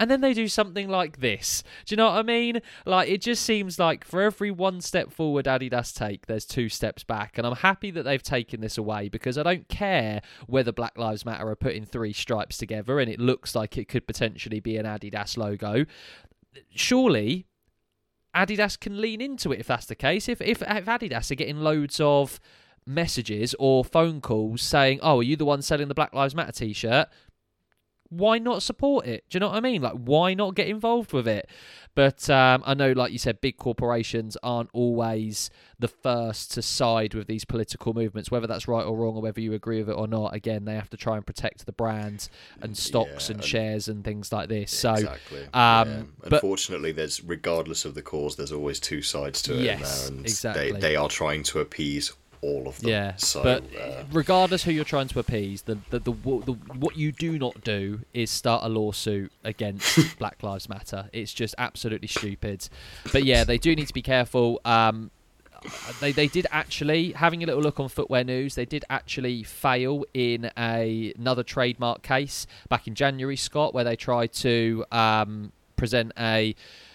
and 0.02 0.10
then 0.10 0.20
they 0.20 0.34
do 0.34 0.48
something 0.48 0.88
like 0.88 1.20
this. 1.20 1.62
Do 1.86 1.92
you 1.92 1.96
know 1.96 2.06
what 2.06 2.18
I 2.18 2.22
mean? 2.24 2.60
Like 2.84 3.08
it 3.08 3.22
just 3.22 3.44
seems 3.44 3.78
like 3.78 4.04
for 4.04 4.20
every 4.20 4.50
one 4.50 4.80
step 4.80 5.12
forward 5.12 5.44
Adidas 5.44 5.94
take, 5.94 6.26
there's 6.26 6.44
two 6.44 6.68
steps 6.68 7.04
back. 7.04 7.38
And 7.38 7.46
I'm 7.46 7.54
happy 7.54 7.92
that 7.92 8.02
they've 8.02 8.20
taken 8.20 8.60
this 8.60 8.76
away 8.76 9.08
because 9.08 9.38
I 9.38 9.44
don't 9.44 9.68
care 9.68 10.20
whether 10.48 10.72
Black 10.72 10.98
Lives 10.98 11.24
Matter 11.24 11.48
are 11.48 11.54
putting 11.54 11.84
three 11.84 12.12
stripes 12.12 12.58
together 12.58 12.98
and 12.98 13.08
it 13.08 13.20
looks 13.20 13.54
like 13.54 13.78
it 13.78 13.86
could 13.86 14.08
potentially 14.08 14.58
be 14.58 14.76
an 14.76 14.86
Adidas 14.86 15.36
logo. 15.36 15.86
Surely 16.74 17.46
Adidas 18.34 18.80
can 18.80 19.00
lean 19.00 19.20
into 19.20 19.52
it 19.52 19.60
if 19.60 19.68
that's 19.68 19.86
the 19.86 19.94
case. 19.94 20.28
If 20.28 20.40
if, 20.40 20.62
if 20.62 20.86
Adidas 20.86 21.30
are 21.30 21.36
getting 21.36 21.58
loads 21.58 22.00
of 22.00 22.40
messages 22.84 23.54
or 23.60 23.84
phone 23.84 24.20
calls 24.20 24.62
saying, 24.62 24.98
"Oh, 25.00 25.20
are 25.20 25.22
you 25.22 25.36
the 25.36 25.44
one 25.44 25.62
selling 25.62 25.86
the 25.86 25.94
Black 25.94 26.12
Lives 26.12 26.34
Matter 26.34 26.50
t-shirt?" 26.50 27.06
Why 28.12 28.38
not 28.38 28.62
support 28.62 29.06
it? 29.06 29.24
Do 29.30 29.36
you 29.36 29.40
know 29.40 29.48
what 29.48 29.56
I 29.56 29.60
mean? 29.60 29.80
Like, 29.82 29.94
why 29.94 30.34
not 30.34 30.54
get 30.54 30.68
involved 30.68 31.12
with 31.12 31.26
it? 31.26 31.48
But 31.94 32.28
um, 32.30 32.62
I 32.64 32.72
know, 32.74 32.92
like 32.92 33.12
you 33.12 33.18
said, 33.18 33.40
big 33.40 33.56
corporations 33.58 34.36
aren't 34.42 34.70
always 34.72 35.50
the 35.78 35.88
first 35.88 36.52
to 36.52 36.62
side 36.62 37.12
with 37.14 37.26
these 37.26 37.44
political 37.44 37.92
movements, 37.92 38.30
whether 38.30 38.46
that's 38.46 38.66
right 38.68 38.84
or 38.84 38.96
wrong, 38.96 39.16
or 39.16 39.22
whether 39.22 39.40
you 39.40 39.52
agree 39.52 39.78
with 39.80 39.90
it 39.90 39.92
or 39.98 40.06
not. 40.06 40.34
Again, 40.34 40.64
they 40.64 40.74
have 40.74 40.88
to 40.90 40.96
try 40.96 41.16
and 41.16 41.26
protect 41.26 41.66
the 41.66 41.72
brand 41.72 42.28
and 42.62 42.76
stocks 42.76 43.28
Yeah, 43.28 43.32
and 43.34 43.40
and- 43.40 43.44
shares 43.44 43.88
and 43.88 44.04
things 44.04 44.32
like 44.32 44.48
this. 44.48 44.72
So, 44.72 44.92
exactly. 44.94 45.42
um, 45.52 45.88
yeah. 45.88 46.02
but- 46.20 46.32
Unfortunately, 46.34 46.92
there's 46.92 47.22
regardless 47.24 47.84
of 47.84 47.94
the 47.94 48.02
cause, 48.02 48.36
there's 48.36 48.52
always 48.52 48.80
two 48.80 49.02
sides 49.02 49.42
to 49.42 49.54
it. 49.58 49.62
Yes, 49.62 50.10
exactly. 50.10 50.72
They, 50.72 50.80
they 50.80 50.96
are 50.96 51.08
trying 51.08 51.42
to 51.44 51.60
appease 51.60 52.12
all 52.42 52.68
of 52.68 52.78
them. 52.80 52.90
Yeah, 52.90 53.16
So, 53.16 53.42
but 53.42 53.64
uh, 53.80 54.04
regardless 54.12 54.64
who 54.64 54.72
you're 54.72 54.84
trying 54.84 55.08
to 55.08 55.18
appease, 55.18 55.62
the 55.62 55.78
the, 55.90 56.00
the 56.00 56.12
the 56.12 56.52
what 56.74 56.96
you 56.96 57.12
do 57.12 57.38
not 57.38 57.62
do 57.64 58.00
is 58.12 58.30
start 58.30 58.64
a 58.64 58.68
lawsuit 58.68 59.32
against 59.44 60.18
Black 60.18 60.42
Lives 60.42 60.68
Matter. 60.68 61.08
It's 61.12 61.32
just 61.32 61.54
absolutely 61.56 62.08
stupid. 62.08 62.68
But 63.12 63.24
yeah, 63.24 63.44
they 63.44 63.58
do 63.58 63.74
need 63.74 63.86
to 63.86 63.94
be 63.94 64.02
careful. 64.02 64.60
Um, 64.64 65.10
they 66.00 66.12
they 66.12 66.26
did 66.26 66.46
actually 66.50 67.12
having 67.12 67.42
a 67.42 67.46
little 67.46 67.62
look 67.62 67.78
on 67.78 67.88
Footwear 67.88 68.24
News. 68.24 68.54
They 68.54 68.66
did 68.66 68.84
actually 68.90 69.44
fail 69.44 70.04
in 70.12 70.50
a, 70.58 71.12
another 71.16 71.42
trademark 71.42 72.02
case 72.02 72.46
back 72.68 72.86
in 72.88 72.94
January, 72.94 73.36
Scott, 73.36 73.72
where 73.72 73.84
they 73.84 73.96
tried 73.96 74.32
to 74.34 74.84
um, 74.90 75.52
present 75.76 76.12
a. 76.18 76.54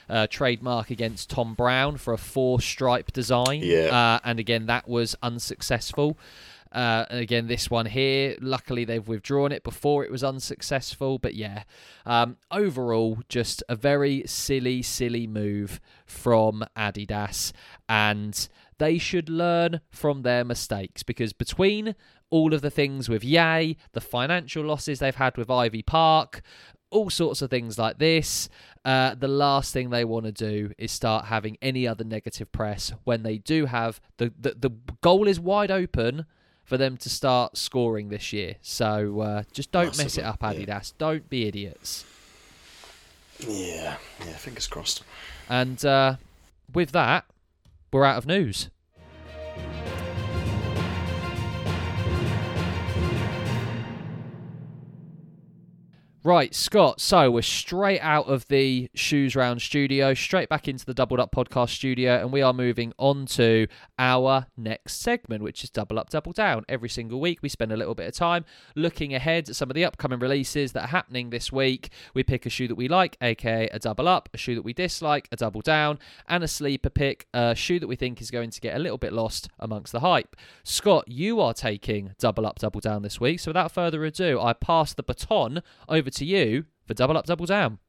Uh, 0.09 0.25
trademark 0.27 0.89
against 0.89 1.29
Thom 1.29 1.53
Browne 1.53 1.97
for 1.97 2.13
a 2.13 2.17
four 2.17 2.61
stripe 2.61 3.11
design. 3.11 3.61
Yeah. 3.61 3.87
Uh, 3.87 4.19
and 4.23 4.39
again, 4.39 4.67
that 4.67 4.87
was 4.87 5.15
unsuccessful. 5.21 6.17
Uh, 6.71 7.05
and 7.09 7.19
again, 7.19 7.47
this 7.47 7.69
one 7.69 7.85
here, 7.85 8.35
luckily 8.41 8.85
they've 8.85 9.07
withdrawn 9.07 9.51
it 9.51 9.63
before 9.63 10.03
it 10.03 10.11
was 10.11 10.23
unsuccessful. 10.23 11.17
But 11.17 11.35
yeah, 11.35 11.63
um, 12.05 12.37
overall, 12.51 13.19
just 13.29 13.63
a 13.69 13.75
very 13.75 14.23
silly, 14.25 14.81
silly 14.81 15.27
move 15.27 15.79
from 16.05 16.65
Adidas. 16.75 17.51
And 17.87 18.47
they 18.77 18.97
should 18.97 19.29
learn 19.29 19.81
from 19.89 20.21
their 20.21 20.43
mistakes 20.43 21.03
because 21.03 21.33
between 21.33 21.95
all 22.29 22.53
of 22.53 22.61
the 22.61 22.69
things 22.69 23.07
with 23.07 23.23
Ye, 23.23 23.77
the 23.93 24.01
financial 24.01 24.63
losses 24.65 24.99
they've 24.99 25.15
had 25.15 25.37
with 25.37 25.49
Ivy 25.49 25.81
Park, 25.81 26.41
all 26.89 27.09
sorts 27.09 27.41
of 27.41 27.49
things 27.49 27.77
like 27.77 27.97
this. 27.97 28.49
Uh, 28.85 29.13
the 29.15 29.27
last 29.27 29.73
thing 29.73 29.89
they 29.89 30.05
want 30.05 30.25
to 30.25 30.31
do 30.31 30.71
is 30.77 30.91
start 30.91 31.25
having 31.25 31.57
any 31.61 31.85
other 31.87 32.03
negative 32.05 32.49
press 32.51 32.93
when 33.03 33.23
they 33.23 33.37
do 33.37 33.65
have 33.65 33.99
the, 34.17 34.31
the 34.39 34.55
the 34.57 34.69
goal 35.01 35.27
is 35.27 35.39
wide 35.39 35.69
open 35.71 36.25
for 36.63 36.77
them 36.77 36.95
to 36.97 37.09
start 37.09 37.57
scoring 37.57 38.09
this 38.09 38.31
year. 38.31 38.55
So 38.61 39.19
uh, 39.21 39.43
just 39.51 39.71
don't 39.71 39.97
mess 39.97 40.17
it 40.17 40.23
up, 40.23 40.41
Massively, 40.41 40.65
Adidas. 40.67 40.93
Don't 40.97 41.29
be 41.29 41.47
idiots. 41.47 42.05
yeah, 43.39 43.97
yeah. 44.19 44.33
Fingers 44.37 44.67
crossed. 44.67 45.03
And 45.49 45.83
uh, 45.85 46.15
with 46.73 46.91
that, 46.91 47.25
we're 47.91 48.03
out 48.05 48.17
of 48.17 48.25
news. 48.25 48.69
Right, 56.27 56.53
Scott. 56.53 56.99
So 56.99 57.31
we're 57.31 57.41
straight 57.41 58.01
out 58.01 58.27
of 58.27 58.45
the 58.49 58.89
Shoes 58.93 59.33
Round 59.33 59.61
studio, 59.61 60.13
straight 60.13 60.49
back 60.49 60.67
into 60.67 60.85
the 60.85 60.93
Doubled 60.93 61.21
Up 61.21 61.31
podcast 61.31 61.69
studio, 61.69 62.19
and 62.19 62.33
we 62.33 62.41
are 62.41 62.51
moving 62.51 62.91
on 62.97 63.25
to 63.27 63.67
our 63.97 64.47
next 64.57 64.99
segment, 64.99 65.41
which 65.41 65.63
is 65.63 65.69
Double 65.69 65.97
Up, 65.97 66.09
Double 66.09 66.33
Down. 66.33 66.65
Every 66.67 66.89
single 66.89 67.21
week, 67.21 67.39
we 67.41 67.47
spend 67.47 67.71
a 67.71 67.77
little 67.77 67.95
bit 67.95 68.09
of 68.09 68.13
time 68.13 68.43
looking 68.75 69.15
ahead 69.15 69.47
at 69.47 69.55
some 69.55 69.69
of 69.69 69.73
the 69.73 69.85
upcoming 69.85 70.19
releases 70.19 70.73
that 70.73 70.83
are 70.83 70.87
happening 70.87 71.29
this 71.29 71.49
week. 71.49 71.91
We 72.13 72.23
pick 72.23 72.45
a 72.45 72.49
shoe 72.49 72.67
that 72.67 72.75
we 72.75 72.89
like, 72.89 73.15
aka 73.21 73.69
a 73.69 73.79
double 73.79 74.09
up, 74.09 74.27
a 74.33 74.37
shoe 74.37 74.55
that 74.55 74.65
we 74.65 74.73
dislike, 74.73 75.29
a 75.31 75.37
double 75.37 75.61
down, 75.61 75.97
and 76.27 76.43
a 76.43 76.47
sleeper 76.49 76.89
pick, 76.89 77.27
a 77.33 77.55
shoe 77.55 77.79
that 77.79 77.87
we 77.87 77.95
think 77.95 78.19
is 78.19 78.31
going 78.31 78.49
to 78.49 78.59
get 78.59 78.75
a 78.75 78.79
little 78.79 78.97
bit 78.97 79.13
lost 79.13 79.47
amongst 79.59 79.93
the 79.93 80.01
hype. 80.01 80.35
Scott, 80.65 81.05
you 81.07 81.39
are 81.39 81.53
taking 81.53 82.15
double 82.19 82.45
up, 82.45 82.59
double 82.59 82.81
down 82.81 83.01
this 83.01 83.21
week. 83.21 83.39
So 83.39 83.51
without 83.51 83.71
further 83.71 84.03
ado, 84.03 84.41
I 84.41 84.51
pass 84.51 84.93
the 84.93 85.03
baton 85.03 85.63
over 85.87 86.09
to 86.16 86.16
you 86.25 86.65
for 86.85 86.93
double 86.93 87.17
up, 87.17 87.25
double 87.25 87.45
down. 87.45 87.79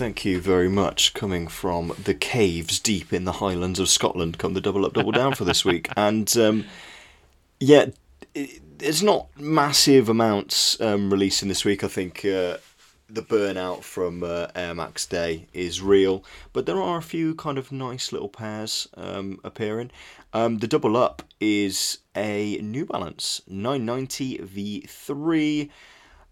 Thank 0.00 0.24
you 0.24 0.40
very 0.40 0.70
much. 0.70 1.12
Coming 1.12 1.46
from 1.46 1.92
the 2.02 2.14
caves 2.14 2.80
deep 2.80 3.12
in 3.12 3.24
the 3.24 3.32
Highlands 3.32 3.78
of 3.78 3.90
Scotland, 3.90 4.38
come 4.38 4.54
the 4.54 4.60
double 4.62 4.86
up, 4.86 4.94
double 4.94 5.12
down 5.12 5.34
for 5.34 5.44
this 5.44 5.62
week. 5.62 5.88
And 5.96 6.34
um, 6.38 6.64
yeah, 7.58 7.86
it, 8.34 8.62
it's 8.78 9.02
not 9.02 9.28
massive 9.38 10.08
amounts 10.08 10.80
um, 10.80 11.10
releasing 11.10 11.48
this 11.48 11.66
week. 11.66 11.84
I 11.84 11.88
think 11.88 12.24
uh, 12.24 12.56
the 13.12 13.22
burnout 13.22 13.82
from 13.82 14.22
uh, 14.22 14.46
Air 14.54 14.74
Max 14.74 15.06
Day 15.06 15.46
is 15.52 15.82
real, 15.82 16.24
but 16.52 16.66
there 16.66 16.80
are 16.80 16.98
a 16.98 17.02
few 17.02 17.34
kind 17.34 17.58
of 17.58 17.72
nice 17.72 18.12
little 18.12 18.28
pairs 18.28 18.88
um, 18.96 19.38
appearing. 19.44 19.90
Um, 20.32 20.58
the 20.58 20.66
double 20.68 20.96
up 20.96 21.22
is 21.40 21.98
a 22.16 22.56
New 22.62 22.86
Balance 22.86 23.42
990 23.48 24.38
V3. 24.38 25.68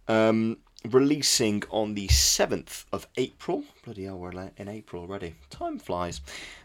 Um, 0.07 0.59
releasing 0.89 1.63
on 1.71 1.95
the 1.95 2.07
7th 2.09 2.85
of 2.93 3.07
April. 3.17 3.65
Bloody 3.85 4.05
hell, 4.05 4.19
we're 4.19 4.31
in 4.57 4.69
April 4.69 5.03
already. 5.03 5.35
Time 5.51 5.79
flies. 5.79 6.21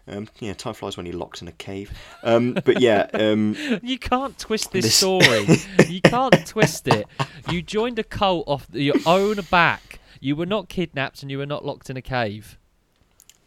Um, 0.07 0.29
yeah, 0.39 0.53
time 0.53 0.75
flies 0.75 0.95
when 0.97 1.05
you're 1.07 1.15
locked 1.15 1.41
in 1.41 1.47
a 1.47 1.51
cave. 1.53 1.91
Um, 2.21 2.53
but 2.63 2.79
yeah, 2.79 3.07
um, 3.13 3.55
You 3.83 3.97
can't 3.97 4.37
twist 4.37 4.71
this, 4.71 4.85
This- 4.85 4.95
story. 4.95 5.47
you 5.89 5.99
can't 6.01 6.45
twist 6.45 6.87
it. 6.87 7.07
You 7.49 7.61
joined 7.61 7.97
a 7.99 8.03
cult 8.03 8.47
off 8.47 8.67
your 8.71 8.95
own 9.05 9.39
back. 9.49 9.99
You 10.23 10.35
were 10.37 10.45
not 10.45 10.69
kidnapped 10.69 11.21
and 11.21 11.29
you 11.29 11.37
were 11.37 11.45
not 11.45 11.65
locked 11.65 11.89
in 11.89 11.97
a 11.97 12.01
cave. 12.01 12.57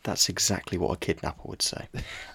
that's 0.05 0.29
exactly 0.29 0.79
what 0.79 0.93
a 0.93 0.97
kidnapper 0.99 1.43
would 1.45 1.63
say. 1.63 1.89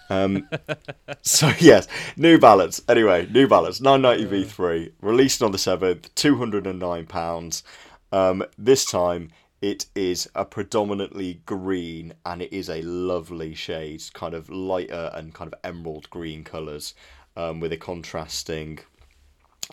Um, 0.10 0.50
so 1.22 1.52
yes, 1.60 1.88
New 2.18 2.38
Balance. 2.40 2.82
Anyway, 2.90 3.28
New 3.32 3.48
Balance 3.48 3.80
990 3.80 4.46
V3 4.46 4.92
released 5.02 5.42
on 5.42 5.52
the 5.52 5.58
7th, 5.58 6.14
209 6.16 7.06
pounds. 7.06 7.64
Um, 8.12 8.44
this 8.58 8.84
time 8.86 9.30
It 9.62 9.86
is 9.96 10.28
a 10.34 10.44
predominantly 10.44 11.42
green 11.46 12.14
and 12.26 12.42
it 12.42 12.52
is 12.52 12.68
a 12.70 12.82
lovely 12.82 13.54
shade, 13.54 14.02
kind 14.14 14.34
of 14.34 14.50
lighter 14.50 15.12
and 15.14 15.34
kind 15.34 15.54
of 15.54 15.60
emerald 15.64 16.10
green 16.10 16.44
colours 16.44 16.96
um, 17.38 17.60
with 17.60 17.72
a 17.72 17.78
contrasting 17.78 18.80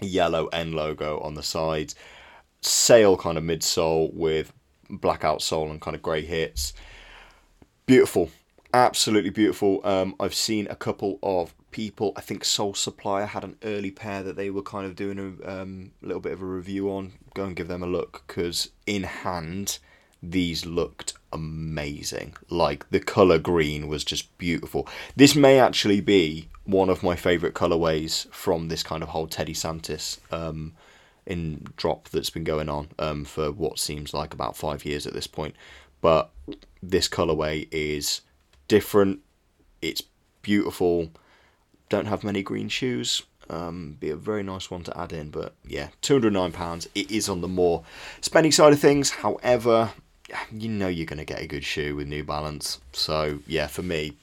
yellow 0.03 0.47
N 0.49 0.73
logo 0.73 1.19
on 1.21 1.35
the 1.35 1.43
side. 1.43 1.95
Sail 2.61 3.16
kind 3.16 3.39
of 3.39 3.45
midsole 3.45 4.12
with 4.14 4.53
black 4.91 5.22
outsole 5.22 5.70
and 5.70 5.80
kind 5.80 5.95
of 5.95 6.03
grey 6.03 6.22
hits. 6.22 6.72
Beautiful, 7.86 8.30
absolutely 8.74 9.30
beautiful. 9.30 9.80
Um, 9.84 10.14
I've 10.20 10.34
seen 10.34 10.66
a 10.68 10.76
couple 10.76 11.18
of 11.22 11.55
people. 11.70 12.12
I 12.16 12.20
think 12.20 12.45
Sole 12.45 12.74
Supplier 12.74 13.26
had 13.26 13.45
an 13.45 13.57
early 13.62 13.91
pair 13.91 14.22
that 14.22 14.36
they 14.36 14.51
were 14.51 14.62
kind 14.62 14.86
of 14.86 14.97
doing 14.97 15.18
a 15.18 15.61
um, 15.62 15.93
little 16.03 16.20
bit 16.20 16.32
of 16.32 16.43
a 16.43 16.47
review 16.47 16.91
on. 16.91 17.12
Go 17.34 17.45
and 17.45 17.57
give 17.57 17.68
them 17.68 17.82
a 17.82 17.86
look 17.86 18.24
because 18.26 18.70
in 18.86 19.05
hand, 19.05 19.78
these 20.22 20.66
looked 20.66 21.14
amazing. 21.32 22.34
Like 22.51 22.89
the 22.91 23.01
color 23.01 23.39
green 23.39 23.89
was 23.89 24.05
just 24.05 24.36
beautiful. 24.39 24.89
This 25.16 25.34
may 25.34 25.59
actually 25.61 26.01
be 26.01 26.49
one 26.64 26.91
of 26.91 27.03
my 27.03 27.16
favorite 27.16 27.55
colorways 27.55 28.30
from 28.32 28.68
this 28.68 28.82
kind 28.82 29.03
of 29.03 29.11
whole 29.11 29.26
Teddy 29.26 29.55
Santis 29.55 30.18
um, 30.32 30.74
in 31.29 31.66
drop 31.76 32.09
that's 32.09 32.31
been 32.31 32.43
going 32.43 32.68
on 32.68 32.89
um, 32.99 33.24
for 33.24 33.53
what 33.53 33.79
seems 33.79 34.12
like 34.14 34.33
about 34.35 34.57
five 34.57 34.85
years 34.85 35.07
at 35.07 35.12
this 35.12 35.29
point. 35.29 35.55
But 36.01 36.31
this 36.83 37.09
colorway 37.09 37.68
is 37.70 38.22
different. 38.66 39.20
It's 39.83 40.03
beautiful. 40.43 41.11
Don't 41.89 42.07
have 42.07 42.24
many 42.24 42.43
green 42.43 42.68
shoes. 42.68 43.22
Um, 43.51 43.97
be 44.01 44.11
a 44.11 44.16
very 44.16 44.43
nice 44.43 44.70
one 44.70 44.83
to 44.85 44.99
add 44.99 45.12
in, 45.12 45.31
but 45.31 45.55
yeah, 45.66 45.89
two 46.03 46.14
hundred 46.14 46.33
nine 46.33 46.53
pounds. 46.53 46.89
It 46.95 47.11
is 47.11 47.29
on 47.29 47.41
the 47.41 47.49
more 47.49 47.85
spending 48.20 48.53
side 48.53 48.72
of 48.72 48.81
things. 48.81 49.11
However, 49.11 49.91
you 50.53 50.68
know 50.68 50.89
you're 50.89 51.07
going 51.07 51.18
to 51.18 51.24
get 51.24 51.41
a 51.41 51.47
good 51.47 51.64
shoe 51.64 51.97
with 51.97 52.09
New 52.09 52.24
Balance. 52.24 52.81
So 52.93 53.41
yeah, 53.47 53.66
for 53.66 53.83
me, 53.83 54.16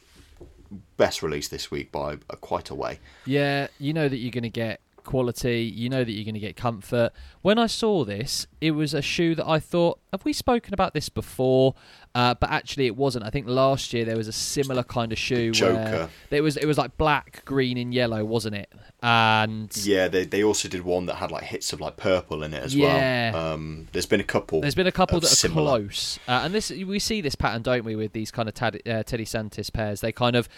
best 0.97 1.23
release 1.23 1.47
this 1.47 1.71
week 1.71 1.91
by 1.91 2.17
quite 2.41 2.69
a 2.69 2.75
way. 2.75 2.99
Yeah, 3.25 3.67
you 3.79 3.93
know 3.93 4.07
that 4.07 4.17
you're 4.17 4.31
going 4.31 4.43
to 4.43 4.49
get 4.49 4.79
quality. 5.05 5.61
You 5.63 5.89
know 5.89 6.03
that 6.03 6.11
you're 6.11 6.25
going 6.25 6.33
to 6.33 6.39
get 6.39 6.55
comfort. 6.55 7.11
When 7.41 7.57
I 7.57 7.67
saw 7.67 8.03
this, 8.03 8.47
it 8.59 8.71
was 8.71 8.93
a 8.93 9.01
shoe 9.01 9.35
that 9.35 9.47
I 9.47 9.59
thought, 9.59 9.99
have 10.11 10.25
we 10.25 10.33
spoken 10.33 10.73
about 10.73 10.93
this 10.93 11.09
before? 11.09 11.75
Uh, 12.15 12.33
but 12.33 12.49
actually, 12.49 12.85
it 12.87 12.95
wasn't. 12.95 13.25
I 13.25 13.29
think 13.29 13.45
last 13.47 13.93
year 13.93 14.05
there 14.05 14.15
was 14.15 14.27
a 14.29 14.31
similar 14.31 14.83
kind 14.83 15.11
of 15.11 15.17
shoe. 15.19 15.51
Joker. 15.51 16.09
Where 16.29 16.37
it 16.39 16.41
was 16.41 16.55
it 16.57 16.65
was 16.65 16.77
like 16.77 16.97
black, 16.97 17.43
green, 17.45 17.77
and 17.77 17.93
yellow, 17.93 18.23
wasn't 18.23 18.55
it? 18.55 18.71
And 19.03 19.69
Yeah, 19.83 20.07
they 20.07 20.25
they 20.25 20.43
also 20.43 20.67
did 20.67 20.83
one 20.83 21.05
that 21.07 21.15
had 21.15 21.29
like 21.29 21.43
hits 21.43 21.73
of 21.73 21.79
like 21.81 21.97
purple 21.97 22.41
in 22.41 22.53
it 22.53 22.63
as 22.63 22.75
Yeah. 22.75 23.31
well. 23.33 23.53
Um, 23.53 23.87
there's 23.91 24.05
been 24.05 24.19
a 24.21 24.23
couple. 24.25 24.61
There's 24.61 24.73
been 24.75 24.87
a 24.87 24.91
couple 24.91 25.19
that 25.19 25.31
are 25.31 25.35
similar. 25.35 25.79
close, 25.79 26.17
uh, 26.27 26.41
and 26.43 26.53
this 26.55 26.71
we 26.71 26.99
see 26.99 27.21
this 27.21 27.35
pattern, 27.35 27.61
don't 27.61 27.83
we, 27.85 27.95
with 27.95 28.13
these 28.13 28.31
kind 28.31 28.47
of 28.49 28.55
Tad, 28.55 28.81
uh, 28.87 29.03
Teddy 29.03 29.25
Santis 29.25 29.71
pairs? 29.71 30.01
They 30.01 30.11
kind 30.11 30.35
of 30.35 30.49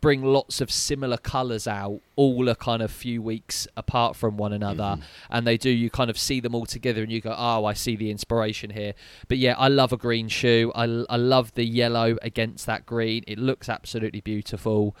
bring 0.00 0.22
lots 0.24 0.60
of 0.60 0.70
similar 0.70 1.16
colours 1.16 1.66
out, 1.68 2.00
all 2.16 2.48
a 2.48 2.56
kind 2.56 2.82
of 2.82 2.90
few 2.90 3.22
weeks 3.22 3.66
apart 3.76 4.16
from 4.16 4.36
one 4.36 4.52
another, 4.52 4.74
Mm-hmm. 4.74 5.02
and 5.30 5.46
they 5.46 5.56
do. 5.56 5.70
You 5.70 5.88
kind 5.90 6.10
of 6.10 6.18
see 6.18 6.40
them 6.40 6.54
all 6.54 6.66
together, 6.66 7.02
and 7.02 7.10
you 7.12 7.20
go, 7.20 7.34
"Oh, 7.36 7.64
I 7.64 7.72
see 7.74 7.96
the 7.96 8.10
inspiration 8.10 8.70
here." 8.70 8.94
But 9.28 9.38
yeah, 9.38 9.54
I 9.56 9.68
love 9.68 9.92
a 9.92 9.96
green 9.96 10.28
shoe. 10.28 10.72
I, 10.74 11.03
I 11.08 11.16
love 11.16 11.54
the 11.54 11.64
yellow 11.64 12.16
against 12.22 12.66
that 12.66 12.86
green. 12.86 13.24
It 13.26 13.38
looks 13.38 13.68
absolutely 13.68 14.20
beautiful. 14.20 14.96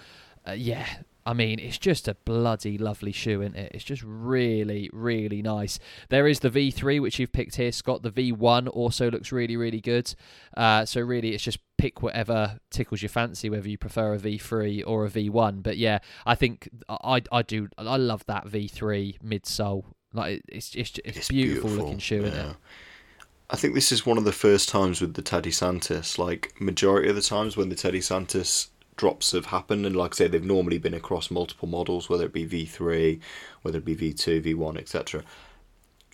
Uh, 0.46 0.52
yeah. 0.52 0.86
I 1.26 1.32
mean, 1.32 1.58
it's 1.58 1.78
just 1.78 2.06
a 2.06 2.14
bloody 2.26 2.76
lovely 2.76 3.12
shoe, 3.12 3.40
isn't 3.40 3.56
it? 3.56 3.72
It's 3.74 3.84
just 3.84 4.02
really, 4.04 4.90
really 4.92 5.40
nice. 5.40 5.78
There 6.10 6.28
is 6.28 6.40
the 6.40 6.50
V3, 6.50 7.00
which 7.00 7.18
you've 7.18 7.32
picked 7.32 7.56
here, 7.56 7.72
Scott. 7.72 8.02
The 8.02 8.10
V1 8.10 8.68
also 8.68 9.10
looks 9.10 9.32
really, 9.32 9.56
really 9.56 9.80
good. 9.80 10.14
Uh, 10.54 10.84
so, 10.84 11.00
really, 11.00 11.32
it's 11.32 11.42
just 11.42 11.60
pick 11.78 12.02
whatever 12.02 12.58
tickles 12.70 13.00
your 13.00 13.08
fancy, 13.08 13.48
whether 13.48 13.68
you 13.68 13.78
prefer 13.78 14.12
a 14.14 14.18
V3 14.18 14.84
or 14.86 15.06
a 15.06 15.10
V1. 15.10 15.62
But 15.62 15.78
yeah, 15.78 16.00
I 16.26 16.34
think 16.34 16.68
I, 16.90 17.22
I 17.32 17.40
do. 17.40 17.68
I 17.78 17.96
love 17.96 18.24
that 18.26 18.46
V3 18.46 19.22
midsole. 19.22 19.84
Like, 20.12 20.42
it's, 20.48 20.74
it's, 20.74 20.98
it's, 21.04 21.18
It's 21.18 21.28
beautiful, 21.28 21.70
looking 21.70 21.98
shoe, 21.98 22.24
isn't 22.24 22.38
it? 22.38 22.56
I 23.50 23.56
think 23.56 23.74
this 23.74 23.92
is 23.92 24.06
one 24.06 24.18
of 24.18 24.24
the 24.24 24.32
first 24.32 24.68
times 24.68 25.00
with 25.00 25.14
the 25.14 25.22
Teddy 25.22 25.50
Santis. 25.50 26.18
Like 26.18 26.54
majority 26.60 27.08
of 27.10 27.16
the 27.16 27.22
times 27.22 27.56
when 27.56 27.68
the 27.68 27.74
Teddy 27.74 28.00
Santis 28.00 28.68
drops 28.96 29.32
have 29.32 29.46
happened, 29.46 29.84
and 29.86 29.94
like 29.96 30.14
I 30.14 30.16
say, 30.16 30.28
they've 30.28 30.42
normally 30.44 30.78
been 30.78 30.94
across 30.94 31.30
multiple 31.30 31.68
models, 31.68 32.08
whether 32.08 32.24
it 32.24 32.32
be 32.32 32.46
V3, 32.46 33.20
whether 33.62 33.78
it 33.78 33.84
be 33.84 33.96
V2, 33.96 34.42
V1, 34.42 34.78
etc. 34.78 35.22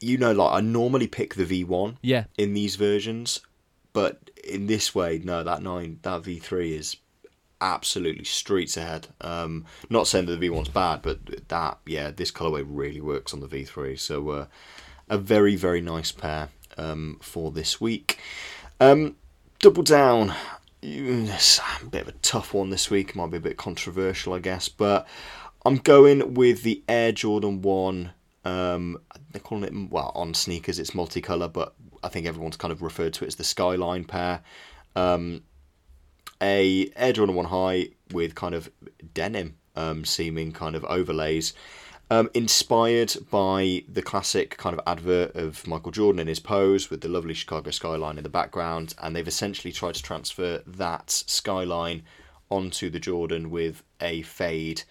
You 0.01 0.19
know, 0.19 0.33
like 0.33 0.53
I 0.53 0.61
normally 0.61 1.07
pick 1.07 1.35
the 1.35 1.45
V1 1.45 1.97
Yeah. 2.03 2.25
in 2.39 2.55
these 2.55 2.77
versions, 2.77 3.41
but 3.93 4.31
in 4.43 4.67
this 4.67 4.95
way, 4.95 5.21
no, 5.23 5.45
that 5.45 5.63
nine, 5.63 5.99
that 6.03 6.23
V3 6.23 6.73
is 6.73 6.97
absolutely 7.61 8.25
streets 8.25 8.77
ahead. 8.79 9.09
Um, 9.21 9.67
not 9.91 10.07
saying 10.07 10.25
that 10.27 10.41
the 10.41 10.49
V1's 10.49 10.71
bad, 10.71 11.03
but 11.03 11.49
that, 11.49 11.79
yeah, 11.87 12.11
this 12.11 12.33
colorway 12.33 12.65
really 12.67 13.03
works 13.03 13.35
on 13.35 13.41
the 13.41 13.47
V3. 13.47 13.99
So, 13.99 14.31
uh, 14.31 14.47
a 15.11 15.19
very, 15.19 15.55
very 15.57 15.81
nice 15.83 16.13
pair 16.13 16.49
um, 16.77 17.19
for 17.23 17.51
this 17.51 17.81
week. 17.81 18.19
Um, 18.81 19.17
double 19.59 19.83
down. 19.83 20.35
It's 20.83 21.59
a 21.59 21.85
bit 21.87 22.03
of 22.03 22.09
a 22.09 22.13
tough 22.23 22.55
one 22.55 22.71
this 22.71 22.91
week. 22.91 23.15
Might 23.15 23.31
be 23.31 23.37
a 23.37 23.41
bit 23.41 23.57
controversial, 23.57 24.33
I 24.33 24.39
guess, 24.39 24.69
but 24.69 25.07
I'm 25.67 25.77
going 25.77 26.35
with 26.35 26.63
the 26.63 26.83
Air 26.89 27.13
Jordan 27.13 27.61
1. 27.61 28.13
Um, 28.45 28.99
they're 29.31 29.41
calling 29.41 29.65
it, 29.65 29.91
well, 29.91 30.13
on 30.15 30.33
SNKRS, 30.33 30.79
it's 30.79 30.93
multicolor, 30.93 31.53
but 31.53 31.75
I 32.03 32.09
think 32.09 32.27
everyone's 32.27 32.57
kind 32.57 32.73
of 32.73 32.81
referred 32.81 33.13
to 33.15 33.25
it 33.25 33.29
as 33.29 33.37
the 33.37 33.45
Skyline 33.45 34.05
pair. 34.05 34.41
Um, 34.97 35.43
a 36.41 36.91
Air 36.97 37.13
Jordan 37.13 37.35
1 37.35 37.45
High 37.47 37.89
with 38.13 38.35
kind 38.35 38.55
of 38.55 38.71
denim 39.13 39.57
um, 39.77 40.05
seeming 40.05 40.53
kind 40.53 40.75
of 40.75 40.85
overlays. 40.85 41.53
Um, 42.13 42.29
inspired 42.35 43.15
by 43.31 43.85
the 43.89 44.03
classic 44.03 44.57
kind 44.57 44.77
of 44.77 44.81
advert 44.85 45.37
of 45.37 45.65
Michael 45.65 45.93
Jordan 45.93 46.19
in 46.19 46.27
his 46.27 46.41
pose 46.41 46.91
with 46.91 47.03
the 47.03 47.09
lovely 47.09 47.35
Chicago 47.35 47.71
skyline 47.71 48.19
in 48.19 48.25
the 48.25 48.29
background, 48.29 48.95
and 49.01 49.15
they've 49.15 49.29
essentially 49.29 49.73
tried 49.73 49.95
to 49.95 50.03
transfer 50.03 50.61
that 50.67 51.11
skyline 51.11 52.03
onto 52.51 52.91
the 52.91 52.99
Jordan 52.99 53.49
with 53.49 53.85
a 54.01 54.23
fade 54.23 54.83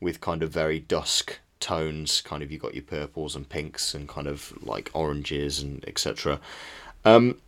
with 0.00 0.20
kind 0.20 0.42
of 0.42 0.50
very 0.50 0.80
dusk 0.80 1.38
tones. 1.60 2.20
Kind 2.20 2.42
of 2.42 2.50
you 2.50 2.58
got 2.58 2.74
your 2.74 2.82
purples 2.82 3.36
and 3.36 3.48
pinks 3.48 3.94
and 3.94 4.08
kind 4.08 4.26
of 4.26 4.52
like 4.62 4.90
oranges 4.94 5.62
and 5.62 5.84
etc. 5.88 6.40
Um, 7.04 7.40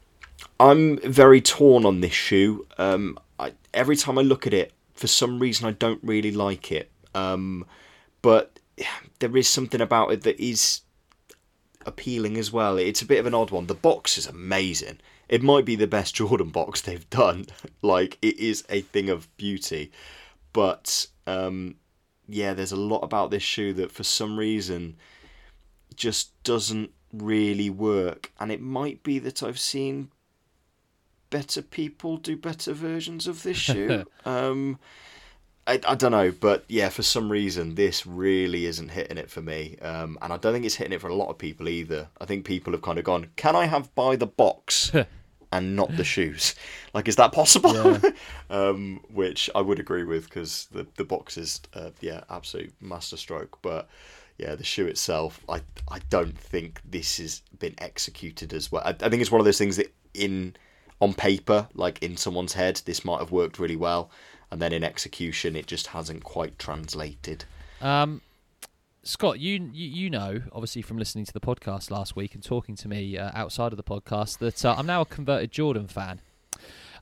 I'm 0.58 0.98
very 0.98 1.40
torn 1.40 1.84
on 1.84 2.00
this 2.00 2.12
shoe. 2.12 2.66
Um, 2.78 3.18
I, 3.38 3.52
every 3.74 3.96
time 3.96 4.18
I 4.18 4.22
look 4.22 4.46
at 4.46 4.54
it, 4.54 4.72
for 4.94 5.06
some 5.06 5.38
reason, 5.38 5.66
I 5.66 5.72
don't 5.72 6.00
really 6.02 6.32
like 6.32 6.72
it. 6.72 6.90
Um, 7.14 7.66
but 8.22 8.55
there 9.18 9.36
is 9.36 9.48
something 9.48 9.80
about 9.80 10.12
it 10.12 10.22
that 10.22 10.40
is 10.40 10.82
appealing 11.84 12.36
as 12.36 12.52
well. 12.52 12.76
It's 12.76 13.02
a 13.02 13.06
bit 13.06 13.20
of 13.20 13.26
an 13.26 13.34
odd 13.34 13.50
one. 13.50 13.66
The 13.66 13.74
box 13.74 14.18
is 14.18 14.26
amazing. 14.26 14.98
It 15.28 15.42
might 15.42 15.64
be 15.64 15.76
the 15.76 15.86
best 15.86 16.14
Jordan 16.16 16.50
box 16.50 16.80
they've 16.80 17.08
done. 17.10 17.46
like 17.82 18.18
it 18.22 18.38
is 18.38 18.64
a 18.68 18.80
thing 18.82 19.08
of 19.08 19.34
beauty. 19.36 19.92
But 20.52 21.06
um, 21.26 21.76
yeah, 22.28 22.54
there's 22.54 22.72
a 22.72 22.76
lot 22.76 23.00
about 23.00 23.30
this 23.30 23.42
shoe 23.42 23.72
that 23.74 23.92
for 23.92 24.04
some 24.04 24.38
reason 24.38 24.96
just 25.94 26.42
doesn't 26.42 26.90
really 27.12 27.70
work. 27.70 28.32
And 28.38 28.52
it 28.52 28.60
might 28.60 29.02
be 29.02 29.18
that 29.20 29.42
I've 29.42 29.58
seen 29.58 30.10
better 31.30 31.62
people 31.62 32.16
do 32.16 32.36
better 32.36 32.72
versions 32.72 33.26
of 33.26 33.42
this 33.42 33.56
shoe. 33.56 34.04
um, 34.24 34.78
I, 35.66 35.80
I 35.86 35.94
don't 35.96 36.12
know, 36.12 36.30
but 36.30 36.64
yeah, 36.68 36.88
for 36.88 37.02
some 37.02 37.30
reason 37.30 37.74
this 37.74 38.06
really 38.06 38.66
isn't 38.66 38.90
hitting 38.90 39.18
it 39.18 39.30
for 39.30 39.42
me, 39.42 39.76
um, 39.82 40.18
and 40.22 40.32
I 40.32 40.36
don't 40.36 40.52
think 40.52 40.64
it's 40.64 40.76
hitting 40.76 40.92
it 40.92 41.00
for 41.00 41.08
a 41.08 41.14
lot 41.14 41.28
of 41.28 41.38
people 41.38 41.68
either. 41.68 42.08
I 42.20 42.24
think 42.24 42.44
people 42.44 42.72
have 42.72 42.82
kind 42.82 42.98
of 42.98 43.04
gone, 43.04 43.28
"Can 43.36 43.56
I 43.56 43.66
have 43.66 43.92
buy 43.94 44.16
the 44.16 44.26
box 44.26 44.92
and 45.52 45.76
not 45.76 45.96
the 45.96 46.04
shoes?" 46.04 46.54
Like, 46.94 47.08
is 47.08 47.16
that 47.16 47.32
possible? 47.32 47.74
Yeah. 47.74 48.10
um, 48.50 49.00
which 49.12 49.50
I 49.54 49.60
would 49.60 49.78
agree 49.78 50.04
with 50.04 50.24
because 50.24 50.66
the 50.72 50.86
the 50.96 51.04
box 51.04 51.36
is, 51.36 51.60
uh, 51.74 51.90
yeah, 52.00 52.22
absolute 52.30 52.72
masterstroke. 52.80 53.58
But 53.60 53.86
yeah, 54.38 54.54
the 54.54 54.64
shoe 54.64 54.86
itself, 54.86 55.40
I 55.48 55.60
I 55.90 55.98
don't 56.08 56.38
think 56.38 56.80
this 56.88 57.18
has 57.18 57.42
been 57.58 57.74
executed 57.78 58.54
as 58.54 58.72
well. 58.72 58.82
I, 58.82 58.90
I 58.90 59.10
think 59.10 59.20
it's 59.20 59.30
one 59.30 59.40
of 59.42 59.44
those 59.44 59.58
things 59.58 59.76
that 59.76 59.92
in 60.14 60.56
on 61.00 61.12
paper, 61.12 61.68
like 61.74 62.02
in 62.02 62.16
someone's 62.16 62.54
head, 62.54 62.80
this 62.84 63.04
might 63.04 63.20
have 63.20 63.30
worked 63.30 63.58
really 63.58 63.76
well, 63.76 64.10
and 64.50 64.60
then 64.60 64.72
in 64.72 64.84
execution, 64.84 65.56
it 65.56 65.66
just 65.66 65.88
hasn't 65.88 66.24
quite 66.24 66.58
translated. 66.58 67.44
Um, 67.80 68.22
Scott, 69.02 69.38
you, 69.38 69.70
you 69.72 69.88
you 69.88 70.10
know, 70.10 70.42
obviously 70.52 70.82
from 70.82 70.98
listening 70.98 71.24
to 71.24 71.32
the 71.32 71.40
podcast 71.40 71.90
last 71.90 72.16
week 72.16 72.34
and 72.34 72.42
talking 72.42 72.74
to 72.76 72.88
me 72.88 73.16
uh, 73.16 73.30
outside 73.34 73.72
of 73.72 73.76
the 73.76 73.84
podcast, 73.84 74.38
that 74.38 74.64
uh, 74.64 74.74
I'm 74.76 74.86
now 74.86 75.02
a 75.02 75.04
converted 75.04 75.52
Jordan 75.52 75.86
fan. 75.86 76.20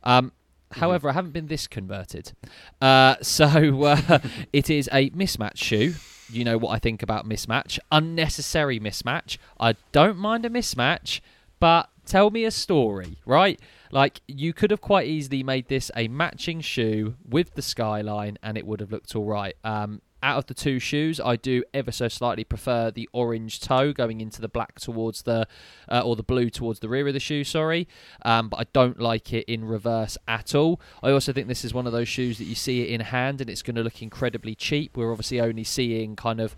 Um, 0.02 0.32
however, 0.72 1.08
I 1.08 1.12
haven't 1.12 1.32
been 1.32 1.46
this 1.46 1.66
converted. 1.66 2.32
Uh, 2.80 3.16
so 3.22 3.84
uh, 3.84 4.18
it 4.52 4.68
is 4.68 4.88
a 4.92 5.10
mismatch 5.10 5.56
shoe. 5.56 5.94
You 6.30 6.44
know 6.44 6.58
what 6.58 6.70
I 6.70 6.78
think 6.78 7.02
about 7.02 7.26
mismatch. 7.26 7.78
Unnecessary 7.92 8.80
mismatch. 8.80 9.38
I 9.58 9.76
don't 9.92 10.18
mind 10.18 10.44
a 10.44 10.50
mismatch, 10.50 11.20
but 11.60 11.88
tell 12.04 12.30
me 12.30 12.44
a 12.44 12.50
story, 12.50 13.18
right? 13.24 13.60
Like 13.94 14.22
you 14.26 14.52
could 14.52 14.72
have 14.72 14.80
quite 14.80 15.06
easily 15.06 15.44
made 15.44 15.68
this 15.68 15.90
a 15.96 16.08
matching 16.08 16.60
shoe 16.60 17.14
with 17.24 17.54
the 17.54 17.62
skyline, 17.62 18.36
and 18.42 18.58
it 18.58 18.66
would 18.66 18.80
have 18.80 18.90
looked 18.90 19.14
all 19.14 19.24
right. 19.24 19.54
Um, 19.62 20.02
out 20.20 20.38
of 20.38 20.46
the 20.46 20.54
two 20.54 20.78
shoes, 20.78 21.20
I 21.20 21.36
do 21.36 21.62
ever 21.72 21.92
so 21.92 22.08
slightly 22.08 22.44
prefer 22.44 22.90
the 22.90 23.08
orange 23.12 23.60
toe 23.60 23.92
going 23.92 24.20
into 24.22 24.40
the 24.40 24.48
black 24.48 24.80
towards 24.80 25.22
the, 25.22 25.46
uh, 25.88 26.00
or 26.00 26.16
the 26.16 26.22
blue 26.22 26.48
towards 26.48 26.80
the 26.80 26.88
rear 26.88 27.06
of 27.06 27.12
the 27.12 27.20
shoe. 27.20 27.44
Sorry, 27.44 27.86
um, 28.24 28.48
but 28.48 28.56
I 28.56 28.64
don't 28.72 28.98
like 28.98 29.32
it 29.32 29.44
in 29.44 29.64
reverse 29.64 30.18
at 30.26 30.54
all. 30.54 30.80
I 31.02 31.10
also 31.10 31.32
think 31.32 31.46
this 31.46 31.64
is 31.64 31.74
one 31.74 31.86
of 31.86 31.92
those 31.92 32.08
shoes 32.08 32.38
that 32.38 32.44
you 32.44 32.54
see 32.54 32.82
it 32.82 32.88
in 32.88 33.02
hand 33.02 33.42
and 33.42 33.50
it's 33.50 33.62
going 33.62 33.76
to 33.76 33.82
look 33.82 34.02
incredibly 34.02 34.54
cheap. 34.54 34.96
We're 34.96 35.12
obviously 35.12 35.40
only 35.40 35.64
seeing 35.64 36.16
kind 36.16 36.40
of 36.40 36.56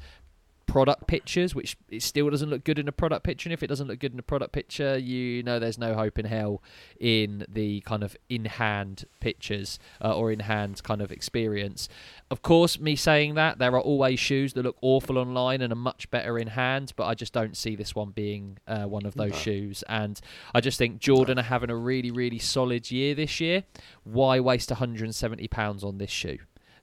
product 0.67 1.07
pictures, 1.07 1.55
which 1.55 1.77
it 1.89 2.03
still 2.03 2.29
doesn't 2.29 2.51
look 2.51 2.65
good 2.65 2.79
in 2.79 2.89
a 2.89 2.93
product 2.93 3.25
picture. 3.25 3.49
And 3.49 3.53
if 3.55 3.63
it 3.63 3.69
doesn't 3.69 3.87
look 3.87 3.99
good 3.99 4.13
in 4.13 4.19
a 4.19 4.23
product 4.23 4.53
picture, 4.53 4.99
you 4.99 5.43
know 5.43 5.59
there's 5.59 5.79
no 5.79 5.95
hope 5.95 6.19
in 6.19 6.27
hell 6.27 6.63
in 7.01 7.47
the 7.49 7.81
kind 7.83 8.03
of 8.03 8.17
in 8.29 8.45
hand 8.47 9.05
pictures 9.21 9.79
uh, 10.03 10.15
or 10.15 10.33
in 10.33 10.41
hand 10.41 10.83
kind 10.83 11.01
of 11.01 11.11
experience. 11.13 11.89
Of 12.31 12.43
course, 12.43 12.81
me 12.81 12.97
saying 12.97 13.35
that, 13.37 13.59
there 13.59 13.73
are 13.73 13.81
always 13.81 14.19
shoes 14.19 14.53
that 14.55 14.65
look 14.65 14.77
awful 14.83 15.17
online 15.19 15.63
and 15.63 15.73
are 15.73 15.77
much 15.77 16.11
better 16.11 16.39
in 16.39 16.49
hand, 16.49 16.93
but 16.97 17.05
I 17.07 17.15
just 17.15 17.33
don't 17.33 17.57
see 17.57 17.77
this 17.77 17.95
one 17.95 18.11
being 18.11 18.59
uh, 18.67 18.85
one 18.85 19.07
of 19.07 19.15
those 19.15 19.31
No. 19.33 19.39
shoes. 19.39 19.85
And 19.89 20.21
I 20.53 20.61
just 20.61 20.79
think 20.79 20.99
Jordan 20.99 21.39
are 21.39 21.43
having 21.43 21.71
a 21.71 21.77
really, 21.77 22.11
really 22.11 22.41
solid 22.41 22.91
year 22.91 23.15
this 23.15 23.41
year. 23.41 23.63
Why 24.03 24.41
waste 24.41 24.71
£170 24.71 25.85
on 25.85 25.99
this 25.99 26.11
shoe? 26.11 26.39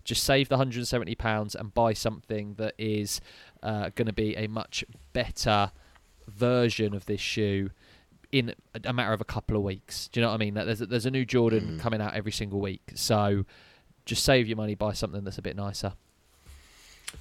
Just 0.05 0.23
save 0.23 0.49
the 0.49 0.57
£170 0.57 1.55
and 1.55 1.73
buy 1.73 1.93
something 1.93 2.55
that 2.55 2.73
is 2.77 3.21
uh, 3.63 3.89
going 3.95 4.05
to 4.07 4.13
be 4.13 4.35
a 4.37 4.45
much 4.47 4.83
better 5.13 5.71
version 6.27 6.93
of 6.93 7.05
this 7.05 7.21
shoe 7.21 7.69
in 8.31 8.53
a, 8.83 8.93
matter 8.93 9.13
of 9.13 9.21
a 9.21 9.25
couple 9.25 9.55
of 9.57 9.63
weeks. 9.63 10.07
Do 10.09 10.19
you 10.19 10.23
know 10.25 10.29
what 10.29 10.35
I 10.35 10.37
mean? 10.37 10.53
That 10.55 10.65
there's 10.65 10.81
a, 10.81 10.85
there's 10.85 11.05
a 11.05 11.11
new 11.11 11.25
Jordan 11.25 11.77
Mm. 11.77 11.79
coming 11.79 12.01
out 12.01 12.13
every 12.13 12.31
single 12.31 12.59
week, 12.59 12.81
so 12.95 13.45
just 14.05 14.23
save 14.23 14.47
your 14.47 14.57
money, 14.57 14.75
buy 14.75 14.93
something 14.93 15.23
that's 15.23 15.37
a 15.37 15.41
bit 15.41 15.55
nicer. 15.55 15.93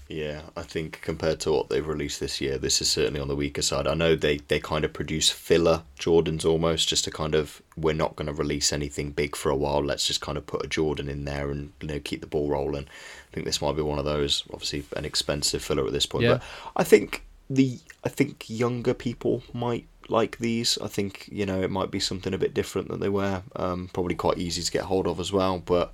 Yeah, 0.09 0.43
I 0.57 0.63
think 0.63 1.01
compared 1.01 1.41
to 1.41 1.53
what 1.53 1.71
they've 1.71 1.87
released 1.87 2.21
this 2.21 2.41
year, 2.41 2.59
this 2.59 2.83
is 2.83 2.91
certainly 2.91 3.19
on 3.21 3.29
the 3.29 3.37
weaker 3.37 3.63
side. 3.63 3.87
I 3.87 3.95
know 3.95 4.15
they, 4.15 4.39
they 4.39 4.61
kind 4.61 4.85
of 4.85 4.93
produce 4.93 5.31
filler 5.31 5.85
Jordans 5.99 6.45
almost, 6.45 6.89
just 6.89 7.05
to 7.05 7.11
kind 7.11 7.35
of 7.35 7.63
we're 7.77 7.95
not 7.95 8.17
going 8.17 8.27
to 8.27 8.33
release 8.35 8.73
anything 8.73 9.13
big 9.13 9.35
for 9.35 9.49
a 9.51 9.57
while. 9.57 9.83
Let's 9.83 10.07
just 10.07 10.21
kind 10.21 10.37
of 10.37 10.47
put 10.47 10.65
a 10.65 10.69
Jordan 10.69 11.09
in 11.09 11.25
there 11.25 11.51
and 11.51 11.73
you 11.81 11.89
know 11.89 11.99
keep 11.99 12.21
the 12.21 12.27
ball 12.27 12.51
rolling. 12.51 12.85
I 12.85 13.35
think 13.35 13.47
this 13.47 13.63
might 13.63 13.77
be 13.77 13.83
one 13.83 13.99
of 13.99 14.05
those. 14.05 14.45
Obviously, 14.53 14.85
an 14.97 15.07
expensive 15.07 15.63
filler 15.63 15.87
at 15.87 15.93
this 15.93 16.07
point, 16.07 16.25
Yeah. 16.25 16.35
but 16.35 16.43
I 16.77 16.85
think 16.85 17.25
the 17.49 17.79
I 18.05 18.11
think 18.11 18.45
younger 18.49 18.93
people 18.93 19.43
might 19.55 19.87
like 20.09 20.37
these. 20.39 20.77
I 20.83 20.89
think 20.89 21.29
you 21.33 21.47
know 21.47 21.63
it 21.63 21.71
might 21.71 21.91
be 21.91 22.01
something 22.01 22.35
a 22.35 22.39
bit 22.39 22.53
different 22.53 22.89
that 22.89 23.01
they 23.01 23.09
wear. 23.09 23.45
Um, 23.57 23.89
probably 23.95 24.15
quite 24.15 24.37
easy 24.37 24.63
to 24.63 24.71
get 24.71 24.83
hold 24.85 25.07
of 25.07 25.21
as 25.21 25.33
well. 25.33 25.59
But 25.59 25.93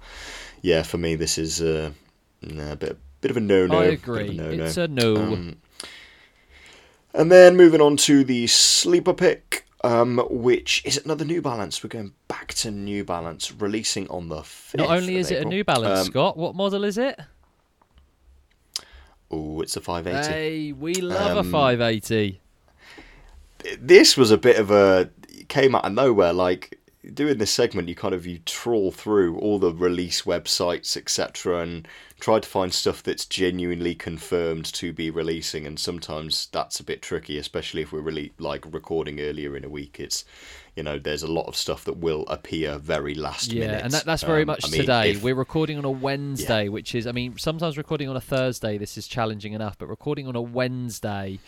yeah, 0.61 0.83
for 0.83 0.99
me, 0.99 1.15
this 1.15 1.39
is 1.39 1.63
uh, 1.63 1.93
a 2.43 2.75
bit 2.75 2.99
bit 3.21 3.31
of 3.31 3.37
a 3.37 3.41
no 3.41 3.67
no. 3.67 3.79
I 3.81 3.85
agree. 3.87 4.39
It's 4.39 4.77
a 4.77 4.89
no. 4.89 5.17
Um, 5.17 5.57
and 7.15 7.33
then 7.33 7.57
moving 7.57 7.81
on 7.81 7.97
to 7.99 8.23
the 8.23 8.47
sleeper 8.47 9.15
pick, 9.15 9.67
um, 9.83 10.19
which 10.31 10.83
is 10.85 10.99
another 11.05 11.25
New 11.25 11.41
Balance. 11.43 11.83
We're 11.83 11.89
going 11.89 12.13
back 12.29 12.55
to 12.55 12.71
New 12.71 13.03
Balance, 13.05 13.51
releasing 13.53 14.09
on 14.09 14.29
the 14.29 14.43
5th. 14.43 14.77
Not 14.77 14.91
only 14.91 15.17
is 15.17 15.31
it 15.31 15.35
a 15.35 15.39
April. 15.39 15.51
New 15.51 15.65
Balance, 15.65 16.01
Um, 16.01 16.07
Scott. 16.07 16.37
What 16.37 16.55
model 16.55 16.85
is 16.85 16.99
it? 16.99 17.19
Oh, 19.31 19.61
it's 19.61 19.77
a 19.77 19.81
580. 19.81 20.33
Hey, 20.33 20.73
we 20.73 20.95
love 20.95 21.37
a 21.37 21.41
Um, 21.41 21.51
580. 21.51 22.41
This 23.81 24.17
was 24.17 24.31
a 24.31 24.39
bit 24.39 24.57
of 24.57 24.71
a 24.71 25.11
came 25.49 25.75
out 25.75 25.85
of 25.85 25.93
nowhere. 25.93 26.33
Like 26.33 26.78
doing 27.13 27.39
this 27.39 27.51
segment, 27.51 27.89
you 27.89 27.95
kind 27.95 28.15
of 28.15 28.27
you 28.27 28.39
trawl 28.45 28.91
through 28.93 29.39
all 29.39 29.59
the 29.59 29.73
release 29.73 30.23
websites, 30.23 30.97
etc., 30.97 31.61
and 31.63 31.89
try 32.21 32.39
to 32.41 32.49
find 32.49 32.73
stuff 32.75 33.03
that's 33.03 33.25
genuinely 33.27 33.95
confirmed 33.95 34.65
to 34.75 34.93
be 34.93 35.11
releasing. 35.11 35.67
And 35.67 35.79
sometimes 35.79 36.49
that's 36.53 36.81
a 36.81 36.85
bit 36.85 37.01
tricky, 37.03 37.39
especially 37.39 37.83
if 37.83 37.93
we're 37.93 38.01
really 38.01 38.33
like 38.39 38.65
recording 38.73 39.21
earlier 39.21 39.57
in 39.57 39.65
a 39.65 39.69
week. 39.69 39.99
It's 40.01 40.25
you 40.77 40.83
know 40.83 40.99
there's 40.99 41.23
a 41.23 41.31
lot 41.33 41.47
of 41.47 41.57
stuff 41.57 41.85
that 41.85 41.97
will 41.99 42.25
appear 42.29 42.79
very 42.79 43.15
last 43.15 43.53
Yeah, 43.53 43.67
minute. 43.67 43.85
and 43.85 43.93
that, 43.93 44.05
that's 44.05 44.23
very 44.23 44.43
Um, 44.43 44.47
much 44.49 44.65
I 44.65 44.71
mean, 44.71 44.81
today. 44.81 45.11
if- 45.11 45.23
We're 45.23 45.35
recording 45.35 45.79
on 45.79 45.85
a 45.85 45.91
Wednesday, 45.91 46.69
which 46.69 46.95
is, 46.95 47.07
I 47.07 47.13
mean, 47.13 47.37
sometimes 47.39 47.77
recording 47.77 48.09
on 48.09 48.17
a 48.17 48.21
Thursday, 48.21 48.79
this 48.79 48.97
is 48.97 49.09
challenging 49.09 49.53
enough, 49.55 49.77
but 49.79 49.87
recording 49.89 50.27
on 50.29 50.37
a 50.37 50.43
Wednesday, 50.43 51.41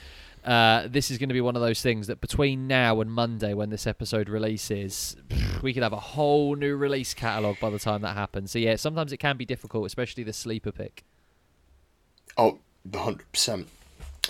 uh, 0.45 0.89
this 0.89 1.11
is 1.11 1.19
going 1.19 1.29
to 1.29 1.35
be 1.35 1.41
one 1.41 1.57
of 1.57 1.63
those 1.63 1.83
things 1.83 2.07
that 2.07 2.21
between 2.21 2.67
now 2.67 3.01
and 3.01 3.11
Monday, 3.11 3.55
when 3.55 3.71
this 3.71 3.87
episode 3.87 4.29
releases, 4.29 5.17
we 5.63 5.73
could 5.75 5.83
have 5.83 5.93
a 5.93 6.01
whole 6.01 6.57
new 6.57 6.77
release 6.77 7.15
catalogue 7.15 7.59
by 7.61 7.71
the 7.71 7.79
time 7.79 8.03
that 8.03 8.17
happens. 8.17 8.51
So, 8.53 8.59
yeah, 8.59 8.77
sometimes 8.77 9.13
it 9.13 9.19
can 9.19 9.37
be 9.37 9.45
difficult, 9.45 9.87
especially 9.87 10.25
the 10.25 10.33
sleeper 10.33 10.73
pick. 10.73 11.05
Oh, 12.37 12.59
hundred 12.95 13.31
percent. 13.33 13.69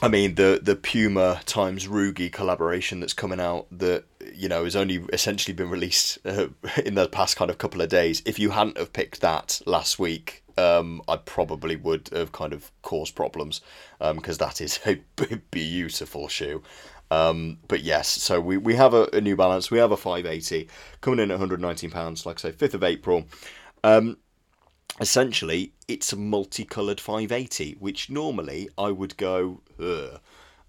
I 0.03 0.09
mean 0.09 0.37
the 0.37 0.61
the 0.63 0.77
Puma 0.77 1.41
times 1.45 1.87
Rhuigi 1.87 2.33
collaboration 2.33 3.01
that's 3.01 3.13
coming 3.13 3.41
out 3.41 3.67
that 3.71 4.05
you 4.35 4.49
know 4.49 4.65
has 4.65 4.77
only 4.77 5.05
essentially 5.13 5.55
been 5.55 5.69
released 5.69 6.19
uh, 6.25 6.49
in 6.85 6.95
the 6.95 7.09
past 7.09 7.37
kind 7.37 7.51
of 7.51 7.59
couple 7.59 7.81
of 7.81 7.89
days. 7.89 8.23
If 8.25 8.39
you 8.39 8.51
hadn't 8.51 8.79
have 8.79 8.93
picked 8.93 9.21
that 9.21 9.61
last 9.67 9.99
week, 9.99 10.43
um, 10.57 11.03
I 11.09 11.17
probably 11.17 11.77
would 11.77 12.09
have 12.13 12.33
kind 12.33 12.53
of 12.53 12.71
caused 12.83 13.15
problems 13.15 13.61
because 13.99 14.39
that 14.39 14.61
is 14.61 14.81
a 14.87 15.01
beautiful 15.51 16.29
shoe. 16.29 16.63
Um, 17.11 17.59
but 17.67 17.83
yes, 17.83 18.09
so 18.09 18.41
we, 18.41 18.57
we 18.57 18.77
have 18.77 18.95
a, 18.95 19.09
a 19.13 19.21
New 19.21 19.37
Balance. 19.37 19.71
We 19.71 19.79
have 19.79 19.91
a 19.91 19.97
580 19.97 20.69
coming 21.01 21.19
in 21.19 21.31
at 21.31 21.35
119 21.35 21.91
pounds. 21.91 22.25
Like 22.25 22.39
I 22.45 22.51
say, 22.51 22.53
5th 22.53 22.75
of 22.75 22.85
April. 22.85 23.25
Um, 23.83 24.19
essentially 25.01 25.73
it's 25.89 26.13
a 26.13 26.17
multicolored 26.17 27.01
580 27.01 27.77
which 27.81 28.11
normally 28.11 28.69
i 28.77 28.91
would 28.91 29.17
go 29.17 29.61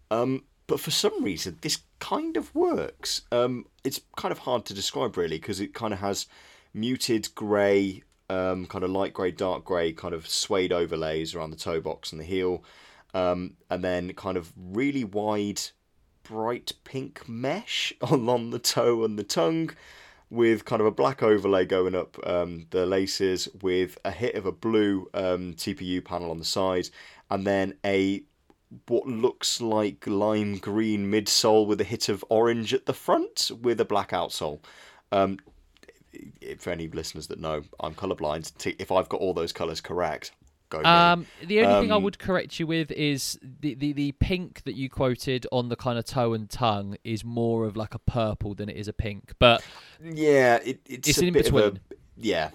um 0.10 0.44
but 0.68 0.80
for 0.80 0.92
some 0.92 1.22
reason 1.24 1.58
this 1.62 1.80
kind 2.02 2.36
of 2.36 2.54
works. 2.54 3.22
Um 3.32 3.66
it's 3.86 4.02
kind 4.18 4.32
of 4.34 4.40
hard 4.40 4.66
to 4.66 4.74
describe 4.74 5.16
really 5.16 5.38
because 5.38 5.62
it 5.62 5.74
kind 5.74 5.94
of 5.94 6.00
has 6.00 6.28
muted 6.74 7.34
grey 7.36 8.04
um 8.30 8.66
kind 8.66 8.84
of 8.84 8.90
light 8.90 9.14
grey 9.14 9.32
dark 9.32 9.64
grey 9.64 9.94
kind 9.94 10.14
of 10.14 10.28
suede 10.28 10.74
overlays 10.74 11.34
around 11.36 11.52
the 11.52 11.58
toe 11.58 11.80
box 11.80 12.12
and 12.12 12.20
the 12.20 12.26
heel 12.26 12.64
um 13.14 13.56
and 13.70 13.84
then 13.84 14.14
kind 14.14 14.38
of 14.38 14.52
really 14.56 15.04
wide 15.04 15.62
bright 16.24 16.74
pink 16.84 17.28
mesh 17.30 17.94
along 18.02 18.50
the 18.50 18.60
toe 18.60 19.04
and 19.04 19.20
the 19.20 19.24
tongue 19.24 19.70
with 20.32 20.66
kind 20.66 20.80
of 20.80 20.88
a 20.88 20.92
black 20.92 21.22
overlay 21.22 21.66
going 21.66 21.94
up 21.94 22.18
um, 22.26 22.66
the 22.72 22.86
laces 22.86 23.50
with 23.62 23.98
a 24.04 24.12
hit 24.12 24.34
of 24.34 24.46
a 24.46 24.52
blue 24.52 25.08
um, 25.14 25.54
TPU 25.54 26.04
panel 26.04 26.32
on 26.32 26.40
the 26.40 26.46
side 26.46 26.90
and 27.30 27.46
then 27.46 27.76
a 27.86 28.24
what 28.88 29.06
looks 29.06 29.60
like 29.60 30.08
lime 30.08 30.58
green 30.58 31.12
midsole 31.12 31.68
with 31.68 31.82
a 31.82 31.84
hit 31.84 32.08
of 32.08 32.24
orange 32.30 32.74
at 32.74 32.86
the 32.86 32.94
front 32.94 33.52
with 33.62 33.82
a 33.82 33.86
black 33.86 34.12
outsole. 34.12 34.60
Um, 35.12 35.40
for 36.58 36.70
any 36.70 36.88
listeners 36.88 37.28
that 37.28 37.40
know, 37.40 37.64
I'm 37.82 37.94
colourblind. 37.94 38.76
If 38.80 38.92
I've 38.92 39.10
got 39.10 39.20
all 39.20 39.34
those 39.34 39.52
colours 39.52 39.82
correct, 39.82 40.32
go. 40.72 40.84
Um, 40.84 41.26
the 41.46 41.62
only 41.62 41.82
thing 41.82 41.92
I 41.92 41.96
Um, 41.96 42.04
would 42.04 42.18
correct 42.20 42.60
you 42.60 42.66
with 42.68 42.92
is 42.92 43.38
the, 43.44 43.74
the, 43.76 43.94
the 43.94 44.12
pink 44.14 44.64
that 44.64 44.74
you 44.76 44.90
quoted 44.90 45.46
on 45.52 45.70
the 45.70 45.76
kind 45.76 46.00
of 46.00 46.06
toe 46.06 46.34
and 46.34 46.50
tongue 46.50 46.98
is 47.04 47.24
more 47.24 47.66
of 47.66 47.76
like 47.78 47.94
a 47.94 48.00
purple 48.00 48.56
than 48.56 48.70
it 48.70 48.78
is 48.78 48.88
a 48.88 48.94
pink. 48.94 49.34
But 49.40 49.64
Yeah, 50.04 50.56
it, 50.64 50.80
it's, 50.88 51.08
It's 51.10 51.22
a 51.22 51.26
in 51.28 51.34
bit 51.34 51.48
of 51.48 51.54
between. 51.54 51.80
a 51.92 51.96
yeah. 52.18 52.50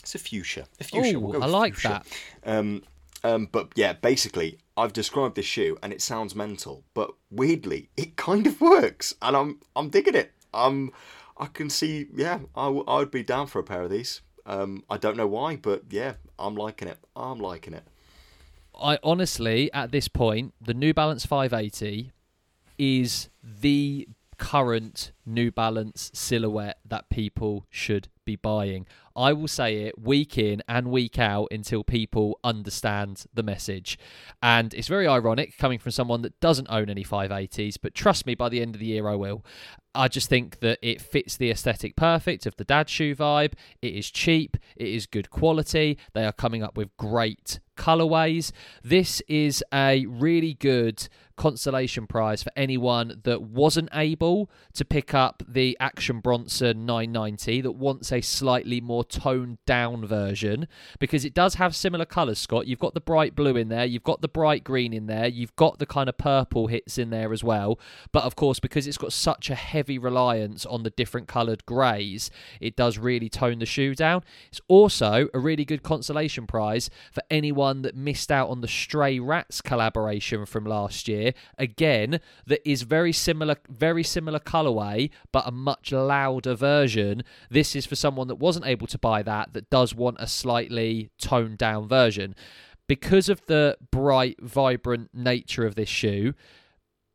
It's 0.00 0.14
a 0.14 0.18
fuchsia. 0.18 0.66
A 0.80 0.84
fuchsia. 0.84 1.16
Ooh, 1.16 1.20
we'll 1.20 1.42
I 1.42 1.46
like 1.46 1.74
fuchsia. 1.74 2.02
that. 2.42 2.58
Um, 2.58 2.82
um, 3.24 3.48
but 3.52 3.68
yeah, 3.76 3.92
basically, 3.92 4.58
I've 4.76 4.92
described 4.92 5.36
this 5.36 5.46
shoe, 5.46 5.78
and 5.82 5.92
it 5.92 6.02
sounds 6.02 6.34
mental, 6.34 6.82
but 6.92 7.12
weirdly, 7.30 7.88
it 7.96 8.16
kind 8.28 8.46
of 8.48 8.60
works, 8.60 9.14
and 9.22 9.36
I'm 9.36 9.60
I'm 9.76 9.90
digging 9.90 10.16
it. 10.16 10.32
Um, 10.52 10.92
I 11.38 11.46
can 11.46 11.70
see, 11.70 12.08
yeah, 12.14 12.40
I, 12.56 12.64
w- 12.66 12.84
I 12.86 12.96
would 12.98 13.10
be 13.10 13.22
down 13.22 13.46
for 13.46 13.58
a 13.58 13.62
pair 13.62 13.82
of 13.82 13.90
these. 13.90 14.20
Um, 14.44 14.84
I 14.90 14.96
don't 14.96 15.16
know 15.16 15.26
why, 15.26 15.56
but 15.56 15.84
yeah, 15.90 16.14
I'm 16.38 16.54
liking 16.54 16.88
it. 16.88 16.98
I'm 17.14 17.38
liking 17.38 17.74
it. 17.74 17.84
I 18.80 18.98
honestly, 19.02 19.72
at 19.72 19.92
this 19.92 20.08
point, 20.08 20.54
the 20.60 20.74
New 20.74 20.94
Balance 20.94 21.26
580 21.26 22.12
is 22.78 23.28
the 23.42 24.08
current 24.38 25.12
New 25.24 25.52
Balance 25.52 26.10
silhouette 26.14 26.78
that 26.84 27.08
people 27.08 27.66
should 27.70 28.08
be 28.24 28.36
buying. 28.36 28.86
I 29.16 29.32
will 29.32 29.48
say 29.48 29.84
it 29.84 29.98
week 29.98 30.38
in 30.38 30.62
and 30.68 30.90
week 30.90 31.18
out 31.18 31.48
until 31.50 31.84
people 31.84 32.38
understand 32.42 33.24
the 33.32 33.42
message. 33.42 33.98
And 34.42 34.72
it's 34.74 34.88
very 34.88 35.06
ironic 35.06 35.56
coming 35.58 35.78
from 35.78 35.92
someone 35.92 36.22
that 36.22 36.38
doesn't 36.40 36.68
own 36.70 36.88
any 36.88 37.04
580s, 37.04 37.76
but 37.80 37.94
trust 37.94 38.26
me, 38.26 38.34
by 38.34 38.48
the 38.48 38.60
end 38.60 38.74
of 38.74 38.80
the 38.80 38.86
year, 38.86 39.08
I 39.08 39.14
will. 39.14 39.44
I 39.94 40.08
just 40.08 40.28
think 40.28 40.60
that 40.60 40.78
it 40.80 41.00
fits 41.00 41.36
the 41.36 41.50
aesthetic 41.50 41.96
perfect 41.96 42.46
of 42.46 42.56
the 42.56 42.64
dad 42.64 42.88
shoe 42.88 43.14
vibe. 43.14 43.52
It 43.82 43.94
is 43.94 44.10
cheap, 44.10 44.56
it 44.76 44.88
is 44.88 45.06
good 45.06 45.28
quality. 45.30 45.98
They 46.14 46.24
are 46.24 46.32
coming 46.32 46.62
up 46.62 46.76
with 46.76 46.96
great 46.96 47.60
colorways. 47.76 48.52
This 48.82 49.20
is 49.28 49.62
a 49.72 50.06
really 50.06 50.54
good 50.54 51.08
consolation 51.36 52.06
prize 52.06 52.42
for 52.42 52.52
anyone 52.56 53.20
that 53.24 53.42
wasn't 53.42 53.88
able 53.92 54.50
to 54.74 54.84
pick 54.84 55.14
up 55.14 55.42
the 55.46 55.76
Action 55.80 56.20
Bronson 56.20 56.86
990 56.86 57.60
that 57.62 57.72
wants 57.72 58.12
a 58.12 58.20
slightly 58.20 58.80
more 58.80 59.01
toned 59.04 59.58
down 59.66 60.06
version 60.06 60.68
because 60.98 61.24
it 61.24 61.34
does 61.34 61.54
have 61.54 61.74
similar 61.74 62.04
colours, 62.04 62.38
Scott. 62.38 62.66
You've 62.66 62.78
got 62.78 62.94
the 62.94 63.00
bright 63.00 63.34
blue 63.34 63.56
in 63.56 63.68
there, 63.68 63.84
you've 63.84 64.02
got 64.02 64.20
the 64.20 64.28
bright 64.28 64.64
green 64.64 64.92
in 64.92 65.06
there, 65.06 65.26
you've 65.26 65.54
got 65.56 65.78
the 65.78 65.86
kind 65.86 66.08
of 66.08 66.18
purple 66.18 66.66
hits 66.66 66.98
in 66.98 67.10
there 67.10 67.32
as 67.32 67.44
well. 67.44 67.78
But 68.12 68.24
of 68.24 68.36
course, 68.36 68.60
because 68.60 68.86
it's 68.86 68.98
got 68.98 69.12
such 69.12 69.50
a 69.50 69.54
heavy 69.54 69.98
reliance 69.98 70.64
on 70.66 70.82
the 70.82 70.90
different 70.90 71.28
coloured 71.28 71.64
greys, 71.66 72.30
it 72.60 72.76
does 72.76 72.98
really 72.98 73.28
tone 73.28 73.58
the 73.58 73.66
shoe 73.66 73.94
down. 73.94 74.22
It's 74.48 74.60
also 74.68 75.28
a 75.34 75.38
really 75.38 75.64
good 75.64 75.82
consolation 75.82 76.46
prize 76.46 76.90
for 77.12 77.22
anyone 77.30 77.82
that 77.82 77.96
missed 77.96 78.30
out 78.30 78.48
on 78.48 78.60
the 78.60 78.68
Stray 78.68 79.18
Rats 79.18 79.60
collaboration 79.60 80.46
from 80.46 80.64
last 80.64 81.08
year. 81.08 81.32
Again, 81.58 82.20
that 82.46 82.68
is 82.68 82.82
very 82.82 83.12
similar, 83.12 83.56
very 83.68 84.02
similar 84.02 84.38
colorway, 84.38 85.10
but 85.32 85.46
a 85.46 85.50
much 85.50 85.92
louder 85.92 86.54
version. 86.54 87.22
This 87.50 87.74
is 87.76 87.86
for 87.86 87.96
someone 87.96 88.28
that 88.28 88.36
wasn't 88.36 88.66
able 88.66 88.86
to 88.92 88.98
buy 88.98 89.22
that, 89.22 89.52
that 89.52 89.68
does 89.70 89.94
want 89.94 90.16
a 90.20 90.26
slightly 90.26 91.10
toned 91.20 91.58
down 91.58 91.88
version. 91.88 92.34
Because 92.86 93.28
of 93.28 93.44
the 93.46 93.76
bright, 93.90 94.40
vibrant 94.40 95.10
nature 95.12 95.66
of 95.66 95.74
this 95.74 95.88
shoe, 95.88 96.34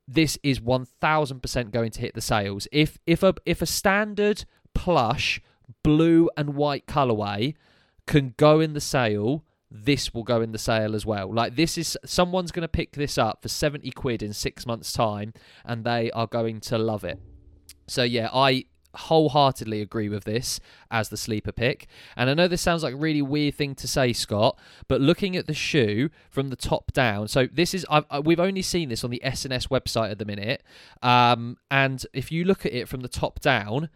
this 0.07 0.38
is 0.41 0.59
1000% 0.59 1.71
going 1.71 1.91
to 1.91 2.01
hit 2.01 2.13
the 2.13 2.21
sales. 2.21 2.67
If 2.71 2.97
if 3.05 3.23
a 3.23 3.36
if 3.45 3.61
a 3.61 3.65
standard 3.65 4.45
plush 4.73 5.41
blue 5.84 6.30
and 6.38 6.55
white 6.55 6.88
colorway 6.88 7.55
can 8.05 8.34
go 8.38 8.61
in 8.61 8.73
the 8.73 8.82
sale, 8.82 9.43
this 9.69 10.13
will 10.13 10.23
go 10.23 10.41
in 10.41 10.53
the 10.53 10.57
sale 10.57 10.95
as 10.95 11.05
well. 11.05 11.34
Like 11.34 11.55
this 11.55 11.78
is 11.78 11.97
someone's 12.05 12.51
going 12.51 12.61
to 12.61 12.69
pick 12.69 12.93
this 12.93 13.17
up 13.17 13.41
for 13.41 13.49
70 13.49 13.91
quid 13.91 14.23
in 14.23 14.34
6 14.34 14.65
months 14.65 14.93
time 14.93 15.34
and 15.65 15.84
they 15.84 16.09
are 16.11 16.28
going 16.28 16.61
to 16.61 16.78
love 16.78 17.03
it. 17.03 17.19
So 17.88 18.03
yeah, 18.03 18.30
I 18.34 18.65
wholeheartedly 18.97 19.81
agree 19.81 20.09
with 20.09 20.23
this 20.25 20.59
as 20.91 21.09
the 21.09 21.17
sleeper 21.17 21.51
pick. 21.51 21.87
And 22.15 22.29
I 22.29 22.33
know 22.33 22.47
this 22.47 22.61
sounds 22.61 22.83
like 22.83 22.93
a 22.93 22.97
really 22.97 23.21
weird 23.21 23.55
thing 23.55 23.75
to 23.75 23.87
say, 23.87 24.13
Scott, 24.13 24.57
but 24.87 24.99
looking 25.01 25.35
at 25.35 25.47
the 25.47 25.53
shoe 25.53 26.09
from 26.29 26.49
the 26.49 26.55
top 26.55 26.91
down, 26.93 27.27
so 27.27 27.47
this 27.51 27.73
is 27.73 27.85
I've, 27.89 28.05
I- 28.09 28.19
we've 28.19 28.39
only 28.39 28.61
seen 28.61 28.89
this 28.89 29.03
on 29.03 29.09
the 29.09 29.21
SNS 29.23 29.69
website 29.69 30.11
at 30.11 30.19
the 30.19 30.25
minute, 30.25 30.63
um, 31.01 31.57
and 31.71 32.05
if 32.13 32.31
you 32.31 32.43
look 32.43 32.65
at 32.65 32.73
it 32.73 32.87
from 32.87 33.01
the 33.01 33.09
top 33.09 33.39
down. 33.39 33.89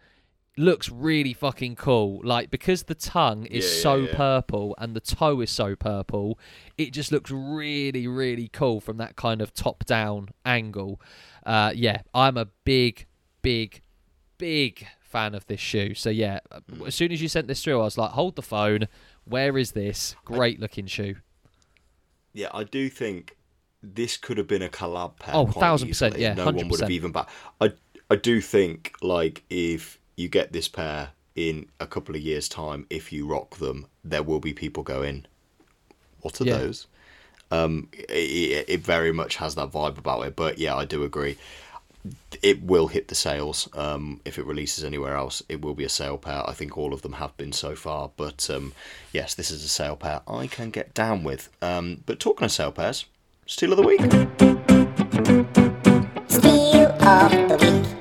Looks 0.58 0.90
really 0.90 1.32
fucking 1.32 1.76
cool. 1.76 2.20
Like 2.22 2.50
because 2.50 2.82
the 2.82 2.94
tongue 2.94 3.46
is 3.46 3.64
Yeah, 3.64 3.70
yeah, 3.74 3.82
so 3.82 3.94
yeah. 3.96 4.14
purple 4.14 4.74
and 4.76 4.94
the 4.94 5.00
toe 5.00 5.40
is 5.40 5.50
so 5.50 5.74
purple, 5.74 6.38
it 6.76 6.92
just 6.92 7.10
looks 7.10 7.30
really, 7.30 8.06
really 8.06 8.48
cool 8.48 8.78
from 8.82 8.98
that 8.98 9.16
kind 9.16 9.40
of 9.40 9.54
top 9.54 9.86
down 9.86 10.28
angle. 10.44 11.00
Uh, 11.46 11.72
yeah, 11.74 12.02
I'm 12.12 12.36
a 12.36 12.48
big, 12.64 13.06
big, 13.40 13.80
big 14.42 14.86
fan 15.00 15.34
of 15.34 15.46
this 15.46 15.60
shoe. 15.60 15.94
So 15.94 16.10
yeah, 16.10 16.40
as 16.86 16.94
soon 16.94 17.12
as 17.12 17.22
you 17.22 17.28
sent 17.28 17.46
this 17.48 17.62
through, 17.62 17.80
I 17.80 17.84
was 17.84 17.98
like, 17.98 18.10
hold 18.12 18.36
the 18.36 18.42
phone. 18.42 18.88
Where 19.24 19.56
is 19.56 19.72
this 19.72 20.16
great 20.24 20.58
looking 20.60 20.86
shoe? 20.86 21.16
Yeah, 22.32 22.48
I 22.54 22.64
do 22.64 22.88
think 22.88 23.36
this 23.82 24.16
could 24.16 24.38
have 24.38 24.46
been 24.46 24.62
a 24.62 24.68
collab 24.68 25.18
pair. 25.18 25.34
Oh, 25.34 25.46
quite 25.46 25.66
1000%, 25.68 26.18
yeah, 26.18 26.34
no 26.34 26.50
one 26.50 26.68
would 26.68 26.80
have 26.80 26.90
even 26.90 27.12
back. 27.12 27.28
I 27.60 27.72
I 28.10 28.16
do 28.16 28.40
think 28.40 28.94
like 29.02 29.44
if 29.50 29.98
you 30.16 30.28
get 30.28 30.52
this 30.52 30.68
pair 30.68 31.10
in 31.34 31.66
a 31.80 31.86
couple 31.86 32.14
of 32.14 32.20
years' 32.22 32.48
time, 32.48 32.86
if 32.90 33.12
you 33.12 33.26
rock 33.26 33.56
them, 33.56 33.86
there 34.04 34.22
will 34.22 34.40
be 34.40 34.52
people 34.52 34.82
going, 34.82 35.26
"What 36.20 36.40
are 36.40 36.44
Yeah. 36.44 36.58
those?" 36.58 36.86
Um, 37.50 37.88
it, 37.92 38.66
it 38.68 38.80
very 38.80 39.12
much 39.12 39.36
has 39.36 39.54
that 39.56 39.70
vibe 39.72 39.98
about 39.98 40.26
it. 40.26 40.36
But 40.36 40.58
yeah, 40.58 40.76
I 40.76 40.84
do 40.86 41.04
agree. 41.04 41.38
It 42.42 42.62
will 42.62 42.88
hit 42.88 43.08
the 43.08 43.14
sales. 43.14 43.68
Um, 43.74 44.20
if 44.24 44.38
it 44.38 44.46
releases 44.46 44.82
anywhere 44.82 45.14
else, 45.14 45.42
it 45.48 45.62
will 45.62 45.74
be 45.74 45.84
a 45.84 45.88
sale 45.88 46.18
pair. 46.18 46.42
I 46.48 46.52
think 46.52 46.76
all 46.76 46.92
of 46.92 47.02
them 47.02 47.14
have 47.14 47.36
been 47.36 47.52
so 47.52 47.76
far. 47.76 48.10
But 48.16 48.50
um, 48.50 48.72
yes, 49.12 49.34
this 49.34 49.50
is 49.50 49.64
a 49.64 49.68
sale 49.68 49.96
pair 49.96 50.22
I 50.26 50.48
can 50.48 50.70
get 50.70 50.94
down 50.94 51.22
with. 51.22 51.48
Um, 51.62 52.02
but 52.04 52.18
talking 52.18 52.44
of 52.44 52.52
sale 52.52 52.72
pairs, 52.72 53.06
steal 53.46 53.72
of 53.72 53.76
the 53.76 53.84
week. 53.84 54.00
Steal 56.28 56.86
of 56.86 57.48
the 57.48 57.58
week. 57.60 57.98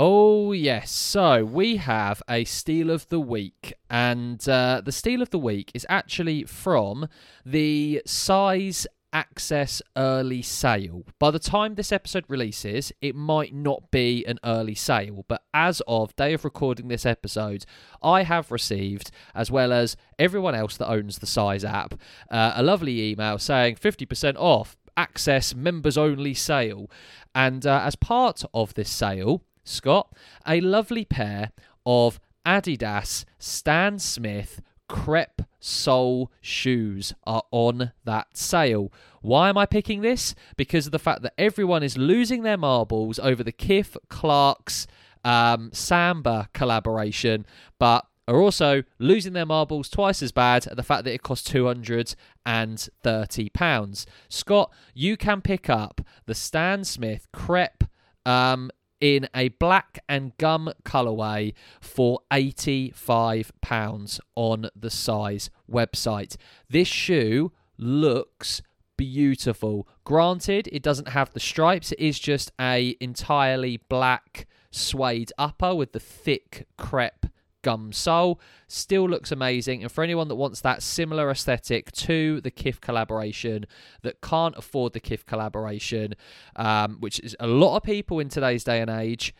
Oh, 0.00 0.52
yes. 0.52 0.92
So 0.92 1.44
we 1.44 1.76
have 1.78 2.22
a 2.30 2.44
steal 2.44 2.90
of 2.90 3.08
the 3.08 3.18
week. 3.18 3.74
And 3.90 4.48
uh, 4.48 4.80
the 4.84 4.92
steal 4.92 5.22
of 5.22 5.30
the 5.30 5.40
week 5.40 5.72
is 5.74 5.84
actually 5.88 6.44
from 6.44 7.08
the 7.44 8.02
size 8.06 8.86
access 9.12 9.80
early 9.96 10.42
sale. 10.42 11.04
By 11.18 11.30
the 11.30 11.38
time 11.38 11.74
this 11.74 11.92
episode 11.92 12.24
releases, 12.28 12.92
it 13.00 13.14
might 13.14 13.54
not 13.54 13.90
be 13.90 14.24
an 14.26 14.38
early 14.44 14.74
sale, 14.74 15.24
but 15.28 15.42
as 15.54 15.82
of 15.86 16.14
day 16.16 16.34
of 16.34 16.44
recording 16.44 16.88
this 16.88 17.06
episode, 17.06 17.64
I 18.02 18.22
have 18.22 18.50
received, 18.50 19.10
as 19.34 19.50
well 19.50 19.72
as 19.72 19.96
everyone 20.18 20.54
else 20.54 20.76
that 20.76 20.90
owns 20.90 21.18
the 21.18 21.26
size 21.26 21.64
app, 21.64 21.94
uh, 22.30 22.52
a 22.54 22.62
lovely 22.62 23.10
email 23.10 23.38
saying 23.38 23.76
50% 23.76 24.36
off 24.36 24.76
access 24.96 25.54
members 25.54 25.96
only 25.96 26.34
sale. 26.34 26.90
And 27.34 27.66
uh, 27.66 27.82
as 27.84 27.96
part 27.96 28.42
of 28.52 28.74
this 28.74 28.90
sale, 28.90 29.44
Scott, 29.64 30.12
a 30.46 30.60
lovely 30.60 31.04
pair 31.04 31.52
of 31.86 32.20
Adidas 32.44 33.24
Stan 33.38 33.98
Smith 33.98 34.60
crepe 34.88 35.42
sole 35.60 36.30
shoes 36.40 37.14
are 37.26 37.42
on 37.50 37.92
that 38.04 38.36
sale. 38.36 38.92
Why 39.22 39.48
am 39.48 39.58
I 39.58 39.66
picking 39.66 40.00
this? 40.00 40.34
Because 40.56 40.86
of 40.86 40.92
the 40.92 40.98
fact 40.98 41.22
that 41.22 41.34
everyone 41.38 41.82
is 41.82 41.98
losing 41.98 42.42
their 42.42 42.56
marbles 42.56 43.18
over 43.18 43.42
the 43.42 43.52
Kith 43.52 43.96
Clarks 44.08 44.86
um, 45.24 45.70
Samba 45.72 46.48
collaboration, 46.52 47.44
but 47.78 48.06
are 48.28 48.40
also 48.40 48.84
losing 48.98 49.32
their 49.32 49.46
marbles 49.46 49.88
twice 49.88 50.22
as 50.22 50.32
bad 50.32 50.66
at 50.66 50.76
the 50.76 50.82
fact 50.82 51.04
that 51.04 51.14
it 51.14 51.22
costs 51.22 51.50
£230. 51.50 54.06
Scott, 54.28 54.70
you 54.94 55.16
can 55.16 55.40
pick 55.40 55.70
up 55.70 56.02
the 56.26 56.34
Stan 56.34 56.84
Smith 56.84 57.26
crepe 57.32 57.84
um, 58.26 58.70
in 59.00 59.28
a 59.34 59.48
black 59.48 59.98
and 60.08 60.36
gum 60.38 60.70
colorway 60.84 61.54
for 61.80 62.20
£85 62.30 64.20
on 64.34 64.68
the 64.74 64.90
size 64.90 65.50
website. 65.70 66.36
This 66.68 66.88
shoe 66.88 67.52
looks 67.76 68.62
beautiful. 68.96 69.88
Granted, 70.04 70.68
it 70.72 70.82
doesn't 70.82 71.08
have 71.08 71.32
the 71.32 71.40
stripes. 71.40 71.92
It 71.92 72.00
is 72.00 72.18
just 72.18 72.52
a 72.60 72.96
entirely 73.00 73.78
black 73.88 74.46
suede 74.70 75.32
upper 75.38 75.74
with 75.74 75.92
the 75.92 76.00
thick 76.00 76.66
crepe 76.76 77.26
gum 77.62 77.92
sole. 77.92 78.40
Still 78.66 79.08
looks 79.08 79.32
amazing. 79.32 79.82
And 79.82 79.90
for 79.90 80.04
anyone 80.04 80.28
that 80.28 80.36
wants 80.36 80.60
that 80.62 80.82
similar 80.82 81.30
aesthetic 81.30 81.92
to 81.92 82.40
the 82.40 82.50
Kith 82.50 82.80
collaboration, 82.80 83.66
that 84.02 84.20
can't 84.20 84.56
afford 84.56 84.92
the 84.92 85.00
Kith 85.00 85.26
collaboration, 85.26 86.14
um, 86.56 86.98
which 87.00 87.20
is 87.20 87.36
a 87.40 87.46
lot 87.46 87.76
of 87.76 87.82
people 87.82 88.20
in 88.20 88.28
today's 88.28 88.64
day 88.64 88.80
and 88.80 88.90
age. 88.90 89.34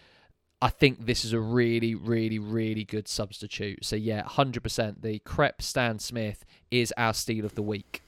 I 0.60 0.70
think 0.70 1.06
this 1.06 1.24
is 1.24 1.32
a 1.32 1.38
really, 1.38 1.94
really, 1.94 2.40
really 2.40 2.84
good 2.84 3.06
substitute. 3.06 3.84
So 3.84 3.94
yeah, 3.94 4.24
hundred 4.24 4.62
percent. 4.62 5.02
The 5.02 5.20
crepe 5.20 5.62
Stan 5.62 6.00
Smith 6.00 6.44
is 6.70 6.92
our 6.96 7.14
steal 7.14 7.44
of 7.44 7.54
the 7.54 7.62
week. 7.62 8.02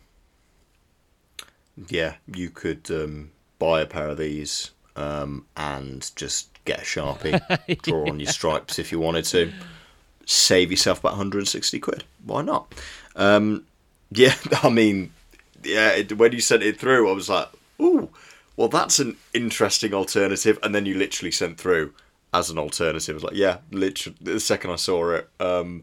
Yeah, 1.89 2.15
you 2.27 2.51
could 2.51 2.91
um, 2.91 3.31
buy 3.59 3.81
a 3.83 3.87
pair 3.87 4.09
of 4.09 4.19
these 4.19 4.73
um, 4.97 5.47
and 5.57 6.11
just 6.17 6.63
get 6.65 6.81
a 6.81 6.83
sharpie, 6.83 7.83
draw 7.83 8.09
on 8.09 8.19
your 8.19 8.31
stripes 8.31 8.79
if 8.79 8.91
you 8.91 8.99
wanted 8.99 9.25
to. 9.27 9.53
Save 10.31 10.70
yourself 10.70 11.01
about 11.01 11.12
160 11.14 11.81
quid. 11.81 12.05
Why 12.24 12.43
not? 12.43 12.72
Um, 13.16 13.64
yeah, 14.12 14.35
I 14.62 14.68
mean, 14.70 15.12
yeah. 15.64 15.91
It, 15.91 16.16
when 16.16 16.31
you 16.31 16.41
sent 16.41 16.62
it 16.62 16.78
through, 16.78 17.11
I 17.11 17.12
was 17.12 17.28
like, 17.28 17.49
"Ooh, 17.81 18.11
well, 18.57 18.68
that's 18.68 19.01
an 19.01 19.16
interesting 19.35 19.93
alternative." 19.93 20.57
And 20.62 20.72
then 20.72 20.87
you 20.87 20.95
literally 20.95 21.33
sent 21.33 21.59
through 21.59 21.95
as 22.33 22.49
an 22.49 22.59
alternative. 22.59 23.14
I 23.14 23.16
was 23.16 23.24
like, 23.24 23.35
"Yeah, 23.35 23.59
literally." 23.72 24.16
The 24.20 24.39
second 24.39 24.70
I 24.70 24.76
saw 24.76 25.11
it, 25.14 25.28
um, 25.41 25.83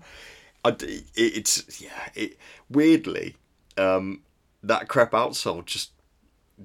I 0.64 0.70
it, 0.70 1.04
it's 1.16 1.82
yeah. 1.82 2.10
It 2.16 2.38
weirdly, 2.70 3.36
um, 3.78 4.22
that 4.64 4.88
crepe 4.88 5.12
outsole 5.12 5.66
just 5.66 5.91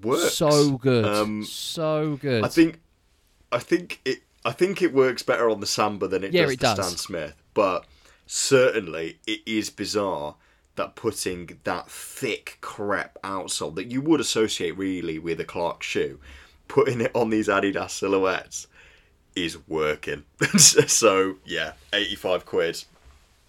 works 0.03 0.35
So 0.35 0.78
good, 0.78 1.05
Um, 1.05 1.45
so 1.45 2.16
good. 2.22 2.45
I 2.45 2.49
think, 2.49 2.80
I 3.51 3.59
think 3.59 4.01
it, 4.05 4.22
I 4.45 4.53
think 4.53 4.83
it 4.83 4.95
works 4.95 5.24
better 5.24 5.51
on 5.51 5.59
the 5.59 5.66
Samba 5.66 6.07
than 6.07 6.22
it 6.22 6.33
Yeah, 6.33 6.43
does 6.43 6.53
it 6.53 6.61
the 6.61 6.74
does. 6.76 6.87
Stan 6.87 6.97
Smith. 6.97 7.41
But 7.55 7.84
certainly, 8.26 9.18
it 9.26 9.40
is 9.46 9.70
bizarre 9.70 10.36
that 10.76 10.96
putting 10.96 11.59
that 11.64 11.90
thick 11.90 12.59
crepe 12.61 13.18
outsole 13.22 13.74
that 13.74 13.90
you 13.90 14.00
would 14.00 14.20
associate 14.20 14.76
really 14.76 15.18
with 15.18 15.40
a 15.40 15.44
Clark 15.44 15.82
shoe, 15.82 16.18
putting 16.68 17.00
it 17.00 17.11
on 17.14 17.30
these 17.30 17.48
Adidas 17.48 17.90
silhouettes 17.90 18.66
is 19.36 19.59
working. 19.68 20.24
so 20.57 21.36
yeah, 21.44 21.72
eighty-five 21.92 22.46
quid, 22.46 22.84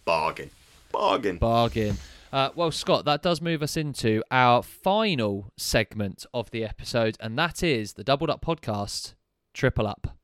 bargain, 0.06 0.50
bargain. 0.92 1.38
Bargain. 1.38 1.98
Uh, 2.32 2.50
well, 2.56 2.72
Scott, 2.72 3.06
that 3.06 3.22
does 3.22 3.42
move 3.42 3.62
us 3.62 3.78
into 3.78 4.24
our 4.32 4.64
final 4.64 5.52
segment 5.56 6.26
of 6.34 6.50
the 6.50 6.66
episode, 6.66 7.16
and 7.20 7.38
that 7.38 7.62
is 7.62 7.94
the 7.94 8.04
Doubled 8.04 8.32
Up 8.32 8.44
Podcast 8.44 9.14
Triple 9.54 9.86
Up. 9.86 10.18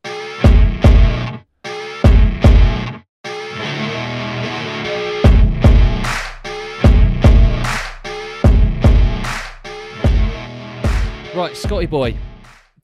Right, 11.40 11.56
Scotty 11.56 11.86
boy, 11.86 12.18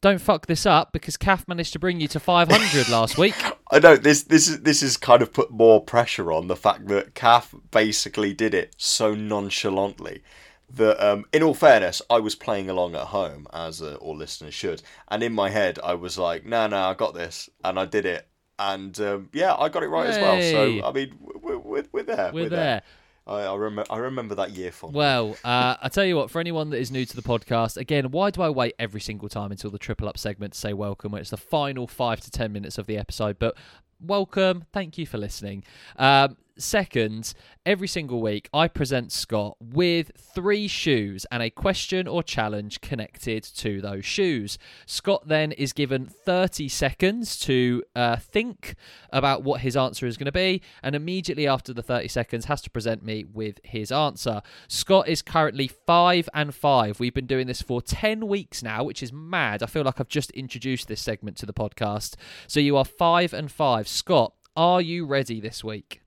don't 0.01 0.19
fuck 0.19 0.47
this 0.47 0.65
up 0.65 0.91
because 0.91 1.19
Kath 1.19 1.47
managed 1.47 1.75
to 1.75 1.79
bring 1.79 2.01
you 2.01 2.09
to 2.09 2.19
500 2.19 2.89
last 2.89 3.19
week. 3.19 3.35
I 3.71 3.81
know 3.81 3.97
this. 3.97 4.23
This 4.23 4.49
is 4.49 4.63
this 4.63 4.83
is 4.83 4.97
kind 4.97 5.21
of 5.21 5.31
put 5.31 5.51
more 5.51 5.85
pressure 5.85 6.33
on 6.33 6.49
the 6.49 6.57
fact 6.57 6.89
that 6.89 7.15
Kath 7.15 7.55
basically 7.71 8.33
did 8.33 8.55
it 8.55 8.75
so 8.79 9.15
nonchalantly 9.15 10.23
that, 10.71 11.07
um, 11.07 11.27
in 11.35 11.43
all 11.43 11.53
fairness, 11.53 12.01
I 12.09 12.19
was 12.19 12.35
playing 12.35 12.71
along 12.71 12.95
at 12.95 13.09
home 13.09 13.47
as 13.53 13.83
uh, 13.83 13.97
all 13.97 14.17
listeners 14.17 14.55
should, 14.55 14.81
and 15.09 15.23
in 15.23 15.35
my 15.35 15.51
head 15.51 15.79
I 15.85 15.93
was 15.93 16.17
like, 16.17 16.47
"No, 16.47 16.67
no, 16.67 16.79
I 16.79 16.95
got 16.95 17.13
this," 17.13 17.51
and 17.63 17.79
I 17.79 17.85
did 17.85 18.07
it, 18.07 18.27
and 18.59 18.99
um, 19.03 19.29
yeah, 19.35 19.55
I 19.55 19.69
got 19.69 19.83
it 19.83 19.89
right 19.89 20.07
as 20.07 20.17
well. 20.17 20.41
So 20.41 20.83
I 20.83 20.93
mean, 20.93 21.15
we're, 21.21 21.59
we're, 21.59 21.85
we're 21.93 22.03
there. 22.05 22.31
We're 22.33 22.49
there. 22.49 22.83
I, 23.27 23.43
I 23.43 23.55
remember. 23.55 23.93
I 23.93 23.99
remember 23.99 24.35
that 24.37 24.51
year 24.51 24.71
fondly. 24.71 24.99
Well, 24.99 25.37
uh, 25.45 25.77
I 25.81 25.89
tell 25.89 26.05
you 26.05 26.17
what, 26.17 26.31
for 26.31 26.41
anyone 26.41 26.71
that 26.71 26.79
is 26.79 26.91
new 26.91 27.05
to 27.05 27.17
the 27.17 27.23
podcast, 27.23 27.77
again, 27.77 28.11
why 28.11 28.31
do 28.31 28.43
I 28.43 28.51
wait 28.51 28.75
every 28.79 29.01
single 29.01 29.29
time 29.29 29.51
until 29.51 29.71
the 29.71 29.79
triple 29.79 30.09
up 30.09 30.19
segment 30.19 30.53
to 30.53 30.59
say 30.59 30.73
welcome 30.73 31.13
when 31.13 31.21
it's 31.21 31.31
the 31.31 31.37
final 31.37 31.87
five 31.87 32.21
to 32.21 32.31
ten 32.31 32.53
minutes 32.53 32.79
of 32.79 32.87
the 32.87 32.97
episode? 32.97 33.39
But 33.39 33.57
welcome, 34.01 34.65
thank 34.73 34.97
you 34.99 35.07
for 35.07 35.19
listening. 35.19 35.65
Um, 35.97 36.37
second, 36.59 37.35
every 37.65 37.89
single 37.89 38.21
week, 38.21 38.49
I 38.53 38.69
present 38.69 39.13
Scott 39.13 39.57
with 39.61 40.13
three 40.17 40.69
shoes 40.69 41.27
and 41.31 41.43
a 41.43 41.51
question 41.51 42.09
or 42.09 42.23
challenge 42.23 42.81
connected 42.81 43.43
to 43.57 43.81
those 43.81 44.05
shoes. 44.05 44.59
Scott 44.87 45.29
then 45.29 45.53
is 45.53 45.73
given 45.73 46.07
30 46.07 46.69
seconds 46.69 47.39
to 47.41 47.83
uh, 47.95 48.17
think 48.17 48.75
about 49.11 49.43
what 49.43 49.61
his 49.61 49.77
answer 49.77 50.07
is 50.07 50.17
going 50.17 50.27
to 50.27 50.33
be, 50.33 50.63
and 50.83 50.95
immediately 50.95 51.47
after 51.47 51.73
the 51.73 51.83
30 51.83 52.09
seconds, 52.09 52.47
has 52.47 52.63
to 52.63 52.71
present 52.71 53.03
me 53.03 53.25
with 53.25 53.61
his 53.63 53.93
answer. 53.93 54.43
Scott 54.69 55.09
is 55.09 55.23
currently 55.23 55.69
five 55.69 56.29
and 56.35 56.55
five. 56.55 57.01
We've 57.01 57.15
been 57.15 57.27
doing 57.27 57.47
this 57.47 57.63
for 57.63 57.83
10 57.83 58.27
weeks 58.27 58.63
now, 58.63 58.85
which 58.85 59.03
is 59.03 59.13
mad. 59.13 59.63
I 59.63 59.67
feel 59.67 59.83
like 59.83 60.01
I've 60.01 60.09
just 60.09 60.31
introduced 60.33 60.89
this 60.89 61.01
segment 61.01 61.37
to 61.39 61.47
the 61.47 61.53
podcast. 61.53 62.17
So 62.47 62.61
you 62.61 62.77
are 62.77 62.85
five 62.85 63.33
and 63.33 63.51
five. 63.51 63.89
Scott, 63.89 64.33
are 64.57 64.81
you 64.81 65.07
ready 65.07 65.41
this 65.41 65.63
week? 65.63 66.01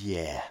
Yeah. 0.00 0.42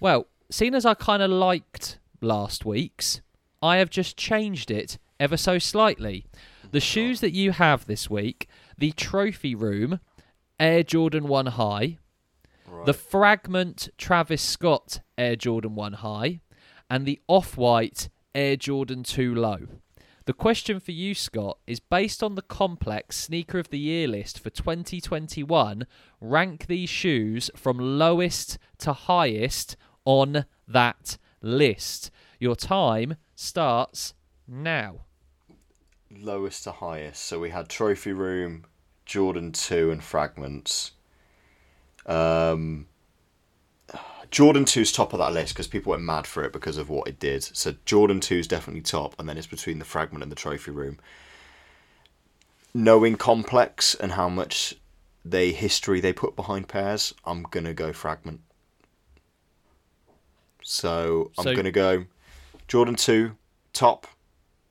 Well, 0.00 0.26
seeing 0.50 0.74
as 0.74 0.86
I 0.86 0.94
kind 0.94 1.22
of 1.22 1.30
liked 1.30 1.98
last 2.20 2.64
week's, 2.64 3.20
I 3.62 3.76
have 3.76 3.90
just 3.90 4.16
changed 4.16 4.70
it 4.70 4.98
ever 5.18 5.36
so 5.36 5.58
slightly. 5.58 6.26
The 6.70 6.78
oh. 6.78 6.80
shoes 6.80 7.20
that 7.20 7.32
you 7.32 7.52
have 7.52 7.86
this 7.86 8.08
week, 8.08 8.48
the 8.76 8.92
Trophy 8.92 9.54
Room 9.54 10.00
Air 10.60 10.82
Jordan 10.82 11.28
1 11.28 11.46
High, 11.46 11.98
the 12.84 12.94
Fragment 12.94 13.88
Travis 13.96 14.42
Scott 14.42 15.00
Air 15.16 15.36
Jordan 15.36 15.74
1 15.74 15.94
High, 15.94 16.40
and 16.90 17.06
the 17.06 17.20
Off 17.28 17.56
White 17.56 18.08
Air 18.34 18.56
Jordan 18.56 19.02
2 19.02 19.34
Low. 19.34 19.58
The 20.28 20.34
question 20.34 20.78
for 20.78 20.92
you, 20.92 21.14
Scott, 21.14 21.56
is 21.66 21.80
based 21.80 22.22
on 22.22 22.34
the 22.34 22.42
complex 22.42 23.16
Sneaker 23.16 23.58
of 23.58 23.70
the 23.70 23.78
Year 23.78 24.06
list 24.06 24.40
for 24.40 24.50
2021, 24.50 25.86
rank 26.20 26.66
these 26.66 26.90
shoes 26.90 27.50
from 27.56 27.78
lowest 27.78 28.58
to 28.80 28.92
highest 28.92 29.78
on 30.04 30.44
that 30.66 31.16
list. 31.40 32.10
Your 32.38 32.56
time 32.56 33.16
starts 33.34 34.12
now. 34.46 35.06
lowest 36.14 36.64
to 36.64 36.72
highest. 36.72 37.24
So 37.24 37.40
we 37.40 37.48
had 37.48 37.70
Trophy 37.70 38.12
Room, 38.12 38.66
Jordan 39.06 39.52
2, 39.52 39.90
and 39.90 40.04
Fragments. 40.04 40.90
Um, 42.04 42.88
Jordan 44.30 44.64
2's 44.64 44.92
top 44.92 45.12
of 45.12 45.18
that 45.18 45.32
list 45.32 45.54
because 45.54 45.66
people 45.66 45.90
went 45.90 46.02
mad 46.02 46.26
for 46.26 46.44
it 46.44 46.52
because 46.52 46.76
of 46.76 46.90
what 46.90 47.08
it 47.08 47.18
did. 47.18 47.42
So 47.42 47.74
Jordan 47.84 48.20
2's 48.20 48.46
definitely 48.46 48.82
top, 48.82 49.14
and 49.18 49.28
then 49.28 49.38
it's 49.38 49.46
between 49.46 49.78
the 49.78 49.84
Fragment 49.84 50.22
and 50.22 50.30
the 50.30 50.36
Trophy 50.36 50.70
Room. 50.70 50.98
Knowing 52.74 53.16
Complex 53.16 53.94
and 53.94 54.12
how 54.12 54.28
much 54.28 54.74
they 55.24 55.52
history 55.52 56.00
they 56.00 56.12
put 56.12 56.36
behind 56.36 56.68
pairs, 56.68 57.14
I'm 57.24 57.42
gonna 57.44 57.74
go 57.74 57.92
Fragment. 57.92 58.40
So 60.62 61.32
I'm 61.38 61.44
So- 61.44 61.56
gonna 61.56 61.70
go 61.70 62.04
Jordan 62.66 62.94
2 62.96 63.36
top. 63.72 64.06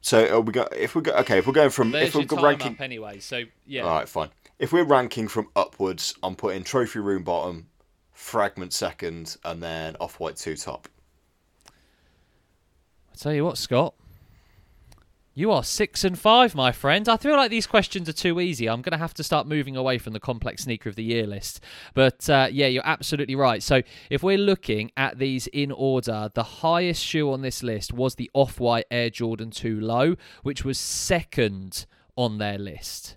So 0.01 0.25
are 0.27 0.41
we 0.41 0.53
go 0.53 0.67
if 0.75 0.95
we 0.95 1.01
go 1.01 1.11
okay 1.13 1.39
if 1.39 1.47
we're 1.47 1.53
going 1.53 1.71
from 1.71 1.93
if 1.95 2.15
we're 2.15 2.25
ranking 2.41 2.77
anyway, 2.79 3.19
so 3.19 3.43
yeah. 3.65 3.81
all 3.81 3.89
right, 3.89 4.07
fine. 4.07 4.29
If 4.59 4.71
we're 4.71 4.83
ranking 4.83 5.27
from 5.27 5.49
upwards, 5.55 6.15
I'm 6.23 6.35
putting 6.35 6.63
Trophy 6.63 6.99
Room 6.99 7.23
bottom, 7.23 7.67
Fragment 8.17 8.73
second, 8.73 9.37
and 9.45 9.61
then 9.61 9.95
Off 10.01 10.19
White 10.19 10.37
two 10.37 10.57
top. 10.57 10.89
I 11.67 13.15
tell 13.15 13.31
you 13.31 13.45
what, 13.45 13.59
Scott. 13.59 13.93
You 15.35 15.51
are 15.51 15.63
six 15.63 16.03
and 16.03 16.17
five, 16.17 16.55
my 16.55 16.71
friend. 16.71 17.07
I 17.07 17.17
feel 17.17 17.35
like 17.35 17.51
these 17.51 17.67
questions 17.67 18.09
are 18.09 18.13
too 18.13 18.41
easy. 18.41 18.67
I'm 18.67 18.81
going 18.81 18.93
to 18.93 18.97
have 18.97 19.13
to 19.13 19.23
start 19.23 19.45
moving 19.45 19.77
away 19.77 19.99
from 19.99 20.13
the 20.13 20.19
complex 20.19 20.63
sneaker 20.63 20.89
of 20.89 20.95
the 20.95 21.03
year 21.03 21.27
list. 21.27 21.61
But 21.93 22.27
uh, 22.27 22.47
yeah, 22.51 22.65
you're 22.65 22.81
absolutely 22.83 23.35
right. 23.35 23.61
So 23.61 23.83
if 24.09 24.23
we're 24.23 24.39
looking 24.39 24.91
at 24.97 25.19
these 25.19 25.45
in 25.45 25.71
order, 25.71 26.31
the 26.33 26.43
highest 26.43 27.05
shoe 27.05 27.31
on 27.31 27.43
this 27.43 27.61
list 27.61 27.93
was 27.93 28.15
the 28.15 28.31
Off 28.33 28.59
White 28.59 28.87
Air 28.89 29.11
Jordan 29.11 29.51
2 29.51 29.79
Low, 29.79 30.15
which 30.41 30.65
was 30.65 30.79
second 30.79 31.85
on 32.15 32.39
their 32.39 32.57
list. 32.57 33.16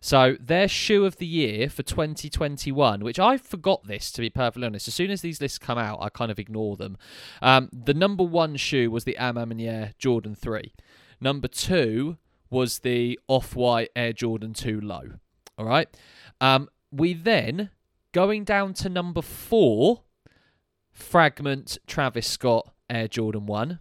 So 0.00 0.36
their 0.40 0.68
shoe 0.68 1.04
of 1.04 1.16
the 1.16 1.26
year 1.26 1.68
for 1.68 1.82
2021, 1.82 3.00
which 3.00 3.18
I 3.18 3.36
forgot 3.36 3.86
this 3.86 4.10
to 4.12 4.20
be 4.20 4.30
perfectly 4.30 4.66
honest. 4.66 4.88
As 4.88 4.94
soon 4.94 5.10
as 5.10 5.22
these 5.22 5.40
lists 5.40 5.58
come 5.58 5.78
out, 5.78 5.98
I 6.00 6.08
kind 6.08 6.30
of 6.30 6.38
ignore 6.38 6.76
them. 6.76 6.96
Um, 7.42 7.68
the 7.72 7.94
number 7.94 8.24
one 8.24 8.56
shoe 8.56 8.90
was 8.90 9.04
the 9.04 9.16
A 9.18 9.32
Ma 9.32 9.44
Maniére 9.44 9.96
Jordan 9.98 10.34
3. 10.34 10.72
Number 11.20 11.48
two 11.48 12.16
was 12.50 12.80
the 12.80 13.18
Off 13.28 13.56
White 13.56 13.90
Air 13.96 14.12
Jordan 14.12 14.54
2 14.54 14.80
Low. 14.80 15.02
All 15.58 15.66
right. 15.66 15.88
Um, 16.40 16.68
we 16.90 17.14
then 17.14 17.70
going 18.12 18.44
down 18.44 18.74
to 18.74 18.88
number 18.88 19.22
four, 19.22 20.02
Fragment 20.92 21.78
Travis 21.86 22.26
Scott 22.26 22.72
Air 22.88 23.08
Jordan 23.08 23.46
1, 23.46 23.80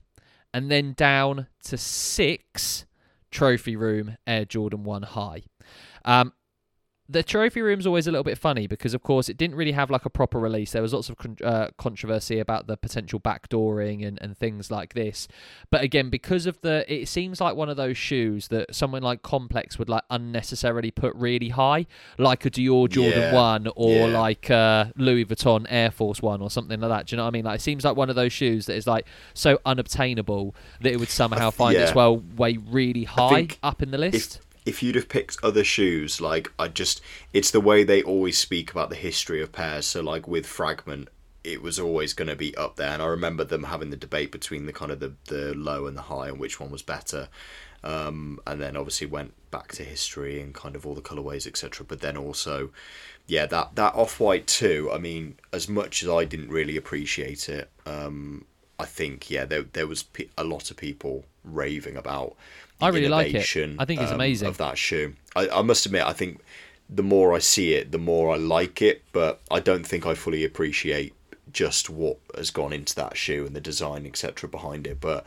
and 0.53 0.71
then 0.71 0.93
down 0.93 1.47
to 1.65 1.77
six, 1.77 2.85
Trophy 3.31 3.75
Room 3.75 4.17
Air 4.25 4.45
Jordan 4.45 4.83
1 4.83 5.03
High. 5.03 5.43
Um, 6.05 6.33
the 7.09 7.23
trophy 7.23 7.61
room's 7.61 7.87
always 7.87 8.05
a 8.05 8.11
little 8.11 8.25
bit 8.25 8.37
funny 8.37 8.67
because, 8.67 8.93
of 8.93 9.01
course, 9.01 9.29
it 9.29 9.37
didn't 9.37 9.55
really 9.55 9.71
have 9.71 9.89
like 9.89 10.03
a 10.03 10.09
proper 10.09 10.39
release. 10.39 10.73
There 10.73 10.81
was 10.81 10.93
lots 10.93 11.07
of 11.07 11.15
con- 11.17 11.37
uh, 11.41 11.69
controversy 11.77 12.37
about 12.39 12.67
the 12.67 12.75
potential 12.75 13.17
backdooring 13.17 14.05
and, 14.05 14.21
and 14.21 14.37
things 14.37 14.69
like 14.69 14.93
this. 14.93 15.29
But 15.69 15.83
again, 15.83 16.09
because 16.09 16.45
of 16.45 16.59
the, 16.59 16.83
it 16.93 17.07
seems 17.07 17.39
like 17.39 17.55
one 17.55 17.69
of 17.69 17.77
those 17.77 17.97
shoes 17.97 18.49
that 18.49 18.75
someone 18.75 19.03
like 19.03 19.21
Complex 19.21 19.79
would 19.79 19.87
like 19.87 20.03
unnecessarily 20.09 20.91
put 20.91 21.15
really 21.15 21.47
high, 21.47 21.85
like 22.17 22.45
a 22.45 22.49
Dior 22.49 22.89
Jordan 22.89 23.21
Yeah. 23.21 23.33
One 23.33 23.69
or 23.77 24.09
Yeah. 24.09 24.19
like 24.19 24.51
uh, 24.51 24.87
Louis 24.97 25.23
Vuitton 25.23 25.65
Air 25.69 25.91
Force 25.91 26.21
One 26.21 26.41
or 26.41 26.49
something 26.49 26.77
like 26.81 26.89
that. 26.89 27.07
Do 27.07 27.15
you 27.15 27.17
know 27.17 27.23
what 27.23 27.29
I 27.29 27.31
mean? 27.31 27.45
Like 27.45 27.59
it 27.59 27.63
seems 27.63 27.85
like 27.85 27.95
one 27.95 28.09
of 28.09 28.17
those 28.17 28.33
shoes 28.33 28.65
that 28.65 28.75
is 28.75 28.85
like 28.85 29.07
so 29.33 29.59
unobtainable 29.65 30.55
that 30.81 30.91
it 30.91 30.99
would 30.99 31.07
somehow 31.07 31.51
find 31.51 31.77
its 31.77 31.91
yeah. 31.91 31.95
well 31.95 32.17
way 32.35 32.57
really 32.57 33.05
high 33.05 33.47
up 33.63 33.81
in 33.81 33.91
the 33.91 33.97
list. 33.97 34.41
If 34.67 34.83
you'd 34.83 34.95
have 34.95 35.09
picked 35.09 35.43
other 35.43 35.63
shoes, 35.63 36.19
like 36.19 36.51
I 36.59 36.67
just, 36.67 37.01
it's 37.33 37.51
the 37.51 37.61
way 37.61 37.83
they 37.83 38.03
always 38.03 38.37
speak 38.37 38.71
about 38.71 38.89
the 38.89 38.95
history 38.95 39.41
of 39.41 39.51
pairs. 39.51 39.85
So 39.87 40.01
like 40.01 40.27
with 40.27 40.45
Fragment, 40.45 41.07
it 41.47 41.61
was 41.61 41.79
always 41.79 42.13
going 42.13 42.27
to 42.27 42.35
be 42.35 42.55
up 42.57 42.75
there, 42.75 42.91
and 42.91 43.01
I 43.01 43.05
remember 43.05 43.45
them 43.45 43.63
having 43.63 43.89
the 43.89 43.95
debate 43.95 44.31
between 44.31 44.65
the 44.65 44.73
kind 44.73 44.91
of 44.91 44.99
the 44.99 45.13
the 45.25 45.53
low 45.55 45.87
and 45.87 45.95
the 45.95 46.01
high 46.03 46.27
and 46.27 46.39
which 46.39 46.59
one 46.59 46.69
was 46.69 46.81
better. 46.81 47.29
Um, 47.83 48.39
and 48.45 48.59
then 48.59 48.75
obviously 48.75 49.07
went 49.07 49.33
back 49.51 49.71
to 49.73 49.83
history 49.83 50.41
and 50.41 50.53
kind 50.53 50.75
of 50.75 50.85
all 50.85 50.95
the 50.95 51.01
colorways, 51.01 51.47
etc. 51.47 51.85
But 51.87 52.01
then 52.01 52.17
also, 52.17 52.71
yeah, 53.27 53.45
that 53.45 53.75
that 53.75 53.95
off 53.95 54.19
white 54.19 54.45
too. 54.47 54.89
I 54.91 54.97
mean, 54.97 55.37
as 55.53 55.69
much 55.69 56.03
as 56.03 56.09
I 56.09 56.25
didn't 56.25 56.49
really 56.49 56.75
appreciate 56.75 57.47
it, 57.47 57.69
um, 57.85 58.43
I 58.77 58.85
think 58.85 59.29
yeah, 59.31 59.45
there 59.45 59.63
there 59.63 59.87
was 59.87 60.03
a 60.37 60.43
lot 60.43 60.69
of 60.69 60.77
people 60.77 61.23
raving 61.45 61.95
about. 61.95 62.35
The 62.79 62.85
I 62.85 62.89
really 62.89 63.09
like 63.09 63.27
it. 63.27 63.29
innovation, 63.31 63.75
I 63.79 63.85
think 63.85 64.01
it's 64.01 64.11
um, 64.11 64.15
amazing. 64.15 64.47
of 64.47 64.57
that 64.57 64.77
shoe. 64.77 65.13
I, 65.35 65.49
I 65.49 65.61
must 65.61 65.85
admit, 65.85 66.03
I 66.03 66.13
think 66.13 66.41
the 66.89 67.03
more 67.03 67.33
I 67.33 67.39
see 67.39 67.73
it, 67.73 67.91
the 67.91 67.97
more 67.97 68.33
I 68.33 68.37
like 68.37 68.81
it. 68.81 69.03
But 69.11 69.41
I 69.51 69.59
don't 69.59 69.85
think 69.85 70.05
I 70.05 70.13
fully 70.15 70.43
appreciate 70.43 71.13
just 71.51 71.89
what 71.89 72.17
has 72.35 72.51
gone 72.51 72.73
into 72.73 72.93
that 72.95 73.17
shoe 73.17 73.45
and 73.45 73.55
the 73.55 73.61
design, 73.61 74.05
etc., 74.05 74.49
behind 74.49 74.85
it. 74.87 74.99
But 75.01 75.25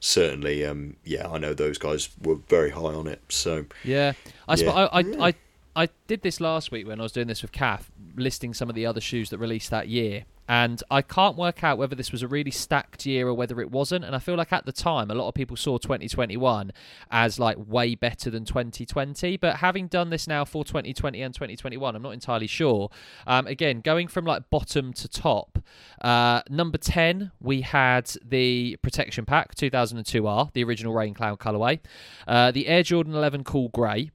certainly, 0.00 0.64
um, 0.64 0.96
yeah, 1.04 1.28
I 1.28 1.38
know 1.38 1.54
those 1.54 1.78
guys 1.78 2.08
were 2.22 2.36
very 2.48 2.70
high 2.70 2.80
on 2.94 3.06
it. 3.06 3.20
So 3.28 3.66
Yeah, 3.84 4.12
I, 4.48 4.54
sp- 4.56 4.66
Yeah. 4.66 4.88
I, 4.92 5.00
I, 5.00 5.28
I 5.28 5.34
I 5.74 5.88
did 6.06 6.22
this 6.22 6.40
last 6.40 6.70
week 6.70 6.86
when 6.86 7.00
I 7.00 7.02
was 7.02 7.12
doing 7.12 7.28
this 7.28 7.42
with 7.42 7.52
Kath, 7.52 7.90
listing 8.14 8.52
some 8.52 8.68
of 8.68 8.74
the 8.74 8.84
other 8.84 9.00
shoes 9.00 9.30
that 9.30 9.38
released 9.38 9.70
that 9.70 9.88
year. 9.88 10.24
And 10.48 10.82
I 10.90 11.02
can't 11.02 11.36
work 11.36 11.62
out 11.62 11.78
whether 11.78 11.94
this 11.94 12.10
was 12.10 12.22
a 12.22 12.28
really 12.28 12.50
stacked 12.50 13.06
year 13.06 13.28
or 13.28 13.34
whether 13.34 13.60
it 13.60 13.70
wasn't. 13.70 14.04
And 14.04 14.14
I 14.14 14.18
feel 14.18 14.34
like 14.34 14.52
at 14.52 14.66
the 14.66 14.72
time, 14.72 15.10
a 15.10 15.14
lot 15.14 15.28
of 15.28 15.34
people 15.34 15.56
saw 15.56 15.78
2021 15.78 16.72
as 17.10 17.38
like 17.38 17.56
way 17.58 17.94
better 17.94 18.28
than 18.28 18.44
2020. 18.44 19.36
But 19.36 19.56
having 19.56 19.86
done 19.86 20.10
this 20.10 20.26
now 20.26 20.44
for 20.44 20.64
2020 20.64 21.22
and 21.22 21.32
2021, 21.34 21.94
I'm 21.96 22.02
not 22.02 22.12
entirely 22.12 22.46
sure. 22.46 22.90
Um, 23.26 23.46
again, 23.46 23.80
going 23.80 24.08
from 24.08 24.24
like 24.24 24.50
bottom 24.50 24.92
to 24.94 25.08
top, 25.08 25.58
uh, 26.00 26.42
number 26.50 26.78
10, 26.78 27.30
we 27.40 27.60
had 27.60 28.12
the 28.24 28.76
Protection 28.82 29.24
Pack 29.24 29.54
2002R, 29.54 30.52
the 30.52 30.64
original 30.64 30.92
Rain 30.92 31.14
Cloud 31.14 31.38
colorway, 31.38 31.80
uh, 32.26 32.50
the 32.50 32.66
Air 32.66 32.82
Jordan 32.82 33.14
11 33.14 33.44
Cool 33.44 33.68
Grey, 33.68 34.10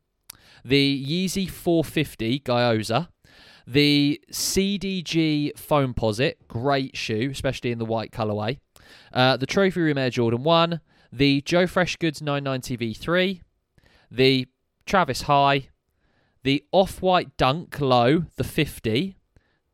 the 0.64 1.06
Yeezy 1.06 1.50
450 1.50 2.42
Gyoza, 2.42 3.08
the 3.68 4.22
CDG 4.32 5.52
Foamposite, 5.56 6.36
great 6.48 6.96
shoe, 6.96 7.30
especially 7.32 7.72
in 7.72 7.80
the 7.80 7.86
white 7.86 8.12
colorway. 8.12 8.60
Uh, 9.14 9.36
the 9.36 9.46
Trophy 9.46 9.82
Room 9.82 9.98
Air 9.98 10.10
Jordan 10.10 10.44
1, 10.44 10.80
the 11.12 11.42
Joe 11.42 11.68
Fresh 11.68 11.98
Goods 11.98 12.22
990 12.22 12.78
V3, 12.78 13.42
the 14.10 14.48
Travis 14.86 15.24
High, 15.24 15.68
the 16.44 16.64
Off 16.72 17.02
White 17.02 17.36
Dunk 17.36 17.82
Low, 17.82 18.24
the 18.38 18.46
50, 18.46 19.17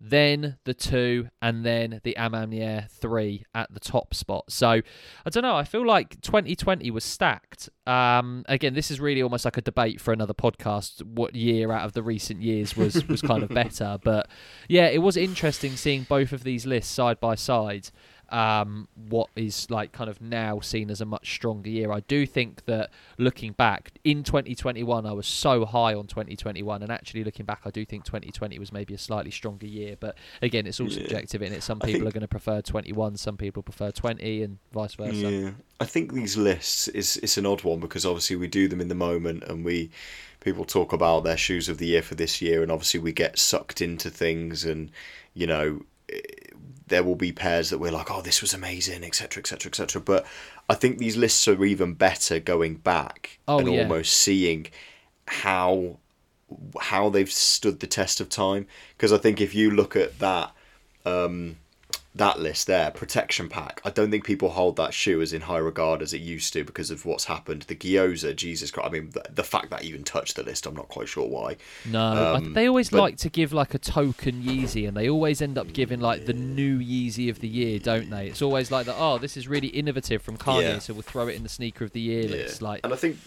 then 0.06 0.58
the 0.66 0.74
2, 0.74 1.30
and 1.41 1.66
then 1.66 2.01
the 2.04 2.14
A 2.16 2.30
Ma 2.30 2.45
Maniére 2.45 2.91
3 2.91 3.45
at 3.56 3.74
the 3.74 3.80
top 3.80 4.14
spot. 4.14 4.51
So 4.51 4.68
I 4.70 5.30
don't 5.30 5.43
know. 5.43 5.56
I 5.56 5.64
feel 5.64 5.86
like 5.86 6.20
2020 6.20 6.91
was 6.91 7.06
stacked. 7.06 7.70
Um, 7.88 8.43
again, 8.49 8.74
this 8.74 8.91
is 8.91 8.99
really 8.99 9.22
almost 9.22 9.45
like 9.45 9.58
a 9.58 9.62
debate 9.62 10.01
for 10.01 10.12
another 10.12 10.34
podcast. 10.34 11.01
What 11.04 11.36
year 11.36 11.72
out 11.72 11.86
of 11.86 11.93
the 11.93 12.04
recent 12.04 12.41
years 12.41 12.76
was 12.76 13.08
was 13.08 13.22
kind 13.22 13.43
of 13.43 13.49
better? 13.54 13.97
But 14.04 14.30
yeah, 14.68 14.88
it 14.88 15.01
was 15.01 15.16
interesting 15.16 15.78
seeing 15.78 16.04
both 16.04 16.34
of 16.34 16.43
these 16.43 16.66
lists 16.66 16.91
side 16.93 17.22
by 17.22 17.36
side. 17.36 17.89
Um, 18.34 18.88
what 19.09 19.29
is 19.36 19.69
like 19.69 19.91
kind 19.91 20.09
of 20.09 20.19
now 20.19 20.59
seen 20.59 20.89
as 20.89 21.01
a 21.01 21.05
much 21.05 21.31
stronger 21.36 21.69
year. 21.69 21.91
I 21.91 21.99
do 21.99 22.25
think 22.25 22.65
that 22.65 22.89
looking 23.19 23.51
back 23.51 23.91
in 24.03 24.23
2021, 24.23 25.05
I 25.05 25.11
was 25.11 25.27
so 25.27 25.65
high 25.65 25.93
on 25.93 26.07
2021, 26.07 26.81
and 26.81 26.91
actually 26.91 27.23
looking 27.23 27.45
back, 27.45 27.61
I 27.63 27.69
do 27.69 27.86
think 27.86 28.05
2020 28.05 28.57
was 28.57 28.71
maybe 28.73 28.95
a 28.95 28.97
slightly 28.97 29.29
stronger 29.29 29.67
year. 29.67 29.97
But 29.99 30.17
again, 30.41 30.65
it's 30.65 30.79
all 30.79 30.88
Yeah. 30.89 30.97
subjective, 31.03 31.43
in 31.43 31.53
it 31.53 31.61
some 31.61 31.77
I 31.84 31.86
people 31.86 31.99
think- 31.99 32.09
are 32.09 32.11
going 32.13 32.21
to 32.21 32.27
prefer 32.27 32.61
21, 32.61 33.17
some 33.17 33.38
people 33.38 33.61
prefer 33.61 33.91
20, 33.91 34.41
and 34.41 34.57
vice 34.71 34.95
versa. 34.95 35.31
Yeah, 35.31 35.51
I 35.79 35.86
think 35.86 36.13
these 36.13 36.36
lists 36.36 36.88
is 36.88 37.17
it's 37.17 37.38
an 37.38 37.45
odd 37.45 37.63
one 37.63 37.79
because 37.79 38.03
obviously 38.03 38.36
we 38.38 38.47
do 38.47 38.67
them 38.67 38.81
in 38.81 38.88
the 38.88 38.95
moment 38.95 39.43
and 39.43 39.63
we 39.63 39.91
people 40.39 40.65
talk 40.65 40.91
about 40.91 41.23
their 41.23 41.38
shoes 41.38 41.69
of 41.69 41.77
the 41.77 41.86
year 41.86 42.01
for 42.01 42.15
this 42.15 42.41
year 42.41 42.63
and 42.63 42.71
obviously 42.71 42.99
we 42.99 43.11
get 43.13 43.38
sucked 43.38 43.79
into 43.79 44.09
things 44.09 44.65
and 44.65 44.89
you 45.36 45.45
know 45.47 45.81
there 46.88 47.03
will 47.03 47.15
be 47.15 47.31
pairs 47.31 47.69
that 47.69 47.77
we're 47.79 47.91
like 47.91 48.11
oh 48.11 48.21
this 48.21 48.41
was 48.41 48.53
amazing 48.53 49.03
etc 49.03 49.41
etc 49.41 49.69
etc 49.69 50.01
but 50.01 50.25
I 50.69 50.75
think 50.75 50.97
these 50.97 51.17
lists 51.17 51.47
are 51.47 51.63
even 51.65 51.93
better 51.93 52.39
going 52.39 52.75
back 52.75 53.39
Oh, 53.47 53.59
and 53.59 53.71
yeah. 53.71 53.81
almost 53.81 54.13
seeing 54.13 54.67
how 55.27 55.97
how 56.79 57.09
they've 57.09 57.31
stood 57.31 57.79
the 57.79 57.88
test 57.88 58.19
of 58.21 58.29
time 58.29 58.67
because 58.95 59.11
I 59.11 59.17
think 59.17 59.41
if 59.41 59.55
you 59.55 59.71
look 59.71 59.95
at 59.95 60.19
that 60.19 60.51
um, 61.05 61.57
that 62.16 62.39
list 62.39 62.68
there, 62.68 62.91
protection 62.91 63.49
pack. 63.49 63.82
I 63.84 63.89
don't 63.89 64.11
think 64.11 64.24
people 64.24 64.49
hold 64.49 64.76
that 64.76 64.93
shoe 64.93 65.22
as 65.22 65.34
in 65.34 65.41
high 65.41 65.57
regard 65.57 66.01
as 66.03 66.14
it 66.14 66.22
used 66.22 66.53
to 66.53 66.64
because 66.64 66.91
of 66.91 67.05
what's 67.05 67.26
happened. 67.26 67.64
The 67.64 67.76
Gyoza, 67.76 68.36
Jesus 68.36 68.70
Christ. 68.70 68.88
I 68.88 68.91
mean, 68.91 69.09
the, 69.11 69.24
the 69.34 69.43
fact 69.43 69.72
that 69.72 69.84
even 69.84 70.03
touched 70.03 70.36
the 70.36 70.43
list, 70.43 70.68
I'm 70.68 70.76
not 70.76 70.89
quite 70.89 71.07
sure 71.07 71.28
why. 71.28 71.57
No, 71.89 71.99
I- 72.01 72.34
Um, 72.36 72.53
they 72.53 72.68
always 72.68 72.89
but- 72.89 72.99
like 72.99 73.18
to 73.18 73.30
give 73.30 73.51
like 73.51 73.74
a 73.74 73.80
token 73.80 74.43
Yeezy, 74.43 74.88
and 74.88 74.95
they 74.95 75.09
always 75.09 75.41
end 75.41 75.57
up 75.57 75.74
giving 75.74 75.99
like 76.01 76.26
the 76.26 76.34
new 76.34 76.78
Yeezy 76.80 77.30
of 77.32 77.39
the 77.39 77.47
year, 77.47 77.80
don't 77.80 78.09
they? 78.11 78.28
It's 78.28 78.41
always 78.43 78.70
like 78.72 78.86
that. 78.86 78.95
Oh, 78.97 79.18
this 79.18 79.36
is 79.36 79.47
really 79.47 79.70
innovative 79.70 80.22
from 80.22 80.38
Kanye, 80.38 80.61
Yeah. 80.61 80.80
so 80.80 80.93
we'll 80.93 81.01
throw 81.01 81.28
it 81.28 81.36
in 81.36 81.43
the 81.43 81.49
sneaker 81.49 81.84
of 81.84 81.93
the 81.93 82.01
year 82.01 82.28
list. 82.28 82.61
Like, 82.61 82.82
and 82.84 82.93
I 82.93 82.95
think 82.95 83.18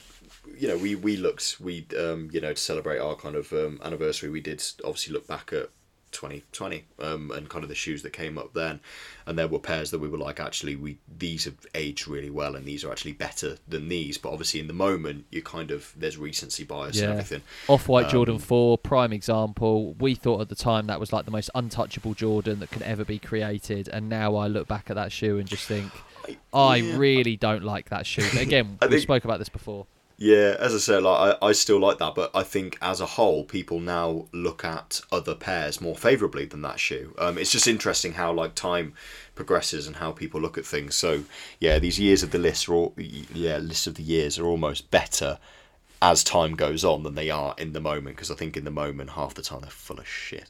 you 0.57 0.69
know 0.69 0.77
we 0.77 0.95
we 0.95 1.17
looked 1.17 1.57
we 1.61 1.85
um 1.99 2.29
you 2.33 2.41
know 2.41 2.53
to 2.53 2.61
celebrate 2.61 2.99
our 2.99 3.17
kind 3.17 3.35
of 3.35 3.53
um, 3.53 3.81
anniversary 3.85 4.31
we 4.31 4.41
did 4.41 4.63
obviously 4.85 5.13
look 5.13 5.27
back 5.27 5.53
at 5.53 5.69
2020 6.13 6.85
um 7.01 7.31
and 7.33 7.49
kind 7.49 7.63
of 7.63 7.69
the 7.69 7.75
shoes 7.75 8.03
that 8.03 8.13
came 8.13 8.39
up 8.39 8.55
then 8.55 8.81
and 9.27 9.39
there 9.39 9.49
were 9.49 9.59
pairs 9.59 9.91
that 9.91 9.99
we 9.99 10.09
were 10.09 10.19
like 10.19 10.41
actually 10.41 10.77
we 10.77 10.99
these 11.19 11.45
have 11.45 11.55
aged 11.75 12.09
really 12.09 12.31
well 12.31 12.57
and 12.57 12.65
these 12.65 12.85
are 12.85 12.91
actually 12.91 13.13
better 13.13 13.57
than 13.69 13.89
these 13.89 14.17
but 14.17 14.31
obviously 14.31 14.61
in 14.61 14.67
the 14.67 14.73
moment 14.73 15.27
you 15.31 15.43
kind 15.43 15.71
of 15.71 15.93
there's 15.97 16.17
recency 16.17 16.65
bias 16.65 17.01
and 17.01 17.13
everything 17.13 17.43
Off 17.69 17.89
White 17.89 18.07
Um, 18.07 18.11
Jordan 18.11 18.39
4, 18.39 18.79
prime 18.79 19.13
example. 19.13 19.95
We 19.95 20.15
thought 20.15 20.41
at 20.41 20.49
the 20.49 20.55
time 20.55 20.87
that 20.87 21.01
was 21.01 21.13
like 21.13 21.25
the 21.25 21.31
most 21.31 21.51
untouchable 21.55 22.15
Jordan 22.15 22.61
that 22.61 22.71
could 22.71 22.83
ever 22.83 23.05
be 23.05 23.19
created, 23.19 23.89
and 23.89 24.09
now 24.09 24.37
I 24.37 24.47
look 24.47 24.69
back 24.69 24.91
at 24.91 24.97
that 24.97 25.13
shoe 25.13 25.39
and 25.39 25.49
just 25.49 25.67
think, 25.67 25.91
I 26.53 26.77
yeah. 26.77 26.97
really 26.97 27.37
don't 27.37 27.65
like 27.65 27.91
that 27.91 28.07
shoe. 28.07 28.27
But 28.33 28.43
again, 28.43 28.79
I 28.83 28.87
we 28.87 29.01
spoke 29.01 29.25
about 29.25 29.39
this 29.39 29.49
before. 29.49 29.87
Yeah, 30.19 30.57
as 30.59 30.75
I 30.75 30.79
said, 30.79 31.03
like 31.03 31.37
I, 31.43 31.47
I 31.49 31.53
still 31.53 31.79
like 31.79 31.99
that, 31.99 32.15
but 32.15 32.31
I 32.35 32.43
think 32.43 32.79
as 32.81 33.03
a 33.03 33.07
whole, 33.07 33.45
people 33.45 33.81
now 33.81 34.27
look 34.33 34.65
at 34.65 35.03
other 35.13 35.35
pairs 35.35 35.79
more 35.79 35.95
favourably 35.95 36.47
than 36.47 36.63
that 36.63 36.81
shoe. 36.81 37.15
Um, 37.19 37.37
it's 37.37 37.53
just 37.53 37.67
interesting 37.67 38.15
how 38.15 38.33
like 38.33 38.55
time 38.55 38.95
progresses 39.35 39.87
and 39.87 39.97
how 39.97 40.13
people 40.13 40.41
look 40.41 40.57
at 40.57 40.65
things. 40.65 40.95
So 40.95 41.25
yeah, 41.61 41.79
these 41.79 42.01
years 42.01 42.23
of 42.23 42.31
the 42.31 42.39
list 42.39 42.67
are 42.67 42.75
all, 42.75 42.95
yeah 42.97 43.59
list 43.59 43.87
of 43.87 43.97
the 43.97 44.03
years 44.03 44.39
are 44.39 44.47
almost 44.47 44.91
better 44.91 45.39
as 46.01 46.25
time 46.25 46.55
goes 46.55 46.83
on 46.83 47.03
than 47.03 47.15
they 47.15 47.29
are 47.29 47.55
in 47.59 47.73
the 47.75 47.81
moment 47.81 48.17
because 48.17 48.31
I 48.31 48.35
think 48.35 48.57
in 48.57 48.65
the 48.65 48.71
moment 48.71 49.11
half 49.11 49.35
the 49.35 49.43
time 49.43 49.61
they're 49.61 49.71
full 49.71 49.99
of 49.99 50.09
shit. 50.09 50.49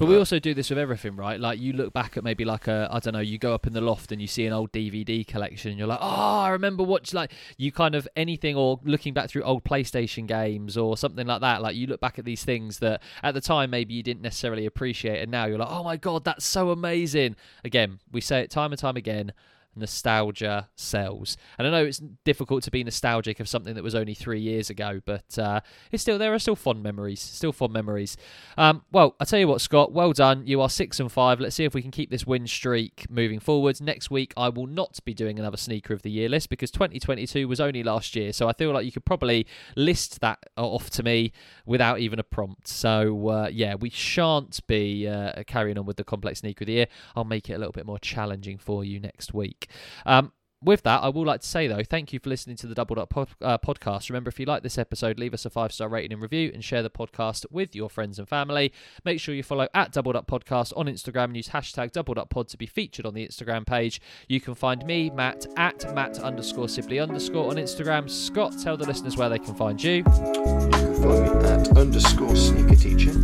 But 0.00 0.08
we 0.08 0.16
also 0.16 0.38
do 0.38 0.54
this 0.54 0.70
with 0.70 0.78
everything, 0.78 1.14
right? 1.14 1.38
Like 1.38 1.60
you 1.60 1.74
look 1.74 1.92
back 1.92 2.16
at 2.16 2.24
maybe 2.24 2.46
like 2.46 2.68
a 2.68 2.88
I 2.90 3.00
don't 3.00 3.12
know, 3.12 3.20
you 3.20 3.36
go 3.36 3.52
up 3.52 3.66
in 3.66 3.74
the 3.74 3.82
loft 3.82 4.12
and 4.12 4.20
you 4.22 4.26
see 4.26 4.46
an 4.46 4.52
old 4.54 4.72
DVD 4.72 5.26
collection 5.26 5.72
and 5.72 5.78
you're 5.78 5.86
like, 5.86 5.98
"Oh, 6.00 6.38
I 6.40 6.48
remember 6.48 6.82
watch 6.82 7.12
like 7.12 7.32
you 7.58 7.70
kind 7.70 7.94
of 7.94 8.08
anything 8.16 8.56
or 8.56 8.80
looking 8.82 9.12
back 9.12 9.28
through 9.28 9.42
old 9.42 9.62
PlayStation 9.62 10.26
games 10.26 10.78
or 10.78 10.96
something 10.96 11.26
like 11.26 11.42
that. 11.42 11.60
Like 11.60 11.76
you 11.76 11.86
look 11.86 12.00
back 12.00 12.18
at 12.18 12.24
these 12.24 12.42
things 12.42 12.78
that 12.78 13.02
at 13.22 13.34
the 13.34 13.42
time 13.42 13.68
maybe 13.68 13.92
you 13.92 14.02
didn't 14.02 14.22
necessarily 14.22 14.64
appreciate 14.64 15.20
and 15.20 15.30
now 15.30 15.44
you're 15.44 15.58
like, 15.58 15.68
"Oh 15.70 15.84
my 15.84 15.98
god, 15.98 16.24
that's 16.24 16.46
so 16.46 16.70
amazing." 16.70 17.36
Again, 17.62 17.98
we 18.10 18.22
say 18.22 18.40
it 18.40 18.50
time 18.50 18.72
and 18.72 18.80
time 18.80 18.96
again, 18.96 19.34
nostalgia 19.74 20.68
sells. 20.74 21.36
And 21.58 21.66
I 21.66 21.70
know 21.70 21.84
it's 21.84 22.02
difficult 22.24 22.62
to 22.64 22.70
be 22.70 22.84
nostalgic 22.84 23.40
of 23.40 23.48
something 23.48 23.74
that 23.74 23.84
was 23.84 23.94
only 23.94 24.14
three 24.14 24.40
years 24.40 24.70
ago, 24.70 25.00
but 25.04 25.38
uh, 25.38 25.60
it's 25.90 26.02
still 26.02 26.18
there 26.18 26.34
are 26.34 26.38
still 26.38 26.56
fond 26.56 26.82
memories, 26.82 27.20
still 27.20 27.52
fond 27.52 27.72
memories. 27.72 28.16
Um, 28.56 28.82
well, 28.92 29.16
I 29.20 29.24
tell 29.24 29.38
you 29.38 29.48
what, 29.48 29.60
Scott, 29.60 29.92
well 29.92 30.12
done. 30.12 30.46
You 30.46 30.60
are 30.60 30.70
six 30.70 31.00
and 31.00 31.10
five. 31.10 31.40
Let's 31.40 31.56
see 31.56 31.64
if 31.64 31.74
we 31.74 31.82
can 31.82 31.90
keep 31.90 32.10
this 32.10 32.26
win 32.26 32.46
streak 32.46 33.06
moving 33.08 33.40
forwards. 33.40 33.80
Next 33.80 34.10
week, 34.10 34.32
I 34.36 34.48
will 34.48 34.66
not 34.66 34.98
be 35.04 35.14
doing 35.14 35.38
another 35.38 35.56
sneaker 35.56 35.94
of 35.94 36.02
the 36.02 36.10
year 36.10 36.28
list 36.28 36.50
because 36.50 36.70
2022 36.70 37.48
was 37.48 37.60
only 37.60 37.82
last 37.82 38.16
year, 38.16 38.32
so 38.32 38.48
I 38.48 38.52
feel 38.52 38.72
like 38.72 38.84
you 38.84 38.92
could 38.92 39.04
probably 39.04 39.46
list 39.76 40.20
that 40.20 40.38
off 40.56 40.90
to 40.90 41.02
me 41.02 41.32
without 41.66 42.00
even 42.00 42.18
a 42.18 42.24
prompt. 42.24 42.68
So 42.68 43.28
uh, 43.28 43.48
yeah, 43.52 43.74
we 43.74 43.90
shan't 43.90 44.66
be 44.66 45.08
uh, 45.08 45.42
carrying 45.46 45.78
on 45.78 45.86
with 45.86 45.96
the 45.96 46.04
complex 46.04 46.40
sneaker 46.40 46.64
of 46.64 46.66
the 46.66 46.72
year. 46.72 46.86
I'll 47.14 47.24
make 47.24 47.48
it 47.48 47.54
a 47.54 47.58
little 47.58 47.72
bit 47.72 47.86
more 47.86 47.98
challenging 47.98 48.58
for 48.58 48.84
you 48.84 49.00
next 49.00 49.34
week. 49.34 49.59
Um, 50.06 50.32
with 50.62 50.82
that, 50.82 51.02
I 51.02 51.08
would 51.08 51.26
like 51.26 51.40
to 51.40 51.46
say 51.46 51.68
though, 51.68 51.82
thank 51.82 52.12
you 52.12 52.18
for 52.18 52.28
listening 52.28 52.56
to 52.56 52.66
the 52.66 52.74
Double 52.74 53.00
Up 53.00 53.08
pod, 53.08 53.28
uh, 53.40 53.56
podcast. 53.56 54.10
Remember, 54.10 54.28
if 54.28 54.38
you 54.38 54.44
like 54.44 54.62
this 54.62 54.76
episode, 54.76 55.18
leave 55.18 55.32
us 55.32 55.46
a 55.46 55.50
five 55.50 55.72
star 55.72 55.88
rating 55.88 56.12
and 56.12 56.20
review, 56.20 56.50
and 56.52 56.62
share 56.62 56.82
the 56.82 56.90
podcast 56.90 57.46
with 57.50 57.74
your 57.74 57.88
friends 57.88 58.18
and 58.18 58.28
family. 58.28 58.72
Make 59.02 59.20
sure 59.20 59.34
you 59.34 59.42
follow 59.42 59.68
at 59.72 59.92
Double 59.92 60.14
Up 60.16 60.26
Podcast 60.26 60.74
on 60.76 60.86
Instagram 60.86 61.24
and 61.24 61.36
use 61.36 61.48
hashtag 61.48 61.92
Double 61.92 62.18
Up 62.18 62.28
Pod 62.28 62.48
to 62.48 62.58
be 62.58 62.66
featured 62.66 63.06
on 63.06 63.14
the 63.14 63.26
Instagram 63.26 63.66
page. 63.66 64.02
You 64.28 64.40
can 64.40 64.54
find 64.54 64.84
me, 64.84 65.08
Matt, 65.08 65.46
at 65.56 65.94
Matt 65.94 66.18
underscore 66.18 66.68
Sibley 66.68 67.00
underscore 67.00 67.50
on 67.50 67.56
Instagram. 67.56 68.10
Scott, 68.10 68.54
tell 68.62 68.76
the 68.76 68.86
listeners 68.86 69.16
where 69.16 69.30
they 69.30 69.38
can 69.38 69.54
find 69.54 69.82
you. 69.82 69.92
You 69.92 70.02
can 70.02 71.02
find 71.02 71.42
me 71.42 71.48
at 71.48 71.68
underscore 71.78 72.36
sneaker 72.36 72.76
teacher. 72.76 73.14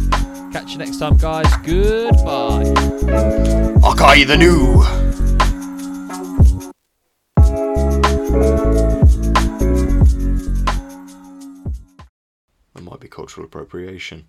Catch 0.53 0.73
you 0.73 0.79
next 0.79 0.99
time, 0.99 1.19
guys. 1.19 1.55
Goodbye. 1.59 2.65
Okay, 3.85 4.25
the 4.25 4.37
new. 4.39 5.16
That 12.77 12.83
might 12.83 13.01
be 13.01 13.09
cultural 13.09 13.47
appropriation. 13.47 14.27